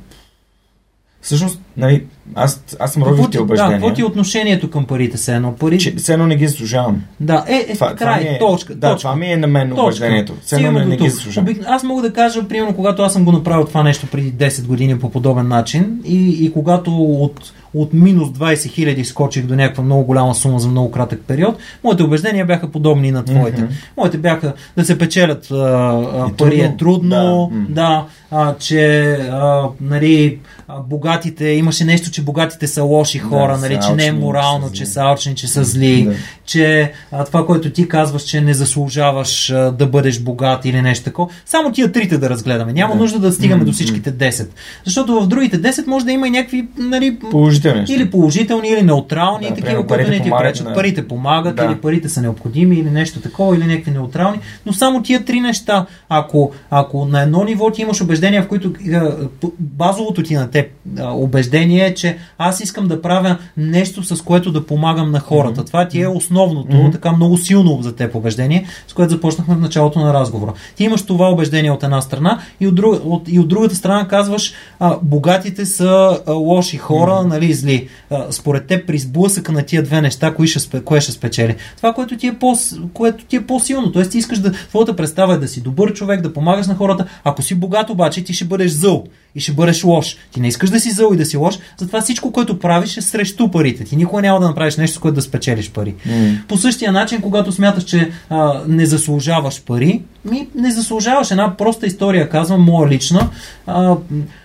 [1.26, 4.84] всъщност, нали, аз, аз съм родил ти, тези да, убеждения, какво ти е отношението към
[4.84, 5.52] парите се едно?
[5.52, 5.78] Пари...
[5.78, 7.02] че все едно не ги заслужавам.
[7.20, 8.98] Да, е, е Това, това край, ми е, точка, да, точка.
[8.98, 9.82] това ми е на мен Точка.
[9.82, 10.32] убеждението.
[10.42, 11.50] Все едно не, не ги заслужавам.
[11.50, 11.64] Обик...
[11.66, 14.98] Аз мога да кажа, примерно, когато аз съм го направил това нещо преди 10 години
[14.98, 20.04] по подобен начин и, и когато от, от минус 20 хиляди скочих до някаква много
[20.04, 23.62] голяма сума за много кратък период, моите убеждения бяха подобни на твоите.
[23.62, 23.72] Мгм.
[23.96, 26.76] Моите бяха да се печелят а, а, пари е трудно.
[26.76, 27.74] трудно, Да.
[27.74, 30.38] Да, а, че а, нали,
[30.80, 34.86] богатите, имаше нещо, че богатите са лоши хора, Да, нали, че не е морално, че
[34.86, 36.14] са алчни, че са зли, Да.
[36.46, 41.04] че а, това, което ти казваш, че не заслужаваш а, да бъдеш богат или нещо
[41.04, 41.28] такова.
[41.46, 42.72] Само тия трите да разгледаме.
[42.72, 43.00] Няма Да.
[43.00, 44.48] нужда да стигаме М, до всичките 10.
[44.84, 49.48] Защото в другите 10 може да има и някакви нали, Положителни или положителни, или неутрални,
[49.48, 50.66] Да, такива, които не ти пречат.
[50.66, 51.64] на- Парите помагат, Да.
[51.64, 54.38] или парите са необходими, или нещо такова, или някакви неутрални.
[54.66, 58.72] Но само тия три неща, ако, ако на едно ниво ти имаш убеждения, в които
[58.94, 59.00] а,
[59.40, 64.52] п- базовото ти на теб а, убеждение че аз искам да правя нещо, с което
[64.52, 65.64] да помагам на хората.
[65.64, 66.90] Това ти е основното, Мгм.
[66.90, 70.52] така много силно за теб убеждение, с което започнахме в началото на разговора.
[70.76, 74.08] Ти имаш това убеждение от една страна и от, друг, от, и от другата страна
[74.08, 77.88] казваш, а, богатите са а, лоши хора, нали, зли.
[78.10, 81.56] А, според теб при сблъсъка на тия две неща, кои ще, кое ще спечели?
[81.76, 82.54] Това, което ти е, по,
[82.92, 83.92] което ти е по-силно.
[83.92, 87.06] Тоест ти искаш да, твоята представа е да си добър човек, да помагаш на хората.
[87.24, 89.04] Ако си богат обаче, ти ще бъдеш зъл
[89.36, 90.16] и ще бъдеш лош.
[90.32, 93.02] Ти не искаш да си зъл и да си лош, затова всичко, което правиш е
[93.02, 93.84] срещу парите.
[93.84, 95.94] Ти никога няма да направиш нещо, с което да спечелиш пари.
[96.06, 96.38] М.
[96.48, 101.30] По същия начин, когато смяташ, че а, не заслужаваш пари, ми не заслужаваш.
[101.30, 103.30] Една проста история, казвам, моя лична.
[103.66, 103.96] А,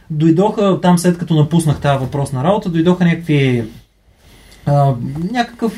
[0.09, 3.63] дойдоха там, след като напуснах тази въпросна работа, дойдоха някакви
[4.65, 4.93] а,
[5.31, 5.73] някакъв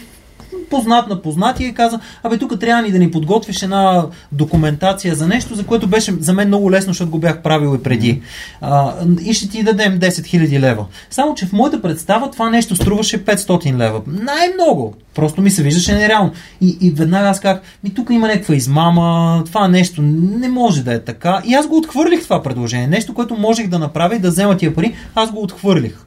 [0.69, 5.27] познат на познатия и каза, абе тук трябва ни да ни подготвиш една документация за
[5.27, 8.21] нещо, за което беше за мен много лесно, защото го бях правил и преди.
[8.61, 10.85] А, и ще ти дадем 10 000 лева.
[11.09, 14.01] Само, че в моята представа това нещо струваше 500 лева.
[14.07, 14.95] Най-много.
[15.15, 16.31] Просто ми се виждаше нереално.
[16.61, 20.93] И, и веднага аз казах, ми тук има някаква измама, това нещо не може да
[20.93, 21.41] е така.
[21.45, 22.87] И аз го отхвърлих това предложение.
[22.87, 26.05] Нещо, което можех да направя и да взема тия пари, аз го отхвърлих.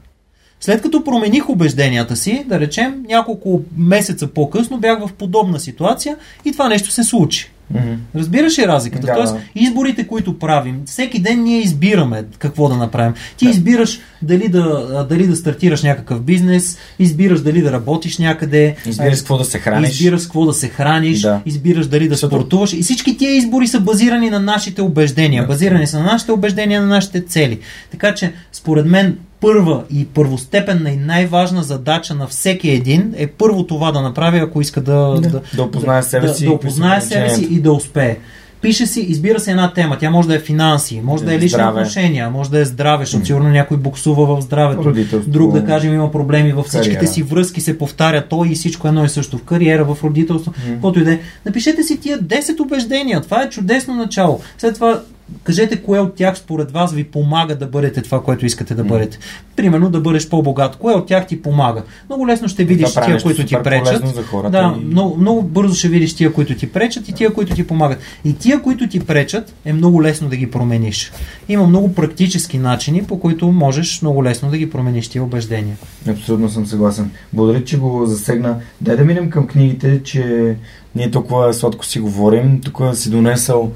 [0.61, 6.15] След като промених убежденията си, да речем, няколко месеца по-късно бях в подобна ситуация
[6.45, 7.51] и това нещо се случи.
[7.71, 7.93] Мгм.
[8.15, 9.07] Разбираш ли разликата?
[9.07, 9.13] Да.
[9.13, 13.13] Тоест, изборите, които правим, всеки ден ние избираме какво да направим.
[13.37, 13.51] Ти Да.
[13.51, 14.63] избираш дали да,
[15.09, 19.89] дали да стартираш някакъв бизнес, избираш дали да работиш някъде, Избираш какво да се храниш.
[19.89, 21.41] избираш какво да се храниш, Да.
[21.45, 22.73] избираш дали да Защото- спортуваш.
[22.73, 25.47] И всички тия избори са базирани на нашите убеждения, Да.
[25.47, 27.59] базирани са на нашите убеждения, на нашите цели.
[27.91, 33.63] Така че, според мен, първа и първостепенна и най-важна задача на всеки един е първо
[33.63, 37.01] това да направи, ако иска да, Да, да опознае себе да, си да и опознае
[37.01, 38.17] себе си и да успее.
[38.61, 39.97] Пише си, избира се една тема.
[39.97, 41.81] Тя може да е финанси, може да е лични Здраве.
[41.81, 44.83] отношения, може да е здраве, защото сигурно някой буксува в здравето.
[44.83, 45.31] Родителство.
[45.31, 47.13] Друг, да кажем, има проблеми в всичките Кариера.
[47.13, 50.99] си връзки, се повтаря той и всичко едно и също в кариера, в родителство, каквото
[50.99, 51.19] и да е.
[51.45, 53.21] Напишете си тия 10 убеждения.
[53.21, 54.39] Това е чудесно начало.
[54.57, 55.01] След това
[55.43, 59.19] Кажете кое от тях според вас ви помага да бъдете това, което искате да бъдете.
[59.55, 60.75] Примерно да бъдеш по-богат.
[60.75, 61.83] Кое от тях ти помага?
[62.09, 64.07] Много лесно ще видиш прави тия, които ти пречат.
[64.15, 67.33] за хората Да, и- много, много бързо ще видиш тия, които ти пречат и тия,
[67.33, 67.99] които ти помагат.
[68.25, 71.11] И тия, които ти пречат, е много лесно да ги промениш.
[71.49, 75.75] Има много практически начини, по които можеш много лесно да ги промениш тия убеждения.
[76.09, 77.11] Абсолютно съм съгласен.
[77.33, 78.55] Благодаря, че го засегна.
[78.81, 80.55] Дай да минем към книгите, че
[80.95, 82.61] ние толкова сладко си говорим.
[82.61, 83.71] Тук си донесъл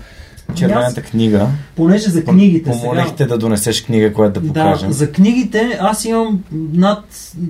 [0.54, 1.48] червената книга.
[1.76, 2.82] Понеже за книгите сега...
[2.84, 4.92] Помолихте да донесеш книга, която да Да, покажем.
[4.92, 7.04] за книгите аз имам над...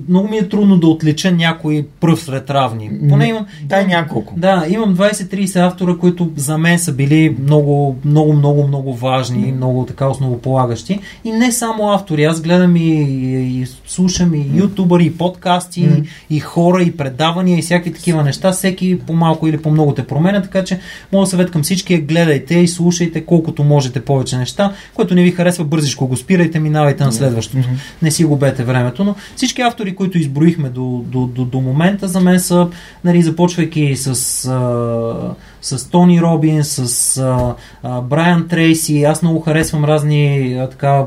[0.08, 2.90] Много ми е трудно да отлича някой пръв сред равни.
[3.08, 3.46] Поне имам...
[3.72, 4.34] Имам- няколко.
[4.36, 9.84] Да, имам 20-30 автора, които за мен са били много, много, много, много важни, много
[9.86, 11.00] така основополагащи.
[11.24, 15.96] И не само автори, аз гледам и, и, и слушам и ютубъри, и подкасти, М.
[16.30, 18.52] и хора, и предавания, и всякакви такива неща.
[18.52, 20.80] Всеки по малко или по много те променя, така че
[21.12, 25.22] моят съвет към всички е гледайте и слушайте слушайте колкото можете повече неща, което не
[25.22, 27.68] ви харесва, бързичко го спирайте, минавайте на следващото.
[28.02, 32.20] Не си губете времето, но всички автори, които изброихме до, до, до, до момента, за
[32.20, 32.68] мен са,
[33.04, 34.08] нали, започвайки с,
[34.48, 41.04] а, с Тони Робин, с а, а, Брайан Трейси, аз много харесвам разни а, така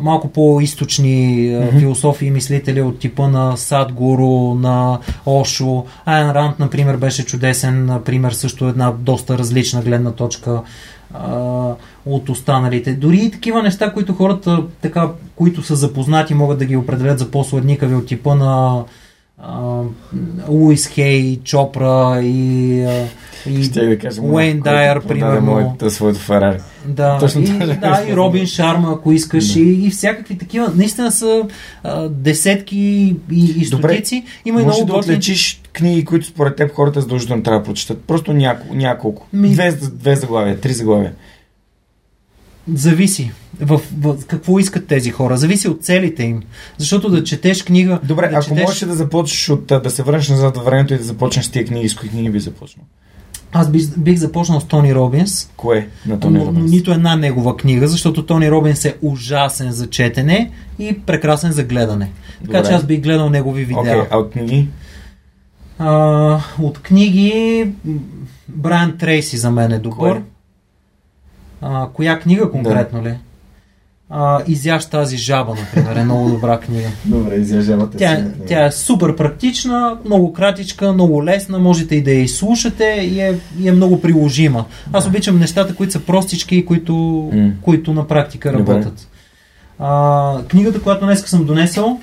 [0.00, 1.78] малко по-источни mm-hmm.
[1.78, 5.84] философии и мислители от типа на Садгуру, на Ошо.
[6.04, 10.62] Айн Ранд, например, беше чудесен, например, също една доста различна гледна точка
[11.14, 11.74] а,
[12.06, 12.92] от останалите.
[12.92, 17.30] Дори и такива неща, които хората, така, които са запознати, могат да ги определят за
[17.30, 18.84] по-сладникави от типа на
[20.48, 22.86] Луис Хей, Чопра и,
[23.46, 25.76] и да кажем, Уейн Дайер, примерно.
[25.78, 26.58] Да, своето Ферари.
[26.86, 29.60] Да, Точно и, да, и Робин Шарма, ако искаш, да.
[29.60, 30.72] и, и всякакви такива.
[30.74, 31.42] Наистина са
[31.82, 32.78] а, десетки
[33.32, 34.24] и, и стотици.
[34.44, 38.04] Има и много да отличиш книги, които според теб хората задължително трябва да прочитат.
[38.04, 38.74] Просто няколко.
[38.74, 39.26] няколко.
[39.32, 39.50] Ми...
[39.50, 41.12] Две, две заглавия, три заглавия.
[42.74, 45.36] Зависи в, в какво искат тези хора.
[45.36, 46.42] Зависи от целите им.
[46.78, 48.00] Защото да четеш книга.
[48.04, 48.62] Добре, да ако четеш...
[48.62, 51.64] можеш да започнеш от да се върнеш назад във времето и да започнеш с тия
[51.64, 52.84] книги, с кои книги би започнал?
[53.52, 55.50] Аз бих, бих започнал с Тони Робинс.
[55.56, 56.70] Кое на Тони Робинс?
[56.70, 62.10] Нито една негова книга, защото Тони Робинс е ужасен за четене и прекрасен за гледане.
[62.40, 62.52] Добре.
[62.52, 63.82] Така че аз бих гледал негови видеа.
[63.82, 64.68] Okay, а от книги?
[65.84, 67.68] А, от книги
[68.48, 70.22] Брайан Трейси за мен е добър.
[71.60, 73.08] А, коя книга конкретно да.
[73.08, 73.18] ли?
[74.14, 76.88] а, Изяж тази жаба, например, е много добра книга.
[77.04, 77.98] Добре, изяж жабата.
[77.98, 83.20] Тя, тя е супер практична, много кратичка, много лесна, можете и да я изслушате и
[83.20, 84.64] е, и е много приложима.
[84.92, 87.52] Аз обичам нещата, които са простички и които, mm.
[87.62, 88.84] които на практика работят.
[88.84, 89.11] Добре.
[89.84, 92.00] А, книгата, която днес съм донесъл,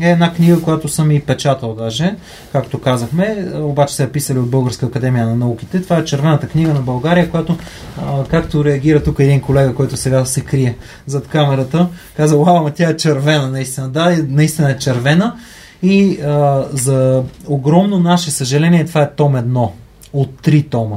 [0.00, 2.14] е една книга, която съм и печатал даже,
[2.52, 5.82] както казахме, обаче се е писали от Българска академия на науките.
[5.82, 7.56] Това е червената книга на България, която,
[8.02, 10.76] а, както реагира тук един колега, който сега се крие
[11.06, 13.88] зад камерата, каза, вау, ама тя е червена, наистина.
[13.88, 15.36] Да, наистина е червена.
[15.82, 19.72] И а, за огромно наше съжаление, това е том едно
[20.12, 20.96] от три тома.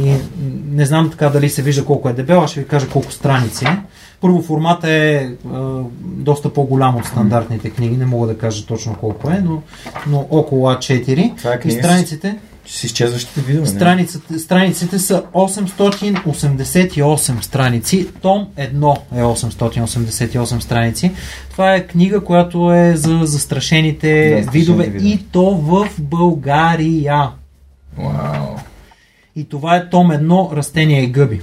[0.00, 0.14] И
[0.66, 3.64] не знам така дали се вижда колко е дебел, аз ще ви кажа колко страници
[3.64, 3.78] е.
[4.22, 5.28] Първо формата е е
[6.02, 9.62] доста по-голям от стандартните книги, не мога да кажа точно колко е, но,
[10.06, 11.36] но около А4.
[11.36, 13.66] Това е и страниците с изчезващите видове.
[13.66, 18.08] Страниците, страниците са 888 страници.
[18.22, 21.12] Том 1 е 888 страници.
[21.50, 27.30] Това е книга, която е за застрашените да, видове, видове и то в България.
[27.98, 28.56] Вау.
[29.36, 31.40] И това е том 1 Растения и гъби.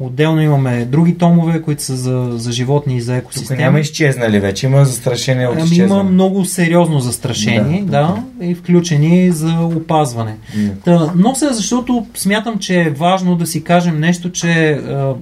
[0.00, 3.58] Отделно имаме други томове, които са за, за животни и за екосистеми.
[3.58, 8.46] Тук няма изчезнали вече, има застрашение от ами, Има много сериозно застрашение, да, да, да
[8.46, 10.36] и включени за опазване.
[10.56, 10.72] Да.
[10.84, 15.14] Та, нося, защото смятам, че е важно да си кажем нещо, че а,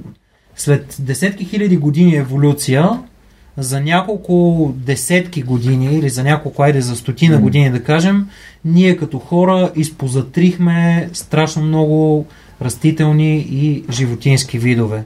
[0.56, 2.90] след десетки хиляди години еволюция,
[3.56, 8.28] за няколко десетки години или за няколко, айде за стотина години да кажем,
[8.64, 12.26] ние като хора изпозатрихме страшно много
[12.62, 15.04] растителни и животински видове.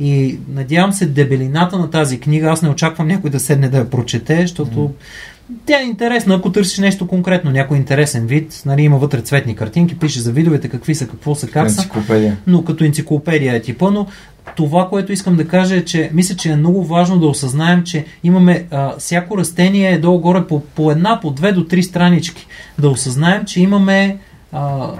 [0.00, 3.90] И надявам се дебелината на тази книга, аз не очаквам някой да седне да я
[3.90, 4.90] прочете, защото mm.
[5.66, 9.98] тя е интересна, ако търсиш нещо конкретно, някой интересен вид, нали, има вътре цветни картинки,
[9.98, 11.88] пише за видовете, какви са, какво са, как са.
[12.46, 14.06] Но като енциклопедия е типа, но
[14.56, 18.04] това, което искам да кажа е, че мисля, че е много важно да осъзнаем, че
[18.24, 22.46] имаме а, всяко растение е долу-горе по, по една, по две до три странички.
[22.78, 24.18] Да осъзнаем, че имаме
[24.52, 24.90] а,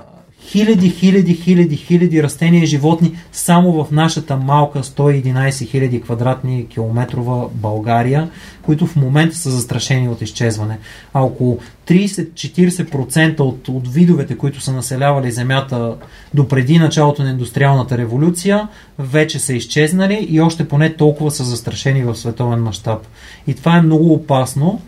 [0.50, 7.48] хиляди, хиляди, хиляди, хиляди растения и животни само в нашата малка 111 хиляди квадратни километрова
[7.54, 8.30] България,
[8.62, 10.78] които в момента са застрашени от изчезване.
[11.14, 11.58] А около
[11.88, 15.96] 30-40% от, от видовете, които са населявали Земята
[16.34, 18.68] до преди началото на индустриалната революция,
[18.98, 23.06] вече са изчезнали и още поне толкова са застрашени в световен мащаб.
[23.46, 24.80] И това е много опасно.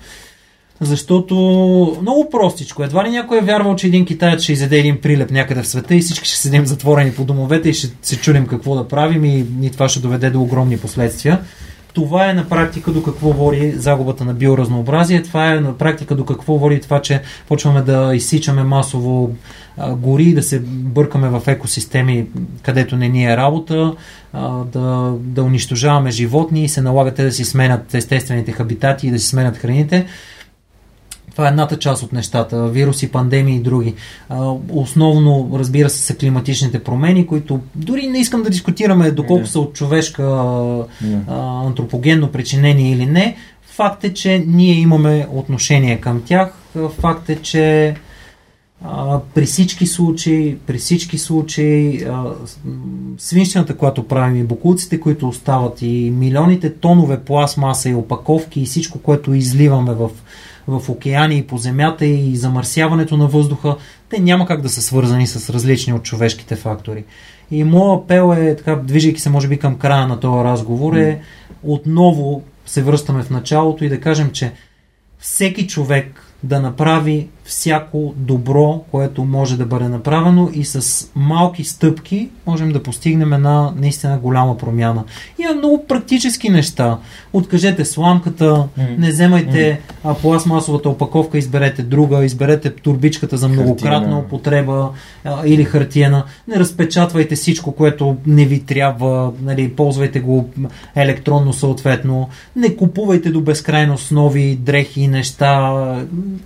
[0.81, 1.35] Защото
[2.02, 2.85] много простичко.
[2.85, 5.94] Едва ли някой е вярвал, че един китаец ще изеде един прилеп някъде в света
[5.94, 9.47] и всички ще седим затворени по домовете и ще се чудим какво да правим и,
[9.62, 11.40] и това ще доведе до огромни последствия.
[11.94, 15.23] Това е на практика до какво води загубата на биоразнообразие.
[15.23, 19.31] Това е на практика до какво води това, че почваме да изсичаме масово
[19.97, 22.27] гори, да се бъркаме в екосистеми,
[22.62, 23.94] където не ни е работа,
[24.73, 29.27] да, да унищожаваме животни и се налагате да си сменят естествените хабитати и да си
[29.27, 30.07] сменят храните.
[31.41, 32.69] Това е едната част от нещата.
[32.69, 33.95] Вируси, пандемии и други.
[34.69, 39.75] Основно, разбира се, са климатичните промени, които дори не искам да дискутираме доколко са от
[39.75, 40.25] човешка
[41.67, 43.37] антропогенно причинение или не.
[43.62, 46.53] Факт е, че ние имаме отношение към тях.
[47.01, 47.95] Факт е, че
[48.85, 52.25] а, при всички случаи, при всички случаи а,
[53.19, 58.99] свинщината, която правим и бокуците, които остават и милионите тонове пластмаса и опаковки и всичко,
[58.99, 60.11] което изливаме в,
[60.66, 63.77] в океани и по земята и замърсяването на въздуха,
[64.09, 67.05] те няма как да са свързани с различни от човешките фактори.
[67.51, 71.20] И моят апел е, така, движейки се може би към края на този разговор, е
[71.62, 74.53] отново се връщаме в началото и да кажем, че
[75.19, 82.29] всеки човек да направи всяко добро, което може да бъде направено и с малки стъпки
[82.47, 85.05] можем да постигнем една наистина голяма промяна.
[85.39, 86.99] Има много практически неща.
[87.33, 88.99] Откажете сламката, mm.
[88.99, 90.15] не вземайте mm.
[90.15, 94.91] пластмасовата опаковка, изберете друга, изберете турбичката за многократна употреба
[95.25, 96.25] а, или хартиена.
[96.49, 100.49] Не разпечатвайте всичко, което не ви трябва, нали, ползвайте го
[100.95, 102.29] електронно съответно.
[102.57, 105.73] Не купувайте до безкрайност нови дрехи и неща.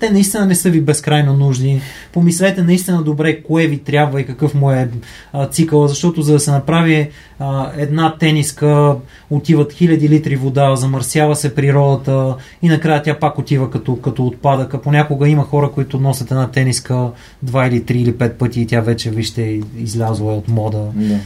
[0.01, 1.81] Те наистина не са ви безкрайно нужни.
[2.13, 4.89] Помислете наистина добре кое ви трябва и какъв му е
[5.33, 8.97] а, цикъл, защото за да се направи а, една тениска
[9.31, 14.83] отиват хиляди литри вода, замърсява се природата и накрая тя пак отива като, като отпадък.
[14.83, 17.11] понякога има хора, които носят една тениска
[17.43, 20.91] два или три или пет пъти и тя вече, вижте, излязла е от мода.
[20.97, 21.19] Yeah.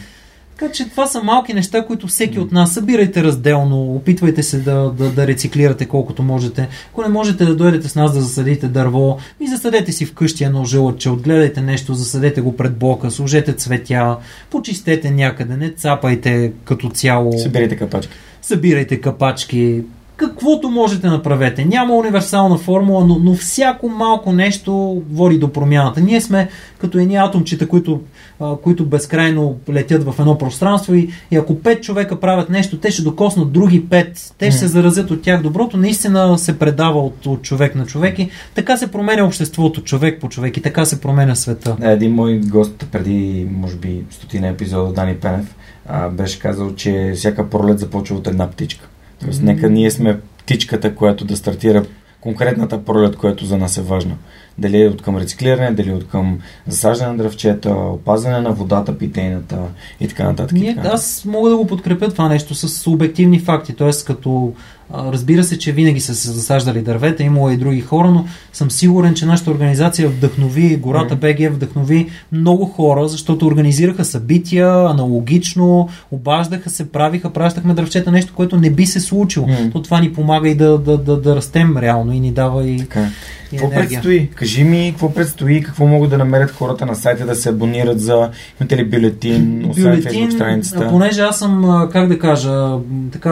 [0.58, 4.92] Така че това са малки неща, които всеки от нас събирайте разделно, опитвайте се да,
[4.98, 6.68] да, да рециклирате колкото можете.
[6.92, 10.64] Ако не можете да дойдете с нас да засадите дърво, ми засадете си вкъщи едно
[10.64, 14.16] жълъче, отгледайте нещо, засадете го пред блока, сложете цветя,
[14.50, 17.38] почистете някъде, не цапайте като цяло.
[17.38, 18.12] Събирайте капачки.
[18.42, 19.82] Събирайте капачки,
[20.18, 21.64] каквото можете направете.
[21.64, 26.00] Няма универсална формула, но, но всяко малко нещо води до промяната.
[26.00, 28.00] Ние сме като едни атомчета, които,
[28.40, 32.90] а, които безкрайно летят в едно пространство и, и ако пет човека правят нещо, те
[32.90, 35.42] ще докоснат други пет, те ще се заразят от тях.
[35.42, 40.20] Доброто наистина се предава от, от човек на човек и така се променя обществото, човек
[40.20, 41.76] по човек и така се променя света.
[41.82, 45.54] Един мой гост преди, може би, стотина епизода, Дани Пенев,
[45.86, 48.88] а, беше казал, че всяка пролет започва от една птичка.
[49.20, 51.84] Тоест, нека ние сме птичката, която да стартира
[52.20, 54.14] конкретната пролет, която за нас е важна.
[54.58, 58.98] Дали е от към рециклиране, дали е от към засаждане на дръвчета, опазване на водата,
[58.98, 59.58] питейната
[60.00, 60.52] и така нататък.
[60.52, 60.88] Ние, така.
[60.88, 63.90] Аз мога да го подкрепя това нещо с обективни факти, т.е.
[64.06, 64.52] като
[64.94, 69.14] Разбира се, че винаги са се засаждали дървета, имало и други хора, но съм сигурен,
[69.14, 76.92] че нашата организация вдъхнови, Гората БГ вдъхнови много хора, защото организираха събития аналогично, обаждаха се,
[76.92, 79.46] правиха, пращахме дръвчета, нещо, което не би се случило.
[79.46, 79.72] Mm.
[79.72, 82.78] То това ни помага и да, да, да, да растем реално и ни дава и.
[82.78, 83.08] Така.
[83.50, 84.30] Какво предстои?
[84.34, 88.30] Кажи ми какво предстои, какво могат да намерят хората на сайта да се абонират за...
[88.60, 90.88] Имате ли бюлетин, освен бюлетин, страницата?
[90.88, 92.78] Понеже аз съм, как да кажа,
[93.12, 93.30] така,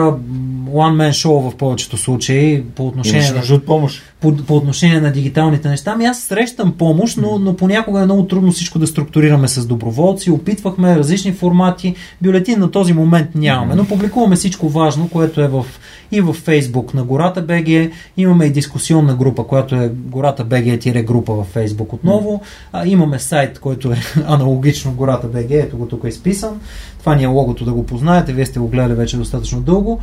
[0.67, 3.59] one man show в повечето случаи по отношение на...
[3.59, 4.03] помощ.
[4.21, 5.91] По, по отношение на дигиталните неща.
[5.95, 10.31] Ами аз срещам помощ, но, но понякога е много трудно всичко да структурираме с доброволци.
[10.31, 11.95] Опитвахме различни формати.
[12.21, 15.65] Бюлетин на този момент нямаме, но публикуваме всичко важно, което е в,
[16.11, 17.91] и в Фейсбук на Гората БГ.
[18.17, 22.41] Имаме и дискусионна група, която е Гората БГ група в Фейсбук отново.
[22.71, 23.97] А, имаме сайт, който е
[24.27, 26.59] аналогично Гората БГ, ето го тук е изписан.
[26.99, 29.99] Това ни е логото да го познаете, вие сте го гледали вече достатъчно дълго.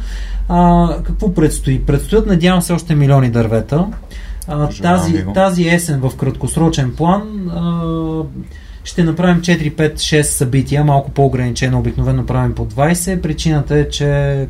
[0.48, 1.82] А, какво предстои?
[1.82, 3.86] Предстоят, надявам се, още милиони дървета.
[4.48, 8.22] А, тази, тази есен в краткосрочен план а,
[8.84, 13.20] ще направим 4, 5, 6 събития, малко по-ограничено, обикновено правим по 20.
[13.20, 14.04] Причината е, че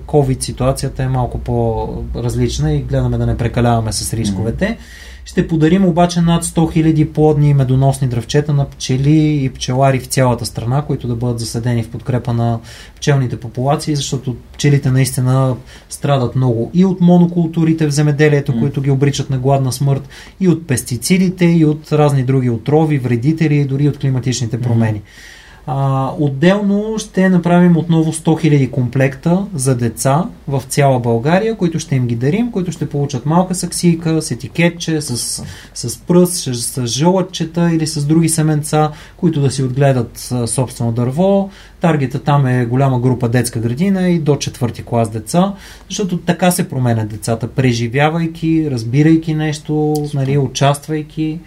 [0.07, 4.65] COVID ситуацията е малко по-различна и гледаме да не прекаляваме с рисковете.
[4.65, 5.14] Mm-hmm.
[5.25, 10.07] Ще подарим обаче над 100 000 плодни и медоносни дръвчета на пчели и пчелари в
[10.07, 12.61] цялата страна, които да бъдат заседени в подкрепа на
[12.97, 15.57] пчелните популации, защото пчелите наистина
[15.91, 18.61] страдат много и от монокултурите в земеделието, mm.
[18.61, 20.09] които ги обричат на гладна смърт,
[20.41, 24.99] и от пестицидите, и от разни други отрови, вредители, и дори от климатичните промени.
[24.99, 25.34] Mm.
[25.67, 31.97] А, отделно ще направим отново 100 000 комплекта за деца в цяла България, които ще
[31.97, 36.87] им ги дарим, които ще получат малка саксийка с етикетче, с, с пръст, с, с
[36.87, 41.51] жълъчета или с други семенца, които да си отгледат собствено дърво.
[41.81, 45.55] Таргета там е голяма група детска градина и до четвърти клас деца,
[45.89, 51.39] защото така се променят децата, преживявайки, разбирайки нещо, нали, участвайки.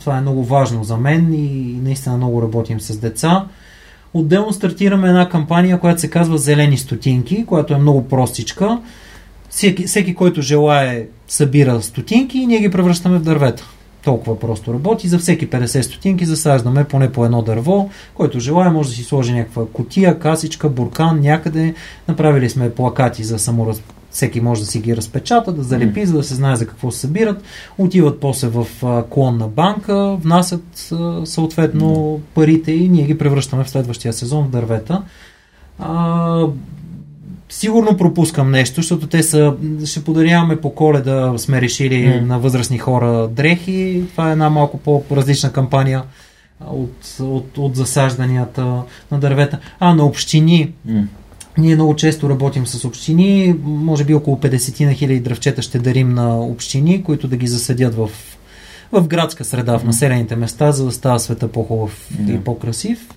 [0.00, 3.46] Това е много важно за мен и наистина много работим с деца.
[4.14, 8.78] Отделно стартираме една кампания, която се казва Зелени стотинки, която е много простичка.
[9.50, 13.64] Всеки, всеки който желае, събира стотинки и ние ги превръщаме в дървета.
[14.04, 15.08] Толкова просто работи.
[15.08, 17.90] За всеки 50 стотинки засаждаме поне по едно дърво.
[18.14, 21.74] Който желая може да си сложи някаква котия, касичка, буркан някъде.
[22.08, 23.82] Направили сме плакати за самораз
[24.12, 27.00] всеки може да си ги разпечата, да залепи, за да се знае за какво се
[27.00, 27.42] събират.
[27.78, 28.66] Отиват после в
[29.10, 30.92] клонна банка, внасят
[31.24, 35.02] съответно парите и ние ги превръщаме в следващия сезон в дървета.
[35.78, 36.46] А,
[37.48, 42.20] Сигурно пропускам нещо, защото те са, ще подаряваме по коледа, сме решили Mm.
[42.20, 44.04] на възрастни хора дрехи.
[44.10, 46.02] Това е една малко по-различна кампания
[46.66, 49.58] от, от, от засажданията на дървета.
[49.80, 50.72] А, на общини.
[50.84, 51.02] М.
[51.58, 53.54] Ние много често работим с общини.
[53.64, 57.94] Може би около 50 на хиляди дръвчета ще дарим на общини, които да ги засадят
[57.94, 58.10] в,
[58.92, 62.32] в градска среда, в населените места, за да става света по-хубав Да.
[62.32, 63.08] и по-красив.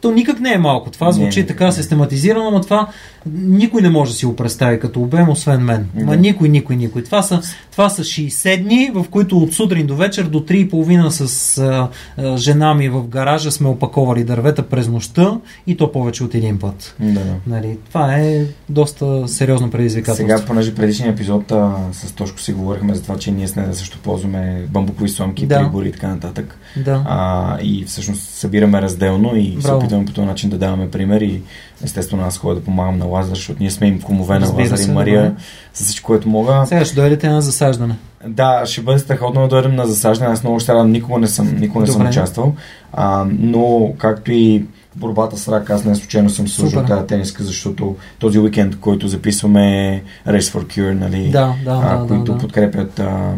[0.00, 0.90] То никак не е малко.
[0.90, 2.88] Това Не, звучи никак така не систематизирано, но това
[3.34, 5.88] никой не може да си го представи като обем, освен мен.
[5.94, 6.04] Да.
[6.04, 7.04] Ма никой, никой, никой.
[7.04, 11.58] Това са, това са 60 дни, в които от сутрин до вечер до 3.30 с
[11.58, 16.34] а, а, жена ми в гаража сме опаковали дървета през нощта и то повече от
[16.34, 16.94] един път.
[17.00, 17.34] Да, да.
[17.46, 20.28] Нали, това е доста сериозно предизвикателство.
[20.28, 23.74] Сега, понеже предишния епизод а, с Тошко си говорихме за това, че ние с нея
[23.74, 25.60] също ползваме бамбукови сламки, Да.
[25.60, 26.58] прибори и така нататък.
[26.76, 27.02] Да.
[27.06, 29.87] А, и всъщност събираме разделно и се Браво.
[29.88, 31.42] Опитваме по този начин да даваме пример и
[31.84, 34.90] естествено аз ходя да помагам на Лазар, защото ние сме им кумове на Лазар се,
[34.90, 35.34] и Мария
[35.74, 36.64] с всичко, което мога.
[36.66, 37.96] Сега ще дойдете на засаждане.
[38.26, 40.32] Да, ще бъде страхотно да дойдем на засаждане.
[40.32, 42.08] Аз много ще радвам, никога не съм, никога не съм Добре.
[42.08, 42.54] участвал.
[42.92, 44.64] А, но както и
[44.96, 46.84] борбата с рак, аз не случайно съм Супер.
[46.84, 51.96] тази тениска, защото този уикенд, който записваме е Race for Cure, нали, Да, да, а,
[51.96, 52.38] да, които да, да.
[52.38, 53.32] подкрепят а,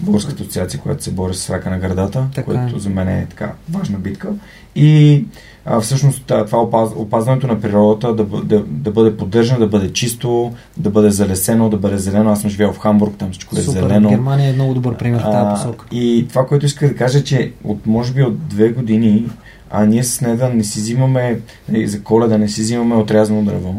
[0.00, 2.80] Българската асоциация, която се бори с рака на гърдата, Така което е.
[2.80, 4.28] за мен е така важна битка.
[4.76, 5.24] И
[5.64, 10.52] а, всъщност това опаз, опазването на природата да, да, да бъде поддържано, да бъде чисто,
[10.76, 12.30] да бъде залесено, да бъде зелено.
[12.30, 13.80] Аз съм живял в Хамбург, там всичко е Супер.
[13.80, 14.08] зелено.
[14.08, 15.86] Германия е много добър пример в тази посока.
[15.92, 19.26] И това, което иска да кажа, че от може би от две години,
[19.70, 23.74] а ние с Неда не си взимаме, нали, за коледа не си взимаме отрязано дърво.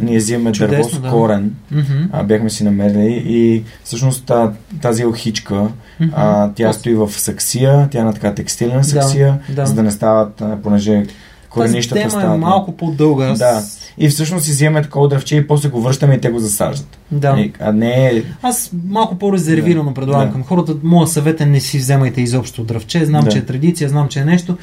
[0.00, 1.10] Ние взимаме дърво с да.
[1.10, 1.54] корен.
[2.12, 4.52] А, бяхме си намерили и всъщност та,
[4.82, 5.68] тази елхичка,
[6.12, 9.66] а, тя стои в саксия, тя е на така текстилна саксия, да.
[9.66, 11.08] за да не стават, понеже Тази
[11.48, 12.34] коренищата тема стават.
[12.36, 13.34] е малко по-дълга.
[13.34, 13.62] Да.
[13.98, 16.98] И всъщност си вземаме такова дръвче и после го връщаме и те го засаждат.
[17.12, 17.48] да.
[17.60, 20.32] А не е Аз малко по-резервирано предлагам Да.
[20.32, 20.76] към хората.
[20.82, 23.04] Моя съвет е не си вземайте изобщо дръвче.
[23.04, 23.30] Знам, Да.
[23.30, 24.56] че е традиция, знам, че е нещо.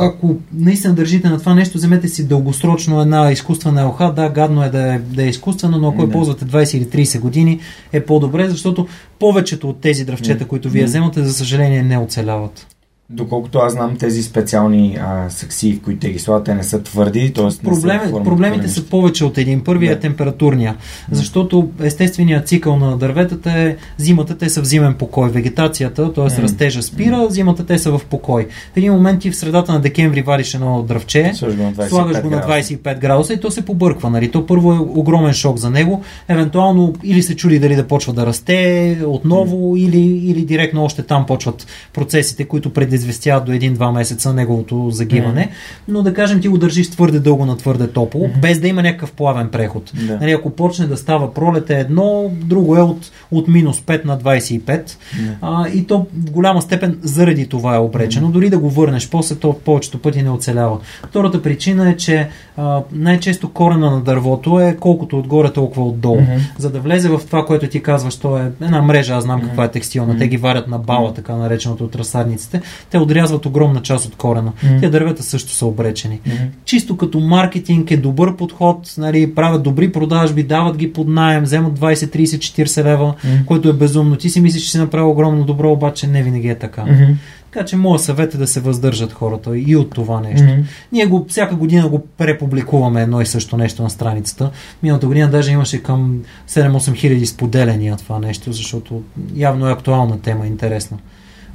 [0.00, 4.12] Ако наистина държите на това нещо, вземете си дългосрочно една изкуствена елха.
[4.16, 7.20] Да, гадно е да е, да е изкуствено, но ако я ползвате 20 или 30
[7.20, 7.60] години,
[7.92, 8.86] е по-добре, защото
[9.18, 10.48] повечето от тези дръвчета, Да.
[10.48, 12.66] които вие вземате, за съжаление не оцеляват.
[13.12, 16.82] Доколкото аз знам тези специални а, саксии, в които те ги слагат, те не са
[16.82, 19.60] твърди, са Проблем, форма проблемите са повече от един.
[19.64, 20.00] Първият е Да.
[20.00, 20.76] температурния,
[21.10, 26.24] защото естественият цикъл на дърветата е зимата те са в зимен покой, вегетацията, т.е.
[26.24, 26.30] М.
[26.42, 28.46] растежа спира, зимата те са в покой.
[28.74, 31.88] В един момент ти в средата на декември вариш едно дръвче, Слагаш го на 25
[31.88, 32.74] слагаш го на градуса.
[32.74, 34.10] 25 градуса и то се побърква.
[34.10, 34.30] Нали?
[34.30, 38.26] То първо е огромен шок за него, евентуално или се чуди дали да почва да
[38.26, 42.70] расте отново, или, или директно още там почват процесите, които
[43.00, 45.50] предизвестяват до един-два месеца неговото загиване.
[45.88, 49.12] Но да кажем, ти го държиш твърде дълго на твърде топло, без да има някакъв
[49.12, 49.92] плавен преход.
[50.06, 50.18] Да.
[50.20, 54.18] Нали, ако почне да става пролет е едно, друго е от, от минус 5 на
[54.18, 54.96] 25.
[55.40, 58.28] А, и то в голяма степен заради това е обречено.
[58.28, 60.78] Дори да го върнеш, после то повечето пъти не оцелява.
[61.08, 66.20] Втората причина е, че а, най-често корена на дървото е колкото отгоре, толкова отдолу.
[66.20, 66.32] Мгм.
[66.58, 69.64] За да влезе в това, което ти казваш, то е една мрежа, аз знам каква
[69.64, 70.18] е текстилна.
[70.18, 72.60] Те ги варят на бала, така нареченото от разсадниците.
[72.90, 74.52] Те отрязват огромна част от корена.
[74.64, 74.78] Мгм.
[74.78, 76.36] Тия дървета също са обречени Мгм.
[76.64, 81.78] чисто като маркетинг е добър подход, нали, правят добри продажби, дават ги под найем, вземат
[81.78, 83.44] 20, 30, 40 лева, Мгм.
[83.46, 84.16] което е безумно.
[84.16, 86.84] Ти си мислиш, че си направил огромно добро, обаче не винаги е така.
[86.84, 87.12] Мгм.
[87.52, 90.46] Така че моят съвет е да се въздържат хората и от това нещо.
[90.46, 90.60] Мгм.
[90.92, 94.50] Ние го всяка година го препубликуваме едно и също нещо на страницата.
[94.82, 99.02] Миналата година даже имаше към 7-8 хиляди споделяния това нещо, защото
[99.36, 100.96] явно е актуална тема, интересна.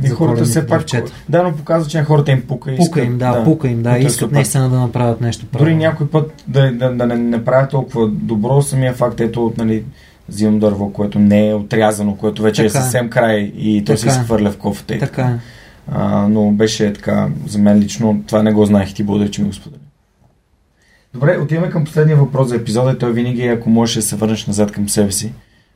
[0.03, 0.85] И За хората все пак.
[1.29, 2.71] Да, но показва, че на хората им пука.
[2.71, 5.59] и Пука искат- им, да, пука им, да, е искат наистина да направят нещо Дори
[5.59, 5.79] правилно.
[5.79, 9.83] някой път да, да, да не, не правя толкова добро, самия факт, ето, нали,
[10.29, 12.81] взимам дърво, което не е отрязано, което вече Така е е.
[12.81, 14.21] съвсем край и той се Така е.
[14.21, 14.95] изхвърля в кофата.
[14.95, 15.39] и Така е.
[15.87, 19.41] А, но беше така, за мен лично, това не го знаех и ти благодаря, че
[19.41, 19.81] ми го сподели.
[21.13, 24.15] Добре, отиваме към последния въпрос за епизода и той винаги е, ако можеш да се
[24.15, 25.31] върнеш назад към себе си,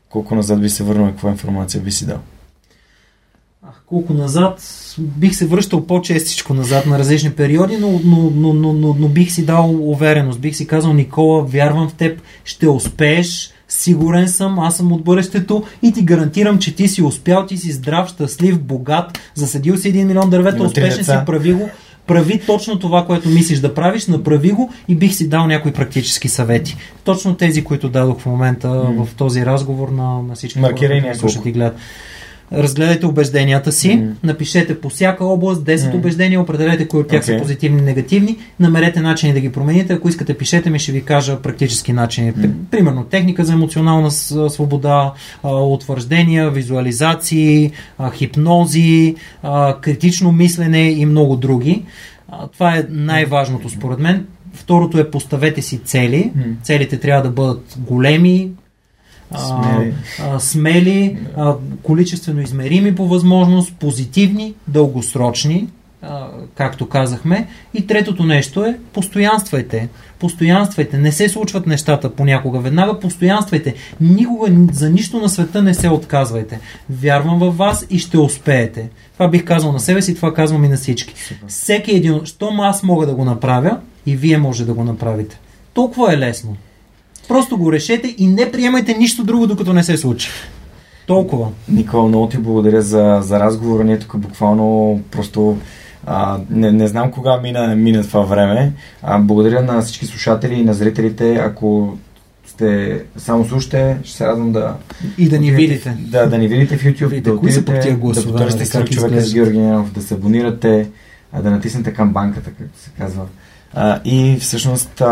[0.09, 2.17] колко назад би се върнал и каква информация би си дал?
[3.89, 4.61] Колко назад,
[4.99, 9.31] бих се връщал по-честичко назад на различни периоди, но, но, но, но, но, но бих
[9.31, 10.39] си дал увереност.
[10.39, 15.63] Бих си казал, Никола, вярвам в теб, ще успееш, сигурен съм, аз съм от бъдещето
[15.81, 20.07] и ти гарантирам, че ти си успял, ти си здрав, щастлив, богат, засадил си един
[20.07, 21.69] милион дървета, успешен си, прави го.
[22.07, 26.29] прави точно това, което мислиш да правиш, направи го и бих си дал някои практически
[26.29, 26.77] съвети.
[27.03, 29.05] Точно тези, които дадох в момента mm.
[29.05, 31.77] в този разговор на, на всички Маркирай хора, слушат и гледат.
[32.53, 34.13] Разгледайте убежденията си, mm.
[34.23, 35.95] напишете по всяка област 10 mm.
[35.95, 37.25] убеждения, определете кои от тях okay.
[37.25, 39.93] са позитивни и негативни, намерете начини да ги промените.
[39.93, 42.33] Ако искате, пишете ми, ще ви кажа практически начини.
[42.33, 42.51] Mm.
[42.71, 45.13] Примерно техника за емоционална свобода,
[45.43, 47.71] утвърждения, визуализации,
[48.13, 49.15] хипнози,
[49.81, 51.85] критично мислене и много други.
[52.53, 54.25] Това е най-важното според мен.
[54.53, 56.31] Второто е поставете си цели.
[56.63, 58.51] Целите трябва да бъдат големи,
[59.37, 59.93] смели,
[60.23, 65.67] а, смели а, количествено измерими по възможност, позитивни, дългосрочни,
[66.01, 67.47] а, както казахме.
[67.73, 69.89] И третото нещо е постоянствайте.
[70.19, 70.97] Постоянствайте.
[70.97, 72.59] Не се случват нещата понякога.
[72.59, 73.73] Веднага постоянствайте.
[74.01, 76.59] Никога за нищо на света не се отказвайте.
[76.89, 78.89] Вярвам във вас и ще успеете.
[79.13, 81.13] Това бих казал на себе си, това казвам и на всички.
[81.47, 85.39] Всеки един, щом аз мога да го направя, и вие може да го направите.
[85.73, 86.55] Толкова е лесно.
[87.29, 90.29] Просто го решете и не приемайте нищо друго, докато не се случи.
[91.07, 91.47] Толкова.
[91.69, 93.83] Никола, много ти благодаря за, за разговора.
[93.83, 95.57] Ние тук буквално просто
[96.05, 98.73] а, не, не знам кога мина, мина това време.
[99.01, 101.35] А, благодаря на всички слушатели и на зрителите.
[101.35, 101.97] Ако
[102.47, 104.75] сте само слушате, ще се радвам да...
[105.17, 105.97] И да ни видите.
[105.99, 109.91] Да, да ни видите в YouTube, видите, да отидете, да потърсите човека с Георги Ненов,
[109.91, 110.89] да се абонирате,
[111.43, 113.25] да натиснете към банката, както се казва.
[114.05, 115.03] И всъщност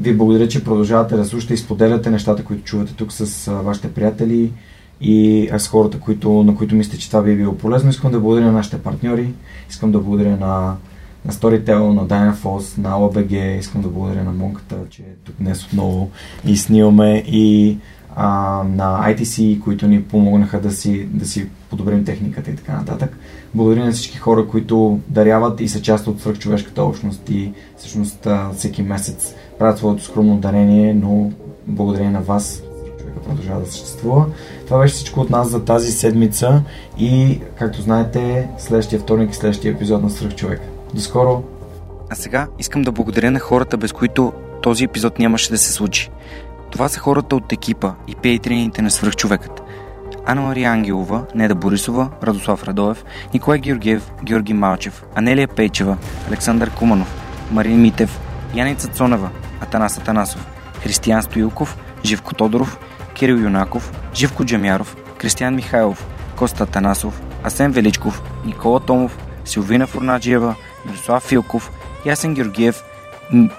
[0.00, 4.52] ви благодаря, че продължавате да слушате и споделяте нещата, които чувате тук с вашите приятели
[5.00, 7.90] и с хората, които, на които мислите, че това би било полезно.
[7.90, 9.32] Искам да благодаря на нашите партньори,
[9.70, 10.76] искам да благодаря на,
[11.24, 15.64] на Storytel, на Dynaforce, на OBG, искам да благодаря на Монката, че е тук днес
[15.64, 16.10] отново
[16.46, 17.78] и снимаме и
[18.16, 18.26] а,
[18.68, 23.18] на ITC, които ни помогнаха да си, да си подобрим техниката и така нататък.
[23.54, 28.26] Благодаря на всички хора, които даряват и са част от свръхчовешката общност и всъщност
[28.56, 31.30] всеки месец правят своето скромно дарение, но
[31.66, 32.62] благодарение на вас
[32.98, 34.26] човека продължава да съществува.
[34.66, 36.62] Това беше всичко от нас за тази седмица
[36.98, 40.60] и, както знаете, следващия вторник и следващия епизод на Свръхчовек.
[40.94, 41.42] До скоро!
[42.10, 46.10] А сега искам да благодаря на хората, без които този епизод нямаше да се случи.
[46.70, 49.62] Това са хората от екипа и пейтрените на свръхчовекът.
[50.26, 53.04] Анна Мария Ангелова, Неда Борисова, Радослав Радоев,
[53.34, 55.96] Николай Георгиев, Георги Малчев, Анелия Пейчева,
[56.28, 57.14] Александър Куманов,
[57.50, 58.20] Марин Митев,
[58.54, 59.30] Яница Цонева,
[59.60, 60.46] Атанас Атанасов,
[60.82, 62.78] Християн Стоилков, Живко Тодоров,
[63.14, 70.54] Кирил Юнаков, Живко Джамяров, Кристиян Михайлов, Коста Атанасов, Асен Величков, Никола Томов, Силвина Фурнаджиева,
[70.86, 71.70] Мирослав Филков,
[72.06, 72.82] Ясен Георгиев,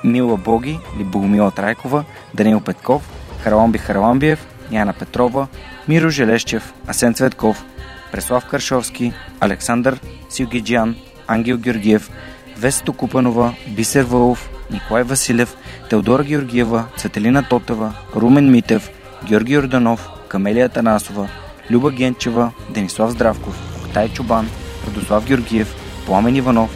[0.03, 3.02] Мила Боги Богомила Трайкова, Данил Петков,
[3.44, 4.40] Хараламби Хараламбиев,
[4.72, 5.48] Яна Петрова,
[5.88, 7.65] Миро Желещев, Асен Цветков,
[8.11, 9.99] Преслав Каршовски, Александър
[10.30, 10.95] Силгиджан,
[11.27, 12.11] Ангел Георгиев,
[12.57, 15.57] Весто Купанова, Бисер Вълов, Николай Василев,
[15.90, 18.90] Теодора Георгиева, Цветелина Тотева, Румен Митев,
[19.26, 21.30] Георги Орданов, Камелия Танасова,
[21.72, 23.56] Люба Генчева, Денислав Здравков,
[23.94, 24.49] Тай Чубан,
[24.88, 25.76] Радослав Георгиев,
[26.06, 26.69] Пламен Иванов,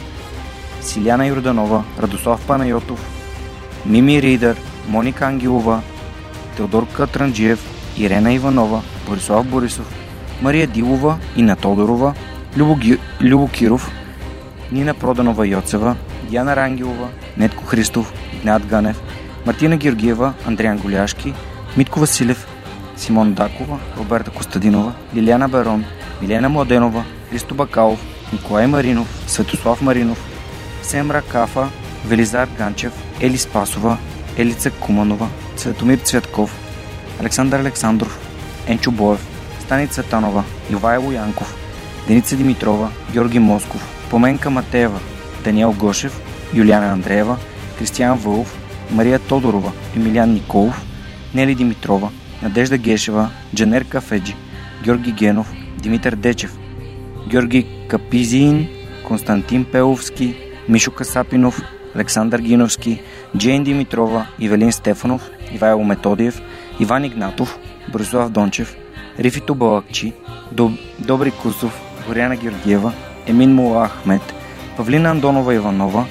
[0.80, 3.00] Силяна Йорданова, Радослав Панайотов,
[3.86, 4.56] Мими Ридър,
[4.88, 5.82] Моника Ангелова,
[6.56, 9.86] Теодор Катранджиев, Ирена Иванова, Борислав Борисов,
[10.42, 12.14] Мария Дилова, Ина Тодорова,
[12.56, 12.98] Любо, Ги...
[13.20, 13.90] Любо Киров,
[14.72, 15.96] Нина Проданова Йоцева,
[16.30, 19.00] Диана Рангелова, Нетко Христов, Игнат Ганев,
[19.46, 21.34] Мартина Георгиева, Андриан Голяшки,
[21.76, 22.46] Митко Василев,
[22.96, 25.84] Симон Дакова, Роберта Костадинова, Лиляна Барон,
[26.22, 28.00] Милена Младенова, Христо Бакалов,
[28.32, 30.18] Николай Маринов, Светослав Маринов,
[30.82, 31.68] Семра Кафа,
[32.06, 33.98] Велизар Ганчев, Ели Спасова,
[34.36, 36.67] Елица Куманова, Светомир Цветков,
[37.20, 38.18] Александър Александров,
[38.66, 39.26] Енчо Боев,
[39.60, 41.54] Стани Цветанова, Ивайло Янков,
[42.08, 45.00] Деница Димитрова, Георги Москов, Поменка Матеева,
[45.44, 46.20] Даниел Гошев,
[46.54, 47.36] Юлиана Андреева,
[47.78, 48.58] Кристиян Вълов,
[48.90, 50.82] Мария Тодорова, Емилиан Николов,
[51.34, 52.10] Нели Димитрова,
[52.42, 54.36] Надежда Гешева, Джанер Кафеджи,
[54.84, 56.58] Георги Генов, Димитър Дечев,
[57.28, 58.68] Георги Капизиин,
[59.06, 60.36] Константин Пеловски,
[60.68, 61.62] Мишо Касапинов,
[61.94, 63.02] Александър Гиновски,
[63.36, 66.40] Джейн Димитрова, Ивелин Стефанов, Ивайло Методиев,
[66.80, 67.58] Иван Игнатов,
[67.92, 68.76] Борислав Дончев,
[69.18, 70.12] Рифито Балакчи,
[70.52, 70.72] Доб...
[70.98, 72.92] Добри Кусов, Горяна Георгиева,
[73.26, 74.34] Емин Мула Ахмет,
[74.76, 76.06] Павлина Андонова Иванова,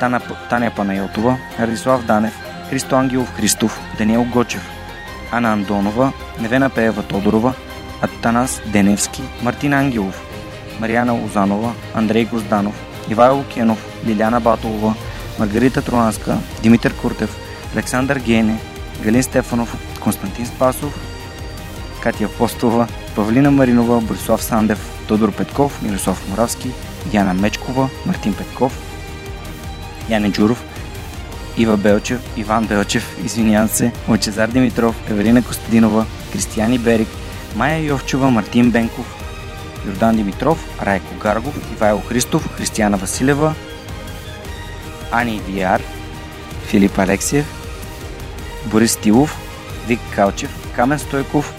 [0.00, 0.20] Тана...
[0.50, 2.32] Таня Панайотова, Радислав Данев,
[2.70, 4.62] Христо Ангелов Христов, Даниел Гочев,
[5.32, 7.54] Ана Андонова, Невена Пеева Тодорова,
[8.00, 10.22] Атанас Деневски, Мартин Ангелов,
[10.80, 12.74] Марияна Лозанова, Андрей Гозданов,
[13.10, 14.94] Ивайло Кенов, Лиляна Батолова,
[15.38, 17.36] Маргарита Тронанска, Димитър Куртев,
[17.74, 18.58] Александър Гене,
[19.02, 20.94] Галин Стефанов, Константин Спасов,
[22.02, 24.78] Катя Постова, Павлина Маринова, Борислав Сандев,
[25.08, 26.70] Тодор Петков, Мирослав Моравски,
[27.12, 28.78] Яна Мечкова, Мартин Петков,
[30.08, 30.64] Яне Джуров,
[31.56, 37.08] Ива Белчев, Иван Белчев, извинявам се, Лачезар Димитров, Евелина Костадинова, Кристияни Берик,
[37.56, 39.06] Майя Йовчева, Мартин Бенков,
[39.86, 43.54] Йордан Димитров, Райко Гаргов, Ивайло Христов, Християна Василева,
[45.12, 45.82] Ани Диар,
[46.66, 47.46] Филип Алексиев,
[48.66, 49.43] Борис Тилов,
[49.88, 51.54] Вик Калчев, Камен Стойков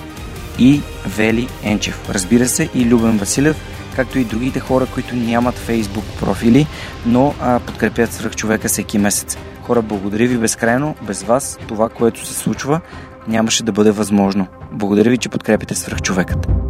[0.60, 0.82] и
[1.18, 2.10] Вели Енчев.
[2.10, 3.58] Разбира се и Любен Василев,
[3.96, 6.68] както и другите хора, които нямат фейсбук профили,
[7.06, 9.38] но а, подкрепят свръхчовека всеки месец.
[9.62, 10.96] Хора, благодаря ви безкрайно.
[11.02, 12.82] Без вас това, което се случва,
[13.28, 14.48] нямаше да бъде възможно.
[14.72, 16.65] Благодаря ви, че подкрепите свръхчовекът.